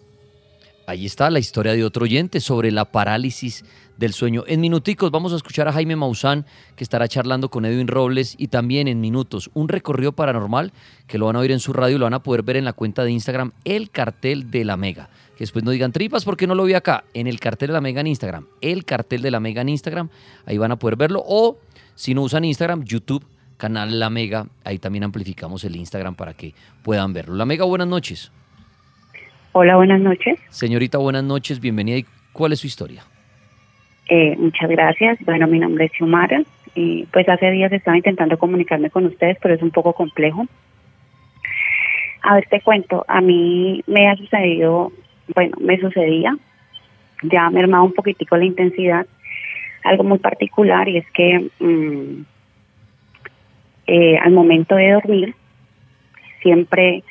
Ahí 0.87 1.05
está 1.05 1.29
la 1.29 1.39
historia 1.39 1.73
de 1.73 1.83
otro 1.83 2.03
oyente 2.03 2.39
sobre 2.39 2.71
la 2.71 2.85
parálisis 2.85 3.65
del 3.97 4.13
sueño. 4.13 4.43
En 4.47 4.61
minuticos 4.61 5.11
vamos 5.11 5.33
a 5.33 5.35
escuchar 5.35 5.67
a 5.67 5.73
Jaime 5.73 5.95
Maussan, 5.95 6.45
que 6.75 6.83
estará 6.83 7.07
charlando 7.07 7.49
con 7.49 7.65
Edwin 7.65 7.87
Robles, 7.87 8.35
y 8.37 8.47
también 8.47 8.87
en 8.87 9.01
minutos 9.01 9.49
un 9.53 9.69
recorrido 9.69 10.11
paranormal 10.11 10.73
que 11.07 11.17
lo 11.17 11.27
van 11.27 11.35
a 11.35 11.39
oír 11.39 11.51
en 11.51 11.59
su 11.59 11.73
radio 11.73 11.95
y 11.95 11.99
lo 11.99 12.05
van 12.05 12.13
a 12.13 12.23
poder 12.23 12.43
ver 12.43 12.57
en 12.57 12.65
la 12.65 12.73
cuenta 12.73 13.03
de 13.03 13.11
Instagram, 13.11 13.51
El 13.63 13.89
Cartel 13.89 14.51
de 14.51 14.65
la 14.65 14.77
Mega. 14.77 15.09
Que 15.35 15.43
después 15.43 15.65
no 15.65 15.71
digan 15.71 15.91
tripas 15.91 16.23
porque 16.23 16.47
no 16.47 16.55
lo 16.55 16.63
vi 16.63 16.73
acá, 16.73 17.03
en 17.13 17.27
el 17.27 17.39
Cartel 17.39 17.67
de 17.67 17.73
la 17.73 17.81
Mega 17.81 18.01
en 18.01 18.07
Instagram, 18.07 18.47
El 18.61 18.85
Cartel 18.85 19.21
de 19.21 19.31
la 19.31 19.39
Mega 19.39 19.61
en 19.61 19.69
Instagram, 19.69 20.09
ahí 20.45 20.57
van 20.57 20.71
a 20.71 20.79
poder 20.79 20.95
verlo. 20.95 21.23
O 21.25 21.57
si 21.95 22.13
no 22.13 22.21
usan 22.21 22.45
Instagram, 22.45 22.83
YouTube, 22.83 23.25
canal 23.57 23.99
La 23.99 24.09
Mega, 24.09 24.47
ahí 24.63 24.79
también 24.79 25.03
amplificamos 25.03 25.63
el 25.63 25.75
Instagram 25.75 26.15
para 26.15 26.33
que 26.33 26.53
puedan 26.83 27.13
verlo. 27.13 27.35
La 27.35 27.45
Mega, 27.45 27.65
buenas 27.65 27.87
noches. 27.87 28.31
Hola, 29.53 29.77
buenas 29.77 30.01
noches. 30.01 30.37
Señorita, 30.49 30.97
buenas 30.97 31.23
noches, 31.23 31.61
bienvenida. 31.61 31.97
¿Y 31.97 32.05
cuál 32.33 32.51
es 32.51 32.59
su 32.59 32.67
historia? 32.67 33.05
Eh, 34.09 34.35
muchas 34.37 34.69
gracias. 34.69 35.19
Bueno, 35.25 35.47
mi 35.47 35.59
nombre 35.59 35.85
es 35.85 35.91
Xiomara. 35.93 36.43
Y 36.75 37.05
pues 37.05 37.27
hace 37.29 37.51
días 37.51 37.71
estaba 37.71 37.97
intentando 37.97 38.37
comunicarme 38.37 38.89
con 38.89 39.05
ustedes, 39.05 39.37
pero 39.41 39.53
es 39.53 39.61
un 39.61 39.71
poco 39.71 39.93
complejo. 39.93 40.45
A 42.21 42.35
ver, 42.35 42.47
te 42.49 42.59
cuento. 42.61 43.05
A 43.07 43.21
mí 43.21 43.83
me 43.87 44.09
ha 44.09 44.15
sucedido, 44.15 44.91
bueno, 45.33 45.55
me 45.61 45.79
sucedía, 45.79 46.35
ya 47.23 47.45
ha 47.45 47.49
mermado 47.49 47.85
un 47.85 47.93
poquitico 47.93 48.35
la 48.35 48.45
intensidad, 48.45 49.05
algo 49.83 50.03
muy 50.03 50.17
particular 50.17 50.89
y 50.89 50.97
es 50.97 51.05
que 51.11 51.49
mm, 51.59 52.25
eh, 53.87 54.17
al 54.17 54.31
momento 54.31 54.75
de 54.75 54.91
dormir 54.91 55.35
siempre 56.41 57.03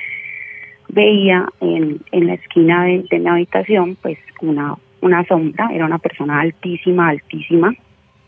veía 0.88 1.47
en, 1.61 2.01
en 2.11 2.26
la 2.26 2.34
esquina 2.34 2.84
de, 2.84 3.05
de 3.09 3.18
mi 3.18 3.28
habitación 3.28 3.97
pues 4.03 4.18
una, 4.40 4.74
una 5.05 5.25
sombra, 5.27 5.69
era 5.73 5.85
una 5.87 5.99
persona 5.99 6.41
altísima, 6.41 7.09
altísima, 7.11 7.75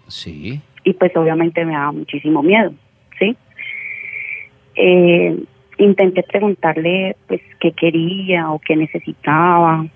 Sí. 0.09 0.61
y 0.85 0.93
pues 0.93 1.17
obviamente 1.17 1.65
me 1.65 1.73
daba 1.73 1.93
muchísimo 1.93 2.43
miedo, 2.43 2.73
¿sí? 3.19 3.37
Eh, 4.77 5.37
intenté 5.79 6.23
preguntarle 6.23 7.17
pues 7.27 7.41
qué 7.61 7.73
quería 7.73 8.51
o 8.51 8.59
qué 8.59 8.77
necesitaba, 8.77 9.87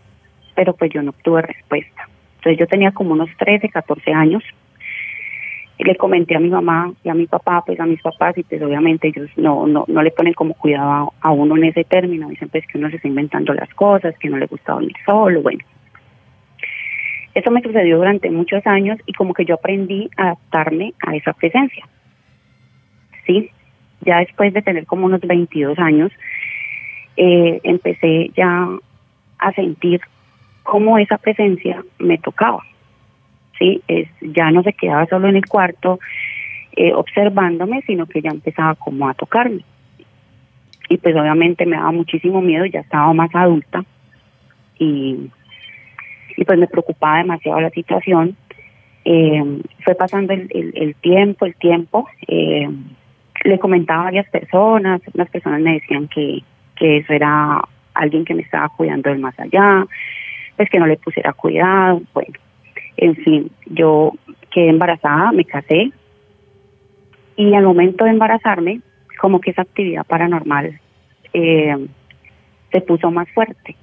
pero 0.54 0.74
pues 0.74 0.90
yo 0.92 1.02
no 1.02 1.10
obtuve 1.10 1.42
respuesta. 1.42 2.08
Entonces 2.36 2.58
yo 2.58 2.66
tenía 2.66 2.92
como 2.92 3.12
unos 3.12 3.28
13, 3.38 3.68
14 3.68 4.12
años 4.12 4.42
y 5.78 5.84
le 5.84 5.96
comenté 5.96 6.34
a 6.36 6.40
mi 6.40 6.48
mamá 6.48 6.92
y 7.04 7.08
a 7.10 7.14
mi 7.14 7.26
papá, 7.26 7.62
pues 7.64 7.78
a 7.80 7.86
mis 7.86 8.00
papás, 8.02 8.36
y 8.38 8.42
pues 8.42 8.60
obviamente 8.62 9.08
ellos 9.08 9.30
no, 9.36 9.66
no, 9.66 9.84
no 9.86 10.02
le 10.02 10.10
ponen 10.10 10.32
como 10.34 10.54
cuidado 10.54 11.12
a, 11.22 11.28
a 11.28 11.30
uno 11.30 11.56
en 11.56 11.64
ese 11.64 11.84
término, 11.84 12.28
dicen 12.28 12.48
pues 12.48 12.66
que 12.66 12.78
uno 12.78 12.88
se 12.90 12.96
está 12.96 13.08
inventando 13.08 13.52
las 13.54 13.72
cosas, 13.74 14.14
que 14.18 14.28
no 14.30 14.38
le 14.38 14.46
gusta 14.46 14.72
dormir 14.72 14.96
solo, 15.06 15.42
bueno. 15.42 15.60
Eso 17.34 17.50
me 17.50 17.62
sucedió 17.62 17.98
durante 17.98 18.30
muchos 18.30 18.66
años 18.66 18.98
y 19.06 19.12
como 19.12 19.34
que 19.34 19.44
yo 19.44 19.54
aprendí 19.54 20.10
a 20.16 20.24
adaptarme 20.24 20.94
a 21.06 21.14
esa 21.14 21.32
presencia. 21.32 21.86
Sí, 23.26 23.50
ya 24.00 24.18
después 24.18 24.52
de 24.52 24.62
tener 24.62 24.86
como 24.86 25.06
unos 25.06 25.20
22 25.20 25.78
años, 25.78 26.10
eh, 27.16 27.60
empecé 27.62 28.30
ya 28.36 28.68
a 29.38 29.52
sentir 29.52 30.00
cómo 30.62 30.98
esa 30.98 31.18
presencia 31.18 31.82
me 31.98 32.18
tocaba. 32.18 32.64
Sí, 33.58 33.82
es, 33.88 34.08
ya 34.20 34.50
no 34.50 34.62
se 34.62 34.72
quedaba 34.72 35.06
solo 35.06 35.28
en 35.28 35.36
el 35.36 35.46
cuarto 35.46 36.00
eh, 36.76 36.92
observándome, 36.94 37.82
sino 37.82 38.06
que 38.06 38.22
ya 38.22 38.30
empezaba 38.30 38.74
como 38.74 39.08
a 39.08 39.14
tocarme. 39.14 39.64
Y 40.88 40.96
pues 40.98 41.14
obviamente 41.14 41.66
me 41.66 41.76
daba 41.76 41.92
muchísimo 41.92 42.40
miedo, 42.40 42.64
ya 42.64 42.80
estaba 42.80 43.12
más 43.12 43.32
adulta 43.34 43.84
y, 44.78 45.30
y 46.36 46.44
pues 46.44 46.58
me 46.58 46.66
preocupaba 46.66 47.18
demasiado 47.18 47.60
la 47.60 47.70
situación. 47.70 48.36
Eh, 49.04 49.62
fue 49.84 49.94
pasando 49.94 50.32
el, 50.32 50.48
el- 50.50 50.72
el 50.74 50.94
tiempo, 50.96 51.46
el 51.46 51.54
tiempo. 51.56 52.06
eh, 52.28 52.68
le 53.44 53.58
comentaba 53.58 54.02
a 54.02 54.04
varias 54.04 54.28
personas, 54.28 55.00
las 55.14 55.30
personas 55.30 55.60
me 55.62 55.72
decían 55.72 56.08
que, 56.08 56.40
que 56.76 56.98
eso 56.98 57.12
era 57.14 57.62
alguien 57.94 58.24
que 58.26 58.34
me 58.34 58.42
estaba 58.42 58.68
cuidando 58.68 59.08
del 59.08 59.18
más 59.18 59.38
allá, 59.40 59.86
pues 60.56 60.68
que 60.68 60.78
no 60.78 60.86
le 60.86 60.98
pusiera 60.98 61.32
cuidado, 61.32 62.02
bueno, 62.12 62.34
en 62.98 63.16
fin, 63.16 63.50
yo 63.64 64.12
quedé 64.50 64.68
embarazada, 64.68 65.32
me 65.32 65.46
casé 65.46 65.90
y 67.36 67.54
al 67.54 67.64
momento 67.64 68.04
de 68.04 68.10
embarazarme, 68.10 68.80
como 69.18 69.40
que 69.40 69.52
esa 69.52 69.62
actividad 69.62 70.04
paranormal 70.06 70.78
eh, 71.32 71.86
se 72.72 72.80
puso 72.82 73.10
más 73.10 73.28
fuerte, 73.30 73.74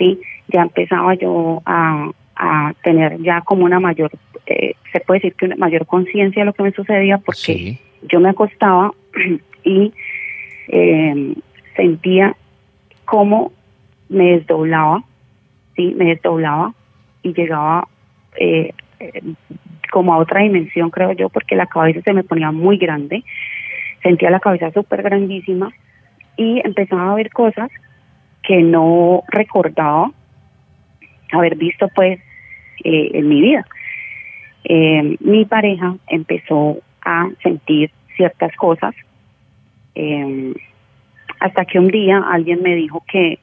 ¿sí? 0.00 0.18
Ya 0.48 0.62
empezaba 0.62 1.14
yo 1.14 1.62
a, 1.66 2.10
a 2.34 2.72
tener 2.82 3.20
ya 3.22 3.42
como 3.42 3.64
una 3.66 3.78
mayor, 3.78 4.10
eh, 4.46 4.74
se 4.92 5.00
puede 5.00 5.20
decir 5.20 5.34
que 5.34 5.44
una 5.44 5.56
mayor 5.56 5.86
conciencia 5.86 6.42
de 6.42 6.46
lo 6.46 6.54
que 6.54 6.62
me 6.62 6.72
sucedía 6.72 7.18
porque 7.18 7.78
yo 8.08 8.18
me 8.18 8.30
acostaba 8.30 8.92
y 9.64 9.92
eh, 10.68 11.34
sentía 11.76 12.34
cómo 13.04 13.52
me 14.08 14.38
desdoblaba, 14.38 15.04
sí, 15.76 15.94
me 15.96 16.06
desdoblaba 16.06 16.72
y 17.22 17.34
llegaba 17.34 17.86
eh, 18.36 18.72
eh, 19.00 19.22
como 19.92 20.14
a 20.14 20.18
otra 20.18 20.40
dimensión, 20.40 20.90
creo 20.90 21.12
yo, 21.12 21.28
porque 21.28 21.56
la 21.56 21.66
cabeza 21.66 22.00
se 22.02 22.12
me 22.14 22.24
ponía 22.24 22.52
muy 22.52 22.78
grande, 22.78 23.22
sentía 24.02 24.30
la 24.30 24.40
cabeza 24.40 24.70
súper 24.72 25.02
grandísima 25.02 25.70
y 26.36 26.60
empezaba 26.64 27.12
a 27.12 27.14
ver 27.16 27.30
cosas 27.30 27.70
que 28.50 28.62
no 28.62 29.22
recordaba 29.28 30.10
haber 31.30 31.54
visto 31.54 31.86
pues 31.94 32.18
eh, 32.82 33.10
en 33.14 33.28
mi 33.28 33.40
vida. 33.40 33.64
Eh, 34.64 35.16
mi 35.20 35.44
pareja 35.44 35.94
empezó 36.08 36.78
a 37.00 37.28
sentir 37.44 37.92
ciertas 38.16 38.52
cosas 38.56 38.92
eh, 39.94 40.52
hasta 41.38 41.64
que 41.64 41.78
un 41.78 41.86
día 41.88 42.24
alguien 42.28 42.60
me 42.60 42.74
dijo 42.74 43.04
que 43.06 43.38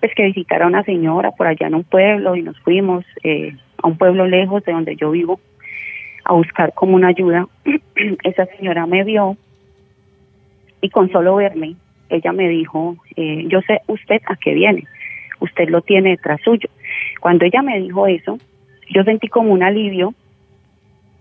pues 0.00 0.14
que 0.14 0.22
visitara 0.22 0.64
a 0.64 0.68
una 0.68 0.82
señora 0.82 1.32
por 1.32 1.46
allá 1.46 1.66
en 1.66 1.74
un 1.74 1.84
pueblo 1.84 2.34
y 2.34 2.40
nos 2.40 2.58
fuimos 2.60 3.04
eh, 3.24 3.54
a 3.82 3.86
un 3.86 3.98
pueblo 3.98 4.26
lejos 4.26 4.64
de 4.64 4.72
donde 4.72 4.96
yo 4.96 5.10
vivo 5.10 5.40
a 6.24 6.32
buscar 6.32 6.72
como 6.72 6.96
una 6.96 7.08
ayuda. 7.08 7.46
Esa 8.24 8.46
señora 8.46 8.86
me 8.86 9.04
vio 9.04 9.36
y 10.80 10.88
con 10.88 11.12
solo 11.12 11.36
verme, 11.36 11.76
ella 12.08 12.32
me 12.32 12.48
dijo, 12.48 12.96
eh, 13.16 13.44
yo 13.48 13.60
sé 13.62 13.80
usted 13.86 14.20
a 14.26 14.36
qué 14.36 14.54
viene, 14.54 14.84
usted 15.40 15.68
lo 15.68 15.82
tiene 15.82 16.10
detrás 16.10 16.40
suyo. 16.42 16.68
Cuando 17.20 17.44
ella 17.44 17.62
me 17.62 17.78
dijo 17.80 18.06
eso, 18.06 18.38
yo 18.90 19.04
sentí 19.04 19.28
como 19.28 19.52
un 19.52 19.62
alivio, 19.62 20.14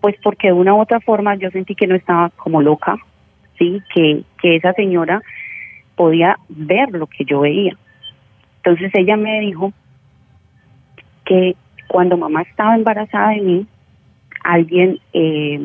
pues 0.01 0.15
porque 0.23 0.47
de 0.47 0.53
una 0.53 0.73
u 0.73 0.81
otra 0.81 0.99
forma 0.99 1.35
yo 1.35 1.49
sentí 1.51 1.75
que 1.75 1.87
no 1.87 1.95
estaba 1.95 2.29
como 2.31 2.61
loca, 2.61 2.97
sí, 3.57 3.81
que, 3.93 4.23
que 4.41 4.55
esa 4.55 4.73
señora 4.73 5.21
podía 5.95 6.37
ver 6.49 6.91
lo 6.91 7.07
que 7.07 7.25
yo 7.25 7.41
veía. 7.41 7.75
Entonces 8.57 8.91
ella 8.95 9.17
me 9.17 9.39
dijo 9.41 9.73
que 11.25 11.55
cuando 11.87 12.17
mamá 12.17 12.41
estaba 12.43 12.75
embarazada 12.75 13.29
de 13.29 13.41
mí, 13.41 13.67
alguien 14.43 14.99
eh, 15.13 15.59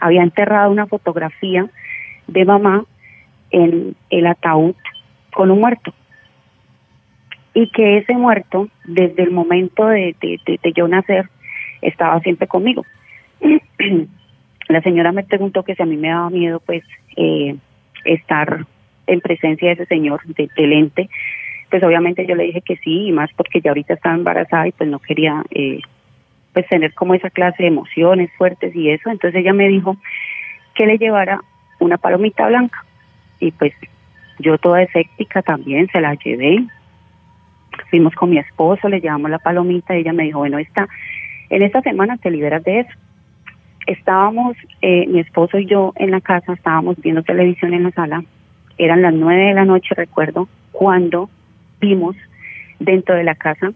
había 0.00 0.22
enterrado 0.22 0.70
una 0.70 0.86
fotografía 0.86 1.68
de 2.26 2.44
mamá 2.44 2.84
en 3.50 3.96
el 4.10 4.26
ataúd 4.26 4.74
con 5.32 5.50
un 5.50 5.60
muerto. 5.60 5.92
Y 7.54 7.70
que 7.70 7.98
ese 7.98 8.14
muerto, 8.14 8.68
desde 8.84 9.22
el 9.22 9.30
momento 9.30 9.86
de 9.86 10.14
yo 10.74 10.88
nacer, 10.88 11.30
estaba 11.82 12.20
siempre 12.20 12.46
conmigo. 12.46 12.84
La 14.68 14.80
señora 14.82 15.12
me 15.12 15.22
preguntó 15.22 15.62
que 15.62 15.74
si 15.74 15.82
a 15.82 15.86
mí 15.86 15.96
me 15.96 16.08
daba 16.08 16.30
miedo, 16.30 16.60
pues, 16.60 16.82
eh, 17.16 17.56
estar 18.04 18.66
en 19.06 19.20
presencia 19.20 19.68
de 19.68 19.74
ese 19.74 19.86
señor, 19.86 20.22
de, 20.24 20.48
del 20.56 20.72
ente. 20.72 21.08
Pues 21.70 21.82
obviamente 21.82 22.26
yo 22.26 22.34
le 22.34 22.44
dije 22.44 22.62
que 22.62 22.76
sí, 22.76 23.08
y 23.08 23.12
más 23.12 23.30
porque 23.36 23.60
ya 23.60 23.70
ahorita 23.70 23.94
estaba 23.94 24.14
embarazada 24.14 24.68
y 24.68 24.72
pues 24.72 24.88
no 24.88 24.98
quería, 24.98 25.42
eh, 25.50 25.80
pues, 26.52 26.66
tener 26.68 26.94
como 26.94 27.14
esa 27.14 27.30
clase 27.30 27.62
de 27.62 27.68
emociones 27.68 28.30
fuertes 28.36 28.74
y 28.74 28.90
eso. 28.90 29.10
Entonces 29.10 29.40
ella 29.40 29.52
me 29.52 29.68
dijo 29.68 29.96
que 30.74 30.86
le 30.86 30.98
llevara 30.98 31.40
una 31.78 31.98
palomita 31.98 32.46
blanca. 32.48 32.84
Y 33.40 33.50
pues 33.52 33.72
yo 34.38 34.58
toda 34.58 34.82
escéptica 34.82 35.42
también 35.42 35.88
se 35.92 36.00
la 36.00 36.14
llevé. 36.14 36.64
Fuimos 37.90 38.14
con 38.14 38.30
mi 38.30 38.38
esposo, 38.38 38.88
le 38.88 39.00
llevamos 39.00 39.30
la 39.30 39.38
palomita 39.38 39.96
y 39.96 40.00
ella 40.00 40.12
me 40.12 40.24
dijo, 40.24 40.38
bueno, 40.38 40.58
esta, 40.58 40.88
en 41.50 41.62
esta 41.62 41.82
semana 41.82 42.16
te 42.16 42.30
liberas 42.30 42.64
de 42.64 42.80
eso. 42.80 42.90
Estábamos, 43.86 44.56
eh, 44.82 45.06
mi 45.06 45.20
esposo 45.20 45.58
y 45.58 45.66
yo 45.66 45.92
en 45.96 46.10
la 46.10 46.20
casa, 46.20 46.54
estábamos 46.54 46.96
viendo 47.00 47.22
televisión 47.22 47.72
en 47.74 47.84
la 47.84 47.90
sala. 47.92 48.24
Eran 48.78 49.02
las 49.02 49.14
nueve 49.14 49.44
de 49.44 49.54
la 49.54 49.64
noche, 49.64 49.94
recuerdo, 49.94 50.48
cuando 50.72 51.30
vimos 51.80 52.16
dentro 52.78 53.14
de 53.14 53.24
la 53.24 53.34
casa 53.34 53.72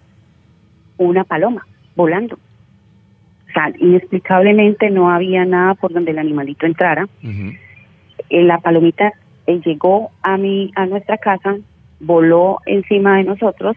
una 0.99 1.25
paloma 1.25 1.67
volando. 1.97 2.37
O 2.37 3.53
sea, 3.53 3.73
inexplicablemente 3.79 4.91
no 4.91 5.11
había 5.11 5.45
nada 5.45 5.75
por 5.75 5.93
donde 5.93 6.13
el 6.13 6.19
animalito 6.19 6.67
entrara. 6.67 7.09
Eh, 7.23 8.43
la 8.43 8.59
palomita 8.59 9.13
eh, 9.47 9.61
llegó 9.65 10.11
a 10.23 10.37
mi 10.37 10.71
a 10.75 10.87
nuestra 10.87 11.19
casa, 11.19 11.57
voló 12.01 12.61
encima 12.67 13.19
de 13.19 13.25
nosotros 13.25 13.77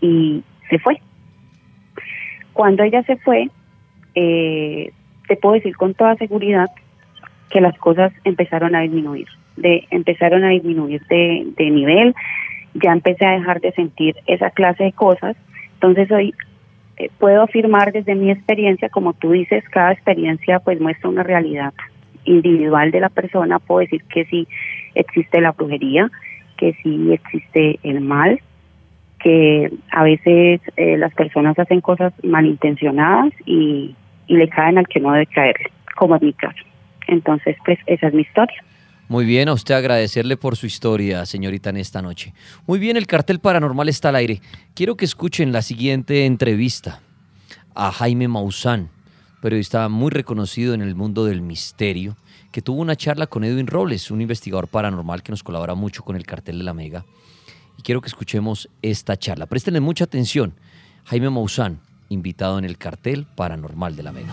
y 0.00 0.42
se 0.70 0.78
fue. 0.78 1.00
Cuando 2.52 2.82
ella 2.82 3.02
se 3.04 3.16
fue, 3.16 3.50
eh, 4.14 4.92
te 5.28 5.36
puedo 5.36 5.54
decir 5.54 5.76
con 5.76 5.94
toda 5.94 6.16
seguridad 6.16 6.68
que 7.50 7.60
las 7.60 7.76
cosas 7.78 8.12
empezaron 8.24 8.74
a 8.74 8.80
disminuir, 8.80 9.28
de 9.56 9.86
empezaron 9.90 10.44
a 10.44 10.50
disminuir 10.50 11.02
de, 11.08 11.46
de 11.56 11.70
nivel, 11.70 12.14
ya 12.74 12.92
empecé 12.92 13.26
a 13.26 13.32
dejar 13.32 13.60
de 13.60 13.72
sentir 13.72 14.16
esa 14.26 14.50
clase 14.50 14.84
de 14.84 14.92
cosas, 14.92 15.36
entonces 15.74 16.10
hoy 16.10 16.34
eh, 16.96 17.10
puedo 17.18 17.42
afirmar 17.42 17.92
desde 17.92 18.14
mi 18.14 18.30
experiencia, 18.30 18.88
como 18.88 19.12
tú 19.12 19.30
dices, 19.30 19.64
cada 19.70 19.92
experiencia 19.92 20.58
pues 20.58 20.80
muestra 20.80 21.08
una 21.08 21.22
realidad 21.22 21.72
individual 22.24 22.90
de 22.90 23.00
la 23.00 23.08
persona, 23.08 23.58
puedo 23.58 23.80
decir 23.80 24.02
que 24.04 24.24
sí 24.26 24.48
existe 24.98 25.40
la 25.40 25.52
brujería, 25.52 26.10
que 26.56 26.74
sí 26.82 27.12
existe 27.12 27.78
el 27.82 28.00
mal, 28.00 28.40
que 29.20 29.70
a 29.90 30.02
veces 30.02 30.60
eh, 30.76 30.96
las 30.96 31.12
personas 31.14 31.58
hacen 31.58 31.80
cosas 31.80 32.12
malintencionadas 32.22 33.32
y, 33.46 33.94
y 34.26 34.36
le 34.36 34.48
caen 34.48 34.78
al 34.78 34.86
que 34.86 35.00
no 35.00 35.12
debe 35.12 35.26
caerle, 35.26 35.70
como 35.96 36.16
es 36.16 36.22
mi 36.22 36.32
caso. 36.32 36.62
Entonces, 37.06 37.56
pues 37.64 37.78
esa 37.86 38.08
es 38.08 38.14
mi 38.14 38.22
historia. 38.22 38.62
Muy 39.08 39.24
bien, 39.24 39.48
a 39.48 39.54
usted 39.54 39.74
agradecerle 39.74 40.36
por 40.36 40.56
su 40.56 40.66
historia, 40.66 41.24
señorita, 41.24 41.70
en 41.70 41.78
esta 41.78 42.02
noche. 42.02 42.34
Muy 42.66 42.78
bien, 42.78 42.98
el 42.98 43.06
cartel 43.06 43.40
paranormal 43.40 43.88
está 43.88 44.10
al 44.10 44.16
aire. 44.16 44.40
Quiero 44.74 44.96
que 44.96 45.06
escuchen 45.06 45.50
la 45.50 45.62
siguiente 45.62 46.26
entrevista 46.26 47.00
a 47.74 47.90
Jaime 47.90 48.28
Maussan, 48.28 48.90
periodista 49.40 49.88
muy 49.88 50.10
reconocido 50.10 50.74
en 50.74 50.82
el 50.82 50.94
mundo 50.94 51.24
del 51.24 51.40
misterio, 51.40 52.16
que 52.50 52.62
tuvo 52.62 52.80
una 52.80 52.96
charla 52.96 53.26
con 53.26 53.44
Edwin 53.44 53.66
Robles, 53.66 54.10
un 54.10 54.20
investigador 54.20 54.68
paranormal 54.68 55.22
que 55.22 55.32
nos 55.32 55.42
colabora 55.42 55.74
mucho 55.74 56.02
con 56.02 56.16
el 56.16 56.26
cartel 56.26 56.58
de 56.58 56.64
la 56.64 56.74
Mega. 56.74 57.04
Y 57.76 57.82
quiero 57.82 58.00
que 58.00 58.08
escuchemos 58.08 58.68
esta 58.82 59.16
charla. 59.16 59.46
Préstenle 59.46 59.80
mucha 59.80 60.04
atención. 60.04 60.54
Jaime 61.04 61.30
Maussan, 61.30 61.80
invitado 62.08 62.58
en 62.58 62.64
el 62.64 62.76
cartel 62.76 63.26
paranormal 63.36 63.96
de 63.96 64.02
la 64.02 64.12
Mega. 64.12 64.32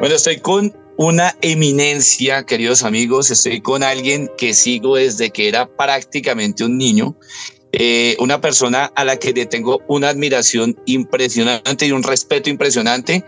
Bueno, 0.00 0.14
estoy 0.14 0.38
con 0.38 0.74
una 0.96 1.36
eminencia, 1.42 2.46
queridos 2.46 2.84
amigos. 2.84 3.30
Estoy 3.30 3.60
con 3.60 3.82
alguien 3.82 4.30
que 4.38 4.54
sigo 4.54 4.96
desde 4.96 5.28
que 5.28 5.46
era 5.46 5.66
prácticamente 5.76 6.64
un 6.64 6.78
niño. 6.78 7.14
Eh, 7.72 8.16
una 8.18 8.40
persona 8.40 8.86
a 8.96 9.04
la 9.04 9.18
que 9.18 9.34
le 9.34 9.44
tengo 9.44 9.82
una 9.88 10.08
admiración 10.08 10.74
impresionante 10.86 11.86
y 11.86 11.92
un 11.92 12.02
respeto 12.02 12.48
impresionante. 12.48 13.26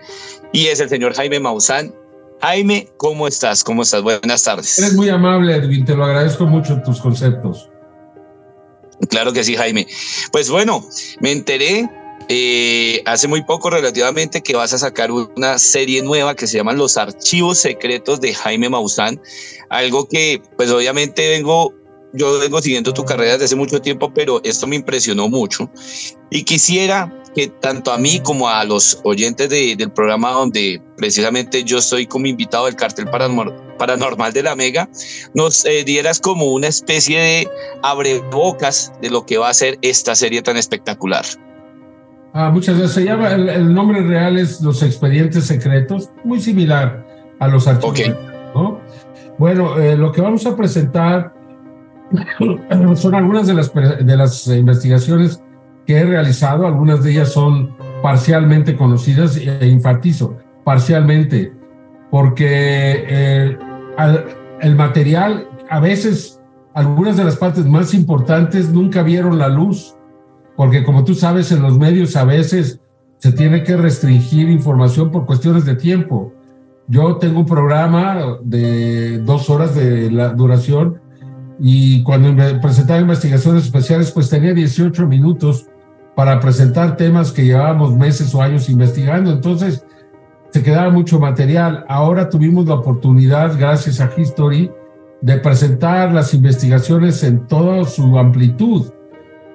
Y 0.54 0.68
es 0.68 0.80
el 0.80 0.88
señor 0.88 1.12
Jaime 1.12 1.40
Maussan. 1.40 1.94
Jaime, 2.40 2.88
¿cómo 2.96 3.28
estás? 3.28 3.62
¿Cómo 3.62 3.82
estás? 3.82 4.00
Buenas 4.00 4.42
tardes. 4.42 4.78
Eres 4.78 4.94
muy 4.94 5.10
amable, 5.10 5.54
Edwin. 5.54 5.84
Te 5.84 5.94
lo 5.94 6.06
agradezco 6.06 6.46
mucho 6.46 6.80
tus 6.82 7.02
conceptos. 7.02 7.68
Claro 9.10 9.34
que 9.34 9.44
sí, 9.44 9.56
Jaime. 9.56 9.86
Pues 10.32 10.48
bueno, 10.48 10.88
me 11.20 11.32
enteré 11.32 11.86
eh, 12.28 13.02
hace 13.06 13.28
muy 13.28 13.42
poco 13.44 13.70
relativamente 13.70 14.42
que 14.42 14.54
vas 14.54 14.72
a 14.72 14.78
sacar 14.78 15.10
una 15.10 15.58
serie 15.58 16.02
nueva 16.02 16.34
que 16.34 16.46
se 16.46 16.56
llama 16.56 16.72
Los 16.72 16.96
Archivos 16.96 17.58
Secretos 17.58 18.20
de 18.20 18.34
Jaime 18.34 18.68
Maussan, 18.68 19.20
algo 19.70 20.08
que 20.08 20.42
pues 20.56 20.70
obviamente 20.70 21.28
vengo, 21.28 21.74
yo 22.12 22.38
vengo 22.38 22.60
siguiendo 22.62 22.92
tu 22.92 23.04
carrera 23.04 23.32
desde 23.32 23.46
hace 23.46 23.56
mucho 23.56 23.80
tiempo, 23.80 24.12
pero 24.14 24.40
esto 24.44 24.66
me 24.66 24.76
impresionó 24.76 25.28
mucho 25.28 25.70
y 26.30 26.44
quisiera 26.44 27.18
que 27.34 27.48
tanto 27.48 27.92
a 27.92 27.98
mí 27.98 28.20
como 28.20 28.48
a 28.48 28.62
los 28.64 29.00
oyentes 29.04 29.48
de- 29.48 29.74
del 29.74 29.90
programa 29.90 30.32
donde 30.32 30.82
precisamente 30.98 31.64
yo 31.64 31.78
estoy 31.78 32.06
como 32.06 32.26
invitado 32.26 32.66
del 32.66 32.76
cartel 32.76 33.06
Paranormal, 33.08 33.76
paranormal 33.78 34.32
de 34.34 34.42
la 34.42 34.54
Mega, 34.54 34.88
nos 35.34 35.64
eh, 35.64 35.82
dieras 35.82 36.20
como 36.20 36.52
una 36.52 36.68
especie 36.68 37.18
de 37.18 37.48
abrebocas 37.82 38.92
de 39.00 39.08
lo 39.10 39.24
que 39.24 39.38
va 39.38 39.48
a 39.48 39.54
ser 39.54 39.78
esta 39.80 40.14
serie 40.14 40.42
tan 40.42 40.56
espectacular. 40.58 41.24
Ah, 42.34 42.50
muchas 42.50 42.76
gracias. 42.78 42.92
Se 42.94 43.04
llama, 43.04 43.30
el, 43.32 43.48
el 43.48 43.74
nombre 43.74 44.00
real 44.02 44.38
es 44.38 44.60
Los 44.62 44.82
Expedientes 44.82 45.44
Secretos, 45.44 46.10
muy 46.24 46.40
similar 46.40 47.04
a 47.38 47.48
los 47.48 47.66
archivos. 47.68 48.16
¿no? 48.54 48.80
Bueno, 49.38 49.76
eh, 49.78 49.96
lo 49.96 50.12
que 50.12 50.20
vamos 50.22 50.46
a 50.46 50.56
presentar 50.56 51.34
son 52.96 53.14
algunas 53.14 53.46
de 53.46 53.54
las, 53.54 53.72
de 53.74 54.16
las 54.16 54.46
investigaciones 54.46 55.42
que 55.86 55.96
he 55.96 56.04
realizado, 56.04 56.66
algunas 56.66 57.02
de 57.02 57.10
ellas 57.12 57.32
son 57.32 57.74
parcialmente 58.02 58.76
conocidas 58.76 59.36
e 59.36 59.68
enfatizo, 59.68 60.36
parcialmente, 60.64 61.52
porque 62.10 63.04
eh, 63.08 63.58
al- 63.96 64.24
el 64.60 64.76
material, 64.76 65.48
a 65.68 65.80
veces, 65.80 66.40
algunas 66.74 67.16
de 67.16 67.24
las 67.24 67.36
partes 67.36 67.66
más 67.66 67.94
importantes 67.94 68.70
nunca 68.70 69.02
vieron 69.02 69.38
la 69.38 69.48
luz 69.48 69.96
porque 70.56 70.84
como 70.84 71.04
tú 71.04 71.14
sabes, 71.14 71.52
en 71.52 71.62
los 71.62 71.78
medios 71.78 72.16
a 72.16 72.24
veces 72.24 72.80
se 73.18 73.32
tiene 73.32 73.62
que 73.62 73.76
restringir 73.76 74.48
información 74.48 75.10
por 75.10 75.26
cuestiones 75.26 75.64
de 75.64 75.76
tiempo. 75.76 76.32
Yo 76.88 77.16
tengo 77.16 77.40
un 77.40 77.46
programa 77.46 78.38
de 78.42 79.18
dos 79.18 79.48
horas 79.48 79.74
de 79.74 80.10
la 80.10 80.30
duración 80.30 81.00
y 81.60 82.02
cuando 82.02 82.34
presentaba 82.60 83.00
investigaciones 83.00 83.64
especiales, 83.64 84.10
pues 84.10 84.28
tenía 84.28 84.52
18 84.52 85.06
minutos 85.06 85.66
para 86.16 86.40
presentar 86.40 86.96
temas 86.96 87.30
que 87.30 87.44
llevábamos 87.44 87.94
meses 87.94 88.34
o 88.34 88.42
años 88.42 88.68
investigando. 88.68 89.30
Entonces, 89.30 89.86
se 90.50 90.62
quedaba 90.62 90.90
mucho 90.90 91.18
material. 91.18 91.84
Ahora 91.88 92.28
tuvimos 92.28 92.66
la 92.66 92.74
oportunidad, 92.74 93.56
gracias 93.58 94.00
a 94.00 94.10
History, 94.14 94.70
de 95.20 95.38
presentar 95.38 96.12
las 96.12 96.34
investigaciones 96.34 97.22
en 97.22 97.46
toda 97.46 97.84
su 97.84 98.18
amplitud 98.18 98.90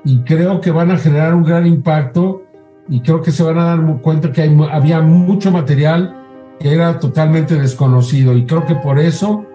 y 0.07 0.19
creo 0.19 0.61
que 0.61 0.71
van 0.71 0.89
a 0.89 0.97
generar 0.97 1.35
un 1.35 1.43
gran 1.43 1.67
impacto 1.67 2.41
y 2.87 3.01
creo 3.01 3.21
que 3.21 3.29
se 3.29 3.43
van 3.43 3.59
a 3.59 3.65
dar 3.65 4.01
cuenta 4.01 4.31
que 4.31 4.41
hay 4.41 4.57
había 4.71 5.01
mucho 5.01 5.51
material 5.51 6.15
que 6.61 6.73
era 6.73 6.97
totalmente 6.97 7.55
desconocido 7.55 8.33
y 8.33 8.45
creo 8.45 8.65
que 8.65 8.75
por 8.75 8.99
eso 8.99 9.45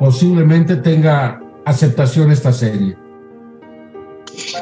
posiblemente 0.00 0.74
tenga 0.74 1.40
aceptación 1.64 2.32
esta 2.32 2.52
serie. 2.52 2.96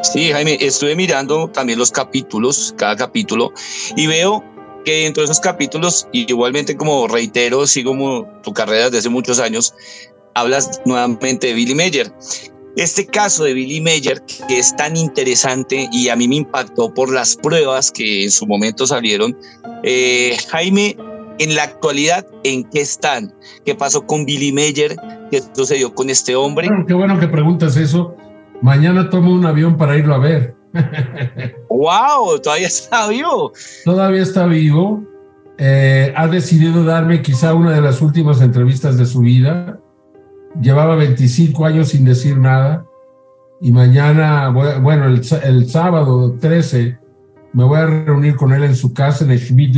Sí, 0.03 0.31
Jaime, 0.31 0.59
estuve 0.61 0.95
mirando 0.95 1.49
también 1.49 1.79
los 1.79 1.91
capítulos, 1.91 2.75
cada 2.77 2.95
capítulo, 2.95 3.53
y 3.97 4.07
veo 4.09 4.45
que 4.85 5.05
dentro 5.05 5.23
de 5.23 5.25
esos 5.25 5.41
capítulos, 5.41 6.07
igualmente 6.13 6.77
como 6.77 7.09
reitero, 7.09 7.67
sigo 7.67 8.29
tu 8.43 8.53
carrera 8.53 8.87
desde 8.87 8.99
hace 8.99 9.09
muchos 9.09 9.41
años, 9.41 9.75
hablas 10.35 10.83
nuevamente 10.85 11.47
de 11.47 11.55
Billy 11.55 11.75
Mayer. 11.75 12.13
Este 12.79 13.07
caso 13.07 13.43
de 13.43 13.55
Billy 13.55 13.81
Mayer, 13.81 14.23
que 14.47 14.57
es 14.57 14.77
tan 14.77 14.97
interesante 14.97 15.89
y 15.91 16.11
a 16.11 16.15
mí 16.15 16.29
me 16.29 16.37
impactó 16.37 16.95
por 16.95 17.13
las 17.13 17.35
pruebas 17.35 17.91
que 17.91 18.23
en 18.23 18.31
su 18.31 18.47
momento 18.47 18.87
salieron, 18.87 19.37
eh, 19.83 20.37
Jaime, 20.49 20.97
en 21.41 21.57
la 21.57 21.65
actualidad, 21.65 22.25
¿en 22.45 22.63
qué 22.63 22.81
están? 22.81 23.35
¿Qué 23.65 23.75
pasó 23.75 24.07
con 24.07 24.25
Billy 24.25 24.53
Mayer? 24.53 24.95
¿Qué 25.29 25.43
sucedió 25.57 25.93
con 25.93 26.09
este 26.09 26.37
hombre? 26.37 26.69
Bueno, 26.69 26.85
qué 26.87 26.95
bueno 26.95 27.19
que 27.19 27.27
preguntas 27.27 27.77
eso. 27.77 28.15
Mañana 28.63 29.11
tomo 29.11 29.33
un 29.33 29.45
avión 29.45 29.77
para 29.77 29.97
irlo 29.97 30.15
a 30.15 30.19
ver. 30.19 30.55
¡Wow! 31.69 32.39
Todavía 32.41 32.69
está 32.69 33.09
vivo. 33.09 33.55
Todavía 33.85 34.23
está 34.23 34.47
vivo. 34.47 35.03
Eh, 35.59 36.13
ha 36.17 36.29
decidido 36.29 36.85
darme 36.85 37.23
quizá 37.23 37.55
una 37.55 37.73
de 37.73 37.81
las 37.81 38.01
últimas 38.01 38.41
entrevistas 38.41 38.97
de 38.97 39.05
su 39.05 39.23
vida. 39.23 39.81
Llevaba 40.61 40.97
25 40.97 41.67
años 41.67 41.89
sin 41.89 42.05
decir 42.05 42.39
nada. 42.39 42.85
Y 43.61 43.73
mañana, 43.73 44.51
bueno, 44.51 45.07
el, 45.07 45.23
el 45.45 45.69
sábado 45.69 46.37
13, 46.41 46.99
me 47.53 47.65
voy 47.65 47.79
a 47.79 47.87
reunir 47.87 48.37
con 48.37 48.53
él 48.53 48.65
en 48.65 48.77
su 48.77 48.93
casa 48.93 49.25
en 49.25 49.33
el 49.33 49.39
Schmidt 49.41 49.77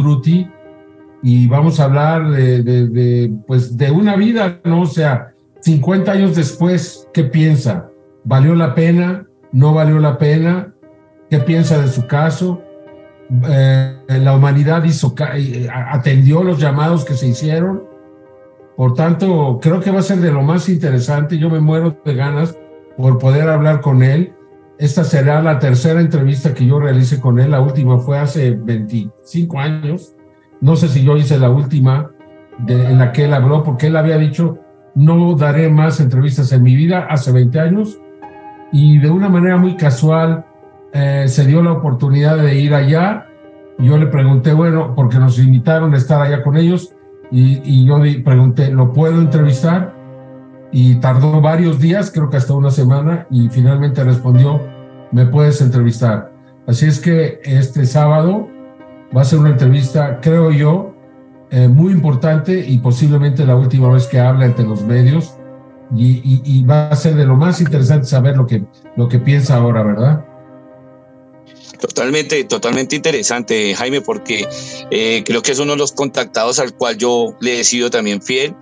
y 1.23 1.47
vamos 1.49 1.81
a 1.81 1.85
hablar 1.85 2.31
de, 2.31 3.33
pues, 3.47 3.77
de 3.77 3.91
una 3.91 4.17
vida, 4.17 4.61
¿no? 4.65 4.83
O 4.83 4.87
sea, 4.87 5.33
50 5.61 6.13
años 6.13 6.37
después, 6.37 7.09
¿qué 7.13 7.25
piensa? 7.25 7.91
¿Valió 8.25 8.55
la 8.55 8.75
pena? 8.75 9.27
¿No 9.53 9.75
valió 9.75 9.99
la 9.99 10.17
pena? 10.19 10.73
¿Qué 11.29 11.39
piensa 11.39 11.81
de 11.81 11.89
su 11.89 12.07
caso? 12.07 12.63
Eh, 13.49 13.97
la 14.09 14.35
humanidad 14.35 14.83
hizo, 14.85 15.15
eh, 15.35 15.69
atendió 15.71 16.43
los 16.43 16.59
llamados 16.59 17.05
que 17.05 17.15
se 17.15 17.29
hicieron. 17.29 17.83
Por 18.77 18.95
tanto, 18.95 19.59
creo 19.61 19.81
que 19.81 19.91
va 19.91 20.01
a 20.01 20.03
ser 20.03 20.19
de 20.19 20.33
lo 20.33 20.43
más 20.43 20.69
interesante. 20.69 21.39
Yo 21.39 21.51
me 21.51 21.61
muero 21.61 21.97
de 22.05 22.15
ganas 22.15 22.59
por 22.97 23.19
poder 23.19 23.49
hablar 23.49 23.81
con 23.81 24.03
él. 24.03 24.33
Esta 24.79 25.05
será 25.05 25.43
la 25.43 25.59
tercera 25.59 26.01
entrevista 26.01 26.55
que 26.55 26.67
yo 26.67 26.81
realice 26.81 27.21
con 27.21 27.39
él. 27.39 27.51
La 27.51 27.61
última 27.61 27.99
fue 27.99 28.19
hace 28.19 28.53
25 28.53 29.59
años. 29.59 30.15
No 30.61 30.77
sé 30.77 30.89
si 30.89 31.05
yo 31.05 31.17
hice 31.17 31.39
la 31.39 31.51
última 31.51 32.11
en 32.67 32.99
la 32.99 33.13
que 33.13 33.25
él 33.25 33.35
habló, 33.35 33.63
porque 33.63 33.87
él 33.87 33.97
había 33.97 34.19
dicho, 34.19 34.59
no 34.95 35.35
daré 35.35 35.69
más 35.69 36.01
entrevistas 36.01 36.53
en 36.53 36.63
mi 36.63 36.75
vida 36.77 37.07
hace 37.09 37.33
20 37.33 37.61
años. 37.61 38.01
Y 38.73 38.99
de 38.99 39.11
una 39.11 39.29
manera 39.29 39.57
muy 39.57 39.77
casual 39.77 40.45
eh, 40.93 41.25
se 41.29 41.47
dio 41.47 41.63
la 41.63 41.73
oportunidad 41.73 42.37
de 42.37 42.59
ir 42.59 42.75
allá. 42.75 43.27
Yo 43.79 43.97
le 43.97 44.07
pregunté, 44.07 44.53
bueno, 44.53 44.95
porque 44.95 45.19
nos 45.19 45.39
invitaron 45.39 45.95
a 45.95 45.97
estar 45.97 46.21
allá 46.21 46.43
con 46.43 46.57
ellos, 46.57 46.95
y, 47.31 47.61
y 47.65 47.85
yo 47.87 47.99
pregunté, 48.25 48.71
¿lo 48.71 48.93
puedo 48.93 49.21
entrevistar? 49.21 49.95
Y 50.73 50.97
tardó 50.97 51.41
varios 51.41 51.79
días, 51.81 52.11
creo 52.13 52.31
que 52.31 52.37
hasta 52.37 52.55
una 52.55 52.71
semana, 52.71 53.27
y 53.31 53.49
finalmente 53.49 54.05
respondió, 54.05 54.61
me 55.13 55.27
puedes 55.27 55.61
entrevistar. 55.61 56.33
Así 56.67 56.87
es 56.87 57.01
que 57.01 57.41
este 57.45 57.87
sábado 57.87 58.49
va 59.17 59.23
a 59.23 59.25
ser 59.25 59.41
una 59.41 59.51
entrevista, 59.51 60.21
creo 60.21 60.51
yo, 60.53 60.95
eh, 61.51 61.67
muy 61.67 61.93
importante 61.93 62.65
y 62.65 62.79
posiblemente 62.79 63.45
la 63.45 63.57
última 63.57 63.89
vez 63.93 64.07
que 64.07 64.21
habla 64.21 64.45
ante 64.45 64.63
los 64.63 64.85
medios. 64.85 65.37
Y, 65.93 66.19
y- 66.23 66.43
y 66.45 66.65
va 66.65 66.89
a 66.89 66.95
ser 66.95 67.17
de 67.17 67.27
lo 67.27 67.35
más 67.37 67.61
interesante 67.61 68.07
saber 68.07 68.37
lo 68.37 68.47
que, 68.47 68.65
lo 68.97 69.09
que 69.09 69.19
piensa 69.19 69.57
ahora, 69.57 69.83
¿verdad? 69.83 70.25
Totalmente, 71.79 72.45
totalmente 72.45 72.97
interesante, 72.97 73.75
Jaime, 73.75 74.01
porque 74.01 74.47
eh, 74.91 75.23
creo 75.25 75.43
que 75.43 75.53
es 75.53 75.59
uno 75.59 75.73
de 75.73 75.79
los 75.79 75.93
contactados 75.93 76.59
al 76.59 76.75
cual 76.75 76.97
yo 76.97 77.35
le 77.41 77.61
he 77.61 77.65
sido 77.65 77.91
también 77.91 78.23
fiel. 78.23 78.55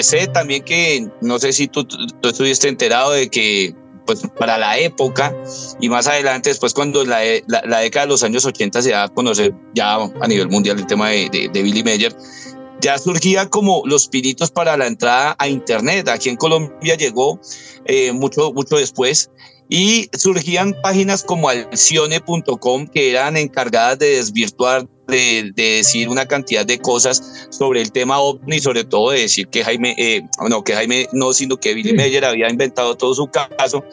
Sé 0.00 0.26
también 0.28 0.62
que, 0.62 1.08
no 1.20 1.38
sé 1.38 1.52
si 1.52 1.68
tú, 1.68 1.84
tú 1.84 2.28
estuviste 2.28 2.68
enterado 2.68 3.12
de 3.12 3.28
que 3.28 3.74
pues 4.06 4.22
para 4.36 4.58
la 4.58 4.78
época 4.78 5.32
y 5.80 5.88
más 5.88 6.08
adelante, 6.08 6.50
después 6.50 6.74
cuando 6.74 7.04
la, 7.04 7.20
la, 7.46 7.78
década 7.78 8.06
de 8.06 8.10
los 8.10 8.24
años 8.24 8.44
80 8.44 8.82
se 8.82 8.90
da 8.90 9.04
a 9.04 9.08
conocer 9.08 9.54
ya 9.74 9.94
a 9.94 10.28
nivel 10.28 10.48
mundial 10.48 10.78
el 10.78 10.86
tema 10.86 11.10
de, 11.10 11.28
de, 11.30 11.48
de 11.52 11.62
Billy 11.62 11.84
Mayer, 11.84 12.14
ya 12.82 12.98
surgía 12.98 13.48
como 13.48 13.82
los 13.86 14.08
pinitos 14.08 14.50
para 14.50 14.76
la 14.76 14.86
entrada 14.88 15.36
a 15.38 15.48
Internet. 15.48 16.08
Aquí 16.08 16.28
en 16.28 16.36
Colombia 16.36 16.96
llegó 16.96 17.40
eh, 17.84 18.12
mucho, 18.12 18.52
mucho 18.52 18.76
después 18.76 19.30
y 19.68 20.08
surgían 20.16 20.74
páginas 20.82 21.22
como 21.22 21.48
alcione.com 21.48 22.86
que 22.86 23.10
eran 23.10 23.36
encargadas 23.36 23.98
de 23.98 24.16
desvirtuar, 24.16 24.86
de, 25.06 25.50
de, 25.54 25.62
decir 25.76 26.08
una 26.08 26.26
cantidad 26.26 26.66
de 26.66 26.78
cosas 26.78 27.48
sobre 27.50 27.80
el 27.80 27.90
tema 27.90 28.18
ovni, 28.18 28.60
sobre 28.60 28.84
todo 28.84 29.10
de 29.10 29.20
decir 29.20 29.48
que 29.48 29.64
Jaime, 29.64 29.94
eh, 29.98 30.22
no, 30.48 30.62
que 30.62 30.74
Jaime 30.74 31.08
no, 31.12 31.32
sino 31.32 31.56
que 31.56 31.74
Billy 31.74 31.94
Meyer 31.94 32.24
había 32.24 32.50
inventado 32.50 32.96
todo 32.96 33.14
su 33.14 33.28
caso, 33.28 33.84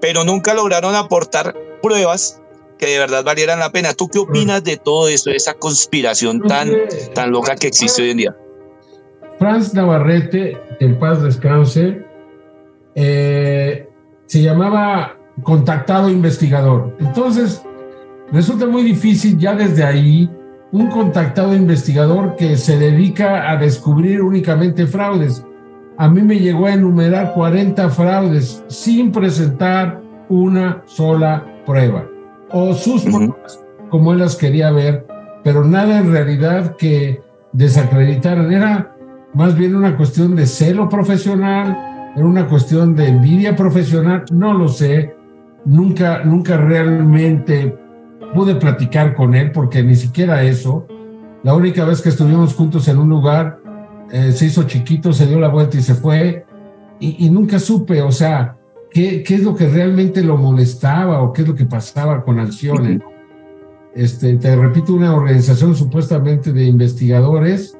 pero 0.00 0.24
nunca 0.24 0.54
lograron 0.54 0.94
aportar 0.94 1.54
pruebas 1.82 2.40
que 2.78 2.86
de 2.86 2.98
verdad 2.98 3.22
valieran 3.22 3.58
la 3.58 3.70
pena. 3.70 3.92
¿Tú 3.92 4.08
qué 4.08 4.18
opinas 4.18 4.64
de 4.64 4.78
todo 4.78 5.08
esto, 5.08 5.30
de 5.30 5.36
esa 5.36 5.54
conspiración 5.54 6.40
tan, 6.40 6.72
tan 7.14 7.30
loca 7.30 7.54
que 7.54 7.66
existe 7.66 8.02
hoy 8.02 8.10
en 8.10 8.16
día? 8.16 8.36
Franz 9.38 9.74
Navarrete, 9.74 10.56
en 10.80 10.98
paz 10.98 11.22
descanse, 11.22 12.02
eh, 12.94 13.89
se 14.30 14.40
llamaba 14.40 15.16
contactado 15.42 16.08
investigador. 16.08 16.96
Entonces, 17.00 17.64
resulta 18.30 18.64
muy 18.64 18.84
difícil 18.84 19.36
ya 19.36 19.56
desde 19.56 19.82
ahí 19.82 20.30
un 20.70 20.86
contactado 20.86 21.52
investigador 21.52 22.36
que 22.36 22.56
se 22.56 22.78
dedica 22.78 23.50
a 23.50 23.56
descubrir 23.56 24.22
únicamente 24.22 24.86
fraudes. 24.86 25.44
A 25.98 26.08
mí 26.08 26.22
me 26.22 26.38
llegó 26.38 26.66
a 26.66 26.74
enumerar 26.74 27.34
40 27.34 27.90
fraudes 27.90 28.62
sin 28.68 29.10
presentar 29.10 30.00
una 30.28 30.84
sola 30.86 31.44
prueba 31.66 32.06
o 32.52 32.72
sus 32.74 33.02
pruebas. 33.02 33.60
como 33.88 34.12
él 34.12 34.20
las 34.20 34.36
quería 34.36 34.70
ver, 34.70 35.08
pero 35.42 35.64
nada 35.64 35.98
en 35.98 36.12
realidad 36.12 36.76
que 36.76 37.20
desacreditaran. 37.52 38.52
Era 38.52 38.94
más 39.34 39.56
bien 39.56 39.74
una 39.74 39.96
cuestión 39.96 40.36
de 40.36 40.46
celo 40.46 40.88
profesional, 40.88 41.89
era 42.16 42.26
una 42.26 42.48
cuestión 42.48 42.94
de 42.94 43.08
envidia 43.08 43.54
profesional, 43.54 44.24
no 44.32 44.54
lo 44.54 44.68
sé. 44.68 45.14
Nunca, 45.64 46.24
nunca 46.24 46.56
realmente 46.56 47.76
pude 48.34 48.54
platicar 48.54 49.14
con 49.14 49.34
él 49.34 49.52
porque 49.52 49.82
ni 49.82 49.94
siquiera 49.94 50.42
eso. 50.42 50.86
La 51.42 51.54
única 51.54 51.84
vez 51.84 52.02
que 52.02 52.08
estuvimos 52.08 52.54
juntos 52.54 52.88
en 52.88 52.98
un 52.98 53.08
lugar, 53.08 53.58
eh, 54.10 54.32
se 54.32 54.46
hizo 54.46 54.64
chiquito, 54.64 55.12
se 55.12 55.26
dio 55.26 55.38
la 55.38 55.48
vuelta 55.48 55.76
y 55.76 55.82
se 55.82 55.94
fue. 55.94 56.44
Y, 56.98 57.26
y 57.26 57.30
nunca 57.30 57.58
supe, 57.58 58.02
o 58.02 58.10
sea, 58.10 58.56
qué, 58.90 59.22
qué, 59.22 59.36
es 59.36 59.44
lo 59.44 59.54
que 59.54 59.68
realmente 59.68 60.22
lo 60.22 60.36
molestaba 60.36 61.22
o 61.22 61.32
qué 61.32 61.42
es 61.42 61.48
lo 61.48 61.54
que 61.54 61.64
pasaba 61.64 62.22
con 62.24 62.38
Alcione. 62.38 63.00
Este, 63.94 64.36
te 64.36 64.56
repito, 64.56 64.94
una 64.94 65.14
organización 65.14 65.74
supuestamente 65.74 66.52
de 66.52 66.64
investigadores 66.64 67.76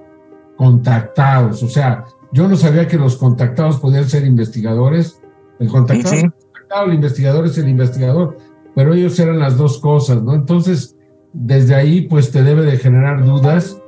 contactados. 0.57 1.63
O 1.63 1.69
sea, 1.69 2.05
yo 2.33 2.49
no 2.49 2.57
sabía 2.57 2.87
que 2.87 2.97
los 2.97 3.17
contactados 3.17 3.79
podían 3.79 4.09
ser 4.09 4.25
investigadores. 4.25 5.21
El 5.59 5.69
contactado, 5.69 6.15
es 6.15 6.23
el, 6.25 6.33
contactado 6.33 6.87
el 6.87 6.95
investigador 6.95 7.47
es 7.47 7.59
el 7.59 7.69
investigador, 7.69 8.37
pero 8.75 8.95
ellos 8.95 9.19
eran 9.19 9.39
las 9.39 9.57
dos 9.57 9.79
cosas, 9.79 10.23
¿no? 10.23 10.35
Entonces, 10.35 10.97
desde 11.33 11.75
ahí, 11.75 12.03
pues 12.03 12.31
te 12.31 12.43
debe 12.43 12.63
de 12.63 12.77
generar 12.77 13.25
dudas 13.25 13.81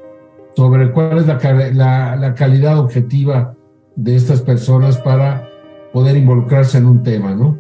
sobre 0.55 0.93
cuál 0.93 1.19
es 1.19 1.27
la, 1.27 1.39
la, 1.73 2.17
la 2.17 2.35
calidad 2.35 2.79
objetiva 2.79 3.55
de 3.97 4.17
estas 4.17 4.43
personas 4.43 4.99
para 4.99 5.49
poder 5.93 6.17
involucrarse 6.17 6.79
en 6.79 6.87
un 6.87 7.03
tema, 7.03 7.35
¿no? 7.35 7.59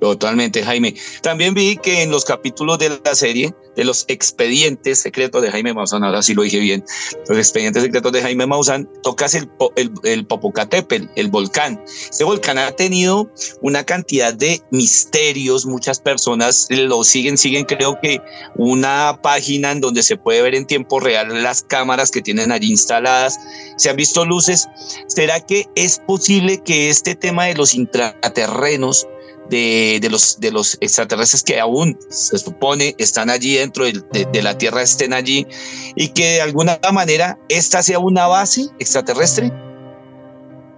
Totalmente, 0.00 0.62
Jaime. 0.62 0.94
También 1.22 1.54
vi 1.54 1.76
que 1.76 2.02
en 2.02 2.10
los 2.10 2.24
capítulos 2.24 2.78
de 2.78 3.00
la 3.02 3.14
serie, 3.14 3.54
de 3.76 3.84
los 3.84 4.04
expedientes 4.08 5.00
secretos 5.00 5.42
de 5.42 5.50
Jaime 5.50 5.74
Maussan, 5.74 6.04
ahora 6.04 6.22
sí 6.22 6.34
lo 6.34 6.42
dije 6.42 6.58
bien, 6.58 6.84
los 7.28 7.38
expedientes 7.38 7.82
secretos 7.82 8.12
de 8.12 8.22
Jaime 8.22 8.46
Maussan, 8.46 8.88
tocas 9.02 9.34
el, 9.34 9.50
el, 9.76 9.90
el 10.04 10.26
Popocatépetl, 10.26 11.06
el 11.16 11.28
volcán. 11.28 11.82
Este 11.86 12.24
volcán 12.24 12.58
ha 12.58 12.72
tenido 12.72 13.30
una 13.60 13.84
cantidad 13.84 14.34
de 14.34 14.62
misterios, 14.70 15.66
muchas 15.66 16.00
personas 16.00 16.66
lo 16.70 17.02
siguen, 17.04 17.38
siguen 17.38 17.64
creo 17.64 17.98
que 18.02 18.20
una 18.56 19.20
página 19.22 19.72
en 19.72 19.80
donde 19.80 20.02
se 20.02 20.16
puede 20.16 20.42
ver 20.42 20.54
en 20.54 20.66
tiempo 20.66 21.00
real 21.00 21.42
las 21.42 21.62
cámaras 21.62 22.10
que 22.10 22.22
tienen 22.22 22.52
allí 22.52 22.70
instaladas, 22.70 23.38
se 23.76 23.90
han 23.90 23.96
visto 23.96 24.24
luces. 24.24 24.68
¿Será 25.06 25.40
que 25.40 25.66
es 25.74 26.00
posible 26.06 26.62
que 26.62 26.88
este 26.88 27.14
tema 27.14 27.44
de 27.46 27.54
los 27.54 27.74
intraterrenos 27.74 29.06
de, 29.50 30.08
los, 30.10 30.40
de 30.40 30.50
los 30.50 30.76
extraterrestres 30.80 31.42
que 31.42 31.60
aún 31.60 31.96
se 32.08 32.38
supone 32.38 32.94
están 32.98 33.30
allí 33.30 33.54
dentro 33.54 33.84
de, 33.84 33.92
de, 34.12 34.26
de, 34.32 34.42
la 34.42 34.58
Tierra, 34.58 34.82
estén 34.82 35.12
allí, 35.12 35.46
y 35.94 36.08
que 36.08 36.34
de 36.34 36.42
alguna 36.42 36.78
manera 36.92 37.38
esta 37.48 37.82
sea 37.82 37.98
una 37.98 38.26
base 38.26 38.66
extraterrestre? 38.78 39.52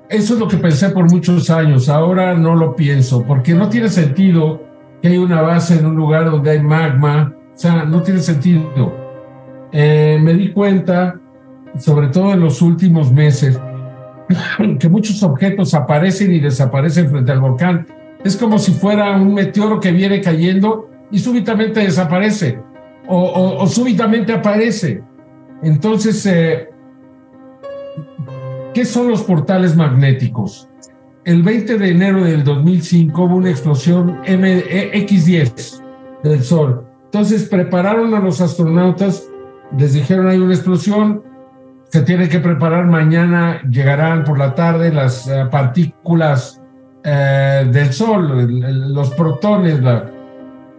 Eso 0.09 0.35
es 0.35 0.41
lo 0.41 0.49
que 0.49 0.57
pensé 0.57 0.89
por 0.91 1.11
muchos 1.11 1.51
años, 1.51 1.89
ahora 1.89 2.35
no 2.35 2.55
lo 2.55 2.75
pienso, 2.75 3.25
porque 3.27 3.53
no 3.53 3.69
tiene 3.69 3.89
sentido 3.89 4.63
que 5.03 5.09
hay 5.09 5.19
una 5.19 5.43
base 5.43 5.75
en 5.75 5.87
un 5.87 5.97
lugar 5.97 6.31
donde 6.31 6.51
hay 6.51 6.61
magma, 6.63 7.35
o 7.55 7.59
sea, 7.59 7.85
no 7.85 8.03
tiene 8.03 8.21
sentido. 8.21 8.97
Eh, 9.73 10.19
me 10.21 10.33
di 10.33 10.53
cuenta, 10.53 11.21
sobre 11.79 12.09
todo 12.09 12.33
en 12.33 12.41
los 12.41 12.63
últimos 12.63 13.13
meses, 13.13 13.61
que 14.81 14.89
muchos 14.89 15.23
objetos 15.23 15.75
aparecen 15.75 16.33
y 16.33 16.41
desaparecen 16.41 17.11
frente 17.11 17.33
al 17.33 17.41
volcán 17.41 17.87
es 18.25 18.37
como 18.37 18.59
si 18.59 18.73
fuera 18.73 19.17
un 19.17 19.35
meteoro 19.35 19.81
que 19.81 19.93
viene 19.93 20.21
cayendo 20.21 20.89
y 21.11 21.19
súbitamente 21.19 21.81
desaparece 21.81 22.61
o, 23.09 23.67
súbitamente 23.67 24.33
aparece. 24.33 25.03
Entonces, 25.63 26.25
eh, 26.27 26.69
¿qué 28.75 28.85
son 28.85 29.09
los 29.09 29.23
portales 29.23 29.75
magnéticos? 29.77 30.69
El 31.25 31.43
20 31.43 31.79
de 31.79 31.91
enero 31.91 32.25
del 32.25 32.45
2005 32.45 33.23
hubo 33.23 33.37
una 33.37 33.51
explosión 33.51 34.21
M 34.25 34.63
X10 34.93 35.83
del 36.23 36.43
Sol. 36.43 36.87
Entonces 37.05 37.49
prepararon 37.49 38.15
a 38.15 38.21
los 38.21 38.41
astronautas, 38.41 39.27
les 39.77 39.95
dijeron 39.95 40.29
hay 40.29 40.39
una 40.39 40.55
explosión, 40.55 41.23
se 41.85 42.03
tiene 42.03 42.29
que 42.29 42.39
preparar, 42.39 42.87
mañana 42.87 43.63
llegarán 43.71 44.25
por 44.25 44.39
la 44.39 44.55
tarde 44.55 44.93
las 44.93 45.27
uh, 45.27 45.49
partículas 45.51 46.63
eh, 47.05 47.69
del 47.71 47.93
Sol, 47.93 48.93
los 48.93 49.11
protones, 49.11 49.81
la, 49.83 50.11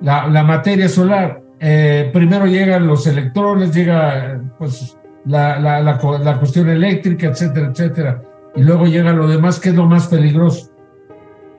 la, 0.02 0.28
la 0.28 0.44
materia 0.44 0.90
solar. 0.90 1.42
Eh, 1.60 2.10
primero 2.14 2.46
llegan 2.46 2.88
los 2.88 3.06
electrones, 3.08 3.74
llega 3.74 4.42
pues 4.58 4.98
la, 5.26 5.60
la, 5.60 6.40
cuestión 6.40 6.70
eléctrica, 6.70 7.28
etcétera, 7.28 7.68
etcétera. 7.68 8.22
Y 8.56 8.64
luego 8.64 8.86
llega 8.86 9.14
lo 9.14 9.28
demás, 9.28 9.60
que 9.60 9.70
es 9.70 9.76
lo 9.76 9.86
más 9.86 10.08
peligroso. 10.08 10.72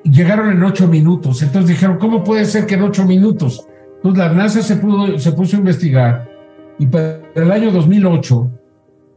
Llegaron 0.04 0.50
en 0.50 0.62
ocho 0.62 0.88
minutos. 0.88 1.42
Entonces 1.42 1.70
dijeron, 1.70 1.98
¿cómo 1.98 2.24
puede 2.24 2.44
ser 2.46 2.66
que 2.66 2.74
en 2.74 2.82
ocho 2.82 3.04
minutos? 3.04 3.66
Entonces 3.96 4.18
la 4.18 4.32
NASA 4.32 4.62
se, 4.62 4.76
pudo, 4.76 5.18
se 5.18 5.32
puso 5.32 5.56
a 5.56 5.58
investigar 5.58 6.30
y 6.78 6.86
para 6.86 7.20
el 7.34 7.52
año 7.52 7.70
2008 7.70 8.50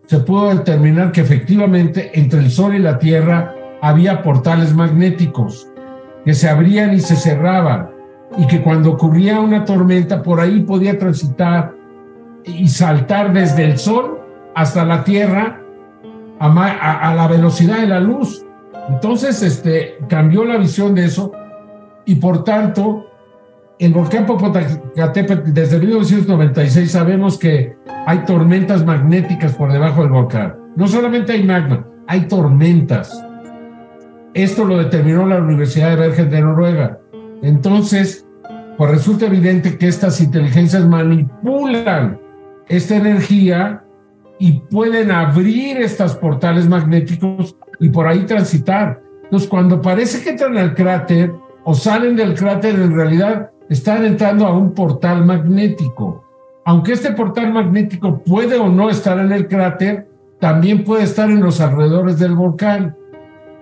se 0.08 0.20
pudo 0.20 0.54
determinar 0.54 1.14
que 1.14 1.22
efectivamente 1.22 2.12
entre 2.14 2.42
el 2.42 2.52
Sol 2.52 2.76
y 2.76 2.80
la 2.80 3.00
Tierra 3.00 3.56
había 3.84 4.24
portales 4.24 4.74
magnéticos 4.74 5.68
que 6.24 6.34
se 6.34 6.48
abrían 6.48 6.94
y 6.94 7.02
se 7.02 7.18
cerraban 7.18 7.90
y 8.38 8.48
que 8.48 8.62
cuando 8.62 8.94
ocurría 8.94 9.42
una 9.42 9.66
tormenta 9.66 10.24
por 10.24 10.40
ahí 10.40 10.62
podía 10.62 10.98
transitar 10.98 11.74
y 12.46 12.70
saltar 12.70 13.34
desde 13.34 13.66
el 13.66 13.78
sol 13.78 14.22
hasta 14.56 14.86
la 14.86 15.04
tierra 15.04 15.60
a, 16.40 17.14
la 17.14 17.28
velocidad 17.28 17.82
de 17.82 17.88
la 17.88 18.00
luz. 18.00 18.46
Entonces, 18.88 19.44
este, 19.44 19.98
cambió 20.08 20.46
la 20.46 20.56
visión 20.56 20.96
de 20.96 21.04
eso 21.04 21.34
y 22.06 22.16
por 22.16 22.46
tanto, 22.46 23.08
el 23.80 23.92
volcán 23.92 24.26
Popocatépetl 24.26 25.52
desde 25.52 25.80
1996 25.80 26.90
sabemos 26.90 27.38
que 27.38 27.76
hay 28.08 28.20
tormentas 28.20 28.86
magnéticas 28.86 29.56
por 29.56 29.74
debajo 29.74 30.04
del 30.04 30.12
volcán. 30.12 30.56
No 30.78 30.88
solamente 30.88 31.34
hay 31.34 31.44
magma, 31.44 31.86
hay 32.08 32.22
tormentas. 32.30 33.22
Esto 34.34 34.66
lo 34.66 34.78
determinó 34.78 35.28
la 35.28 35.38
Universidad 35.38 35.92
de 35.92 35.96
Bergen 35.96 36.30
de 36.32 36.42
Noruega. 36.42 37.00
Entonces, 37.44 38.26
pues 38.78 38.90
resulta 38.90 39.28
evidente 39.28 39.78
que 39.78 39.88
estas 39.88 40.20
inteligencias 40.22 40.86
manipulan 40.86 42.20
esta 42.68 42.96
energía 42.96 43.84
y 44.40 44.60
pueden 44.72 45.12
abrir 45.12 45.78
estos 45.78 46.16
portales 46.16 46.68
magnéticos 46.68 47.56
y 47.80 47.90
por 47.90 48.08
ahí 48.08 48.26
transitar. 48.26 49.02
Entonces, 49.24 49.48
cuando 49.48 49.82
parece 49.82 50.24
que 50.24 50.32
entran 50.32 50.58
al 50.58 50.74
cráter 50.74 51.32
o 51.64 51.76
salen 51.76 52.16
del 52.16 52.34
cráter, 52.34 52.74
en 52.76 52.96
realidad 52.96 53.52
están 53.70 54.04
entrando 54.04 54.48
a 54.48 54.58
un 54.58 54.74
portal 54.74 55.26
magnético. 55.26 56.24
Aunque 56.66 56.94
este 56.94 57.12
portal 57.12 57.54
magnético 57.54 58.24
puede 58.24 58.58
o 58.58 58.68
no 58.70 58.90
estar 58.90 59.20
en 59.20 59.32
el 59.32 59.48
cráter, 59.48 60.08
también 60.40 60.84
puede 60.84 61.04
estar 61.04 61.30
en 61.30 61.42
los 61.42 61.62
alrededores 61.62 62.18
del 62.18 62.34
volcán. 62.34 62.96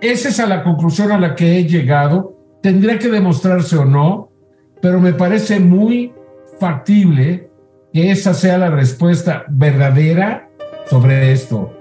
Esa 0.02 0.30
es 0.30 0.40
a 0.40 0.48
la 0.48 0.64
conclusión 0.64 1.12
a 1.12 1.18
la 1.18 1.36
que 1.36 1.56
he 1.56 1.64
llegado. 1.64 2.36
Tendría 2.60 2.98
que 2.98 3.08
demostrarse 3.08 3.76
o 3.76 3.84
no, 3.84 4.32
pero 4.80 5.00
me 5.00 5.12
parece 5.12 5.60
muy 5.60 6.12
factible 6.58 7.48
que 7.92 8.10
esa 8.10 8.34
sea 8.34 8.58
la 8.58 8.68
respuesta 8.68 9.44
verdadera 9.48 10.50
sobre 10.90 11.30
esto. 11.30 11.72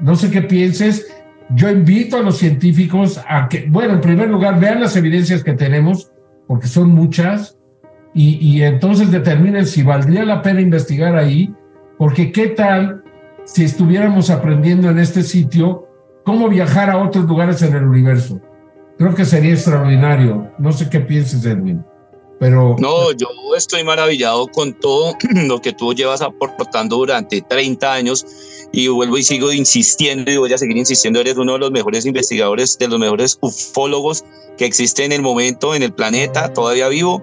No 0.00 0.16
sé 0.16 0.30
qué 0.30 0.42
pienses. 0.42 1.06
Yo 1.54 1.70
invito 1.70 2.18
a 2.18 2.22
los 2.22 2.36
científicos 2.36 3.18
a 3.26 3.48
que, 3.48 3.64
bueno, 3.70 3.94
en 3.94 4.02
primer 4.02 4.28
lugar, 4.28 4.60
vean 4.60 4.82
las 4.82 4.94
evidencias 4.96 5.42
que 5.42 5.54
tenemos, 5.54 6.12
porque 6.46 6.66
son 6.66 6.90
muchas, 6.90 7.56
y, 8.12 8.34
y 8.46 8.62
entonces 8.64 9.10
determinen 9.10 9.64
si 9.64 9.82
valdría 9.82 10.26
la 10.26 10.42
pena 10.42 10.60
investigar 10.60 11.16
ahí, 11.16 11.54
porque 11.96 12.32
qué 12.32 12.48
tal 12.48 13.02
si 13.44 13.64
estuviéramos 13.64 14.28
aprendiendo 14.28 14.90
en 14.90 14.98
este 14.98 15.22
sitio 15.22 15.88
cómo 16.24 16.48
viajar 16.48 16.90
a 16.90 16.98
otros 16.98 17.26
lugares 17.26 17.62
en 17.62 17.74
el 17.74 17.84
universo. 17.84 18.40
Creo 18.98 19.14
que 19.14 19.24
sería 19.24 19.52
extraordinario. 19.52 20.50
No 20.58 20.72
sé 20.72 20.88
qué 20.88 21.00
pienses, 21.00 21.44
Edwin. 21.44 21.84
Pero... 22.38 22.76
No, 22.78 23.12
yo 23.12 23.28
estoy 23.56 23.84
maravillado 23.84 24.48
con 24.48 24.74
todo 24.74 25.14
lo 25.46 25.60
que 25.60 25.72
tú 25.72 25.94
llevas 25.94 26.22
aportando 26.22 26.96
durante 26.96 27.40
30 27.40 27.92
años 27.92 28.26
y 28.72 28.88
vuelvo 28.88 29.18
y 29.18 29.22
sigo 29.22 29.52
insistiendo 29.52 30.30
y 30.30 30.38
voy 30.38 30.52
a 30.52 30.58
seguir 30.58 30.76
insistiendo. 30.76 31.20
Eres 31.20 31.36
uno 31.36 31.52
de 31.54 31.58
los 31.58 31.70
mejores 31.70 32.06
investigadores, 32.06 32.78
de 32.78 32.88
los 32.88 32.98
mejores 32.98 33.38
ufólogos 33.40 34.24
que 34.56 34.64
existe 34.64 35.04
en 35.04 35.12
el 35.12 35.22
momento 35.22 35.74
en 35.74 35.82
el 35.82 35.92
planeta, 35.92 36.52
todavía 36.52 36.88
vivo. 36.88 37.22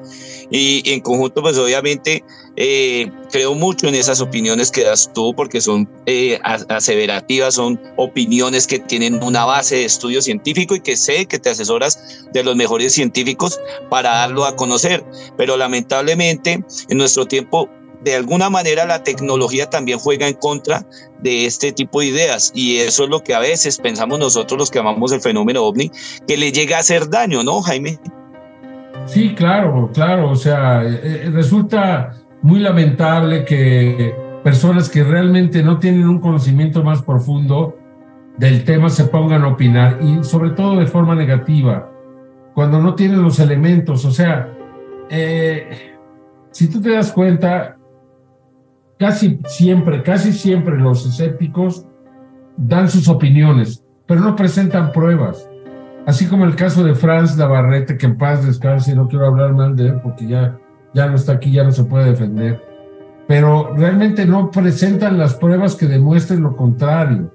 Y, 0.51 0.83
en 0.91 1.01
conjunto, 1.01 1.41
pues 1.41 1.57
obviamente 1.57 2.23
eh, 2.61 3.09
creo 3.31 3.55
mucho 3.55 3.87
en 3.87 3.95
esas 3.95 4.19
opiniones 4.19 4.69
que 4.69 4.83
das 4.83 5.09
tú 5.13 5.33
porque 5.33 5.61
son 5.61 5.89
eh, 6.05 6.37
aseverativas, 6.43 7.53
son 7.53 7.79
opiniones 7.95 8.67
que 8.67 8.79
tienen 8.79 9.23
una 9.23 9.45
base 9.45 9.77
de 9.77 9.85
estudio 9.85 10.21
científico 10.21 10.75
y 10.75 10.81
que 10.81 10.97
sé 10.97 11.25
que 11.25 11.39
te 11.39 11.51
asesoras 11.51 12.27
de 12.33 12.43
los 12.43 12.57
mejores 12.57 12.93
científicos 12.93 13.61
para 13.89 14.09
darlo 14.09 14.43
a 14.43 14.57
conocer. 14.57 15.05
Pero 15.37 15.55
lamentablemente 15.55 16.61
en 16.89 16.97
nuestro 16.97 17.25
tiempo 17.25 17.69
de 18.01 18.15
alguna 18.15 18.49
manera 18.49 18.85
la 18.85 19.03
tecnología 19.03 19.69
también 19.69 19.97
juega 19.97 20.27
en 20.27 20.33
contra 20.33 20.85
de 21.21 21.45
este 21.45 21.71
tipo 21.71 22.01
de 22.01 22.07
ideas 22.07 22.51
y 22.53 22.79
eso 22.79 23.05
es 23.05 23.09
lo 23.09 23.23
que 23.23 23.35
a 23.35 23.39
veces 23.39 23.77
pensamos 23.77 24.19
nosotros 24.19 24.59
los 24.59 24.69
que 24.69 24.79
amamos 24.79 25.13
el 25.13 25.21
fenómeno 25.21 25.63
ovni, 25.63 25.91
que 26.27 26.35
le 26.35 26.51
llega 26.51 26.75
a 26.75 26.79
hacer 26.81 27.09
daño, 27.09 27.41
¿no, 27.41 27.61
Jaime? 27.61 27.99
Sí, 29.05 29.33
claro, 29.33 29.89
claro, 29.93 30.29
o 30.29 30.35
sea, 30.35 30.83
eh, 30.83 31.29
resulta 31.31 32.19
muy 32.41 32.59
lamentable 32.59 33.45
que 33.45 34.15
personas 34.43 34.89
que 34.89 35.03
realmente 35.03 35.63
no 35.63 35.79
tienen 35.79 36.07
un 36.07 36.19
conocimiento 36.19 36.83
más 36.83 37.01
profundo 37.01 37.77
del 38.37 38.63
tema 38.63 38.89
se 38.89 39.05
pongan 39.05 39.43
a 39.43 39.49
opinar 39.49 39.99
y 40.01 40.23
sobre 40.23 40.51
todo 40.51 40.79
de 40.79 40.87
forma 40.87 41.15
negativa, 41.15 41.91
cuando 42.53 42.81
no 42.81 42.95
tienen 42.95 43.21
los 43.21 43.39
elementos, 43.39 44.05
o 44.05 44.11
sea, 44.11 44.53
eh, 45.09 45.97
si 46.51 46.69
tú 46.69 46.81
te 46.81 46.91
das 46.91 47.11
cuenta, 47.11 47.77
casi 48.97 49.39
siempre, 49.45 50.03
casi 50.03 50.31
siempre 50.31 50.77
los 50.77 51.05
escépticos 51.05 51.85
dan 52.57 52.89
sus 52.89 53.07
opiniones, 53.07 53.83
pero 54.05 54.21
no 54.21 54.35
presentan 54.35 54.91
pruebas. 54.91 55.49
Así 56.05 56.27
como 56.27 56.45
el 56.45 56.55
caso 56.55 56.83
de 56.83 56.95
Franz 56.95 57.37
Navarrete, 57.37 57.97
que 57.97 58.05
en 58.05 58.17
paz 58.17 58.45
descanse, 58.45 58.95
no 58.95 59.07
quiero 59.07 59.27
hablar 59.27 59.53
mal 59.53 59.75
de 59.75 59.87
él 59.87 59.99
porque 60.01 60.27
ya, 60.27 60.58
ya 60.93 61.07
no 61.07 61.15
está 61.15 61.33
aquí, 61.33 61.51
ya 61.51 61.63
no 61.63 61.71
se 61.71 61.83
puede 61.83 62.11
defender, 62.11 62.61
pero 63.27 63.73
realmente 63.75 64.25
no 64.25 64.49
presentan 64.51 65.17
las 65.17 65.35
pruebas 65.35 65.75
que 65.75 65.85
demuestren 65.85 66.41
lo 66.41 66.55
contrario. 66.55 67.31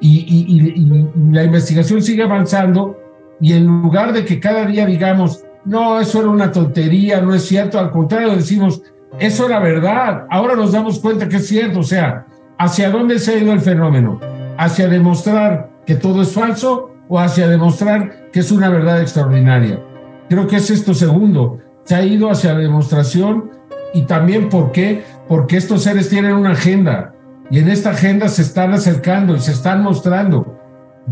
Y, 0.00 0.18
y, 0.28 0.44
y, 0.48 0.80
y 0.80 1.32
la 1.32 1.44
investigación 1.44 2.02
sigue 2.02 2.22
avanzando 2.22 2.98
y 3.40 3.52
en 3.52 3.66
lugar 3.66 4.12
de 4.12 4.24
que 4.24 4.40
cada 4.40 4.66
día 4.66 4.86
digamos, 4.86 5.44
no, 5.64 6.00
eso 6.00 6.20
era 6.20 6.28
una 6.28 6.52
tontería, 6.52 7.20
no 7.20 7.34
es 7.34 7.46
cierto, 7.46 7.78
al 7.78 7.90
contrario 7.90 8.34
decimos, 8.34 8.82
eso 9.18 9.46
era 9.46 9.58
verdad, 9.58 10.26
ahora 10.30 10.54
nos 10.54 10.72
damos 10.72 10.98
cuenta 10.98 11.28
que 11.28 11.36
es 11.36 11.46
cierto, 11.46 11.80
o 11.80 11.84
sea, 11.84 12.26
¿hacia 12.58 12.90
dónde 12.90 13.18
se 13.18 13.32
ha 13.32 13.38
ido 13.38 13.52
el 13.52 13.60
fenómeno? 13.60 14.20
¿Hacia 14.58 14.88
demostrar 14.88 15.70
que 15.86 15.94
todo 15.94 16.22
es 16.22 16.32
falso 16.32 16.90
o 17.08 17.18
hacia 17.18 17.48
demostrar 17.48 18.30
que 18.30 18.40
es 18.40 18.50
una 18.50 18.68
verdad 18.68 19.00
extraordinaria? 19.00 19.80
Creo 20.28 20.46
que 20.46 20.56
es 20.56 20.70
esto 20.70 20.92
segundo, 20.94 21.58
se 21.86 21.94
ha 21.94 22.04
ido 22.04 22.30
hacia 22.30 22.52
la 22.52 22.60
demostración 22.60 23.50
y 23.94 24.02
también 24.02 24.48
por 24.48 24.72
qué, 24.72 25.04
porque 25.28 25.56
estos 25.56 25.84
seres 25.84 26.08
tienen 26.08 26.34
una 26.34 26.50
agenda 26.50 27.14
y 27.50 27.60
en 27.60 27.68
esta 27.68 27.90
agenda 27.90 28.28
se 28.28 28.42
están 28.42 28.74
acercando 28.74 29.36
y 29.36 29.40
se 29.40 29.52
están 29.52 29.82
mostrando. 29.82 30.58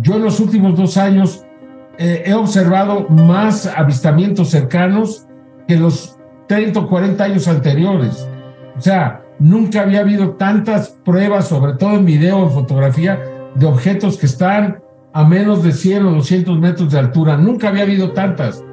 Yo 0.01 0.17
en 0.17 0.25
los 0.25 0.41
últimos 0.41 0.77
dos 0.77 0.97
años 0.97 1.45
eh, 1.97 2.25
he 2.27 2.35
observado 2.35 3.09
más 3.09 3.67
avistamientos 3.67 4.51
cercanos 4.51 5.29
que 5.69 5.77
los 5.77 6.19
30 6.49 6.81
o 6.81 6.89
40 6.89 7.23
años 7.23 7.47
anteriores. 7.47 8.29
O 8.77 8.81
sea, 8.81 9.23
nunca 9.39 9.83
había 9.83 10.01
habido 10.01 10.33
tantas 10.33 10.91
pruebas, 11.05 11.47
sobre 11.47 11.75
todo 11.75 11.95
en 11.95 12.05
video 12.05 12.43
en 12.43 12.51
fotografía, 12.51 13.23
de 13.55 13.67
objetos 13.67 14.19
que 14.19 14.27
están 14.27 14.83
a 15.13 15.25
menos 15.25 15.63
de 15.63 15.71
100 15.71 16.07
o 16.07 16.11
200 16.15 16.59
metros 16.59 16.91
de 16.91 16.99
altura. 16.99 17.37
Nunca 17.37 17.69
había 17.69 17.85
habido 17.85 18.11
tantas. 18.11 18.65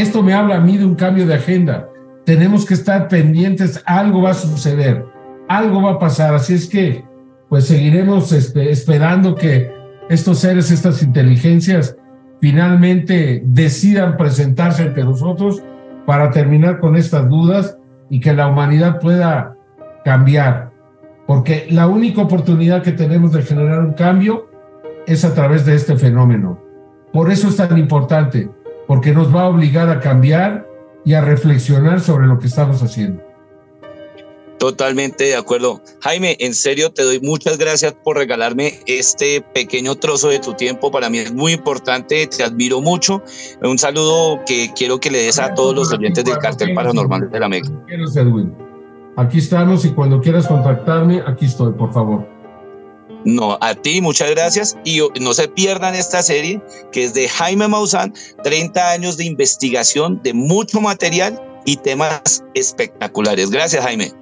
Esto 0.00 0.22
me 0.22 0.32
habla 0.32 0.56
a 0.56 0.60
mí 0.60 0.76
de 0.76 0.84
un 0.84 0.94
cambio 0.94 1.26
de 1.26 1.34
agenda. 1.34 1.88
Tenemos 2.24 2.64
que 2.64 2.74
estar 2.74 3.08
pendientes, 3.08 3.82
algo 3.84 4.22
va 4.22 4.30
a 4.30 4.34
suceder, 4.34 5.04
algo 5.48 5.82
va 5.82 5.92
a 5.92 5.98
pasar. 5.98 6.34
Así 6.34 6.54
es 6.54 6.68
que, 6.68 7.04
pues 7.48 7.66
seguiremos 7.66 8.30
este, 8.30 8.70
esperando 8.70 9.34
que 9.34 9.72
estos 10.08 10.38
seres, 10.38 10.70
estas 10.70 11.02
inteligencias, 11.02 11.96
finalmente 12.40 13.42
decidan 13.44 14.16
presentarse 14.16 14.82
ante 14.82 15.02
nosotros 15.02 15.64
para 16.06 16.30
terminar 16.30 16.78
con 16.78 16.94
estas 16.94 17.28
dudas 17.28 17.76
y 18.08 18.20
que 18.20 18.32
la 18.34 18.46
humanidad 18.46 19.00
pueda 19.00 19.56
cambiar. 20.04 20.70
Porque 21.26 21.66
la 21.70 21.88
única 21.88 22.22
oportunidad 22.22 22.82
que 22.82 22.92
tenemos 22.92 23.32
de 23.32 23.42
generar 23.42 23.80
un 23.80 23.94
cambio 23.94 24.48
es 25.08 25.24
a 25.24 25.34
través 25.34 25.66
de 25.66 25.74
este 25.74 25.96
fenómeno. 25.96 26.62
Por 27.12 27.32
eso 27.32 27.48
es 27.48 27.56
tan 27.56 27.76
importante, 27.76 28.48
porque 28.88 29.12
nos 29.12 29.32
va 29.32 29.42
a 29.42 29.48
obligar 29.48 29.90
a 29.90 30.00
cambiar 30.00 30.66
y 31.04 31.12
a 31.12 31.20
reflexionar 31.20 32.00
sobre 32.00 32.26
lo 32.26 32.38
que 32.38 32.48
estamos 32.48 32.82
haciendo. 32.82 33.22
Totalmente 34.58 35.24
de 35.24 35.36
acuerdo. 35.36 35.80
Jaime, 36.00 36.36
en 36.40 36.52
serio 36.52 36.90
te 36.90 37.04
doy 37.04 37.20
muchas 37.20 37.58
gracias 37.58 37.94
por 38.02 38.16
regalarme 38.16 38.80
este 38.86 39.44
pequeño 39.54 39.94
trozo 39.94 40.30
de 40.30 40.40
tu 40.40 40.54
tiempo. 40.54 40.90
Para 40.90 41.08
mí 41.10 41.18
es 41.18 41.32
muy 41.32 41.52
importante, 41.52 42.26
te 42.26 42.42
admiro 42.42 42.80
mucho. 42.80 43.22
Un 43.62 43.78
saludo 43.78 44.40
que 44.46 44.72
quiero 44.74 44.98
que 44.98 45.12
le 45.12 45.18
des 45.18 45.38
a 45.38 45.54
todos 45.54 45.76
los 45.76 45.92
oyentes 45.92 46.24
del 46.24 46.38
cartel 46.38 46.74
paranormal 46.74 47.30
de 47.30 47.38
la 47.38 47.48
Mega. 47.48 47.70
Aquí 49.16 49.38
estamos 49.38 49.84
y 49.84 49.90
cuando 49.90 50.20
quieras 50.20 50.48
contactarme, 50.48 51.22
aquí 51.26 51.44
estoy, 51.44 51.72
por 51.74 51.92
favor. 51.92 52.37
No, 53.24 53.58
a 53.60 53.74
ti 53.74 54.00
muchas 54.00 54.30
gracias 54.30 54.76
y 54.84 55.00
no 55.20 55.34
se 55.34 55.48
pierdan 55.48 55.94
esta 55.94 56.22
serie 56.22 56.62
que 56.92 57.04
es 57.04 57.14
de 57.14 57.28
Jaime 57.28 57.68
Maussan, 57.68 58.14
30 58.42 58.92
años 58.92 59.16
de 59.16 59.24
investigación, 59.24 60.20
de 60.22 60.32
mucho 60.32 60.80
material 60.80 61.40
y 61.64 61.76
temas 61.76 62.44
espectaculares. 62.54 63.50
Gracias, 63.50 63.84
Jaime. 63.84 64.12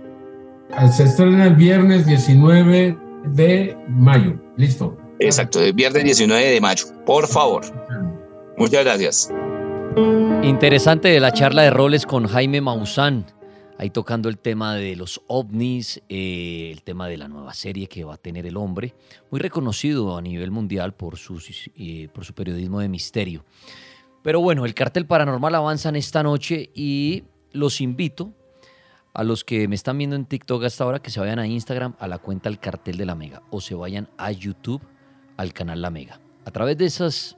Se 0.97 1.05
estrena 1.05 1.47
el 1.47 1.55
viernes 1.55 2.07
19 2.07 2.97
de 3.27 3.77
mayo. 3.89 4.39
Listo. 4.57 4.97
Exacto, 5.19 5.61
el 5.61 5.73
viernes 5.73 6.05
19 6.05 6.45
de 6.45 6.61
mayo. 6.61 6.87
Por 7.05 7.27
favor. 7.27 7.65
Muchas 8.57 8.85
gracias. 8.85 9.31
Interesante 10.43 11.09
de 11.09 11.21
la 11.21 11.33
charla 11.33 11.63
de 11.63 11.71
roles 11.71 12.05
con 12.05 12.27
Jaime 12.27 12.61
Maussan. 12.61 13.27
Ahí 13.79 13.91
tocando 13.91 14.29
el 14.29 14.39
tema 14.39 14.75
de 14.75 14.97
los 14.97 15.21
ovnis, 15.27 16.03
eh, 16.09 16.71
el 16.73 16.83
tema 16.83 17.09
de 17.09 17.19
la 17.19 17.29
nueva 17.29 17.53
serie 17.53 17.89
que 17.89 18.05
va 18.05 18.15
a 18.15 18.17
tener 18.17 18.47
el 18.47 18.57
hombre, 18.57 18.95
muy 19.31 19.39
reconocido 19.39 20.17
a 20.17 20.23
nivel 20.23 20.51
mundial 20.51 20.95
por, 20.95 21.19
sus, 21.19 21.71
eh, 21.77 22.09
por 22.13 22.25
su 22.25 22.33
periodismo 22.33 22.81
de 22.81 22.89
misterio. 22.89 23.45
Pero 24.23 24.41
bueno, 24.41 24.65
el 24.65 24.75
cartel 24.75 25.07
paranormal 25.07 25.55
avanza 25.55 25.91
en 25.91 25.97
esta 25.97 26.23
noche 26.23 26.71
y 26.75 27.25
los 27.53 27.81
invito 27.81 28.33
a 29.13 29.25
los 29.25 29.45
que 29.45 29.69
me 29.69 29.75
están 29.75 29.99
viendo 29.99 30.17
en 30.17 30.27
TikTok 30.27 30.65
hasta 30.65 30.85
ahora 30.85 31.01
que 31.01 31.11
se 31.11 31.21
vayan 31.21 31.39
a 31.39 31.47
Instagram 31.47 31.95
a 31.99 32.09
la 32.09 32.19
cuenta 32.19 32.49
El 32.49 32.59
Cartel 32.59 32.97
de 32.97 33.07
la 33.07 33.15
Mega 33.15 33.43
o 33.51 33.61
se 33.61 33.75
vayan 33.75 34.09
a 34.19 34.31
YouTube 34.33 34.83
al 35.37 35.53
canal 35.53 35.81
La 35.81 35.91
Mega. 35.91 36.21
A 36.45 36.51
través 36.51 36.77
de 36.77 36.87
esas 36.87 37.37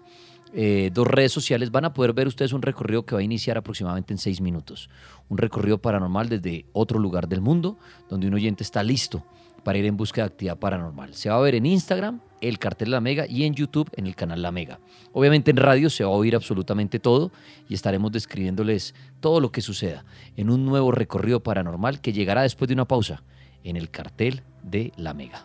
eh, 0.55 0.90
dos 0.92 1.07
redes 1.07 1.32
sociales 1.32 1.70
van 1.70 1.84
a 1.84 1.92
poder 1.92 2.12
ver 2.12 2.26
ustedes 2.26 2.53
un 2.53 2.62
recorrido 2.62 3.05
que 3.05 3.14
va 3.14 3.20
a 3.20 3.24
iniciar 3.24 3.59
aproximadamente 3.59 4.12
en 4.12 4.18
seis 4.18 4.40
minutos. 4.40 4.88
Un 5.28 5.38
recorrido 5.38 5.78
paranormal 5.78 6.28
desde 6.28 6.66
otro 6.72 6.99
lugar 6.99 7.28
del 7.28 7.40
mundo 7.40 7.78
donde 8.09 8.28
un 8.28 8.34
oyente 8.34 8.62
está 8.62 8.82
listo 8.82 9.24
para 9.62 9.78
ir 9.78 9.84
en 9.84 9.96
busca 9.96 10.22
de 10.22 10.28
actividad 10.28 10.59
paranormal. 10.59 11.14
Se 11.14 11.28
va 11.28 11.36
a 11.36 11.40
ver 11.40 11.55
en 11.55 11.66
Instagram, 11.66 12.20
el 12.40 12.59
cartel 12.59 12.90
La 12.90 13.01
Mega, 13.01 13.26
y 13.26 13.44
en 13.44 13.55
YouTube, 13.55 13.90
en 13.96 14.07
el 14.07 14.14
canal 14.14 14.40
La 14.40 14.53
Mega. 14.53 14.78
Obviamente 15.12 15.51
en 15.51 15.59
radio 15.59 15.90
se 15.90 16.05
va 16.05 16.11
a 16.11 16.14
oír 16.14 16.34
absolutamente 16.34 16.99
todo 16.99 17.32
y 17.68 17.74
estaremos 17.74 18.12
describiéndoles 18.12 18.94
todo 19.20 19.40
lo 19.40 19.53
que 19.53 19.61
suceda 19.61 20.05
en 20.36 20.49
un 20.49 20.64
nuevo 20.64 20.92
recorrido 20.92 21.42
paranormal 21.42 22.01
que 22.01 22.12
llegará 22.12 22.42
después 22.42 22.68
de 22.68 22.74
una 22.74 22.86
pausa 22.86 23.22
en 23.64 23.76
el 23.76 23.90
cartel 23.90 24.42
de 24.62 24.92
La 24.96 25.12
Mega. 25.12 25.44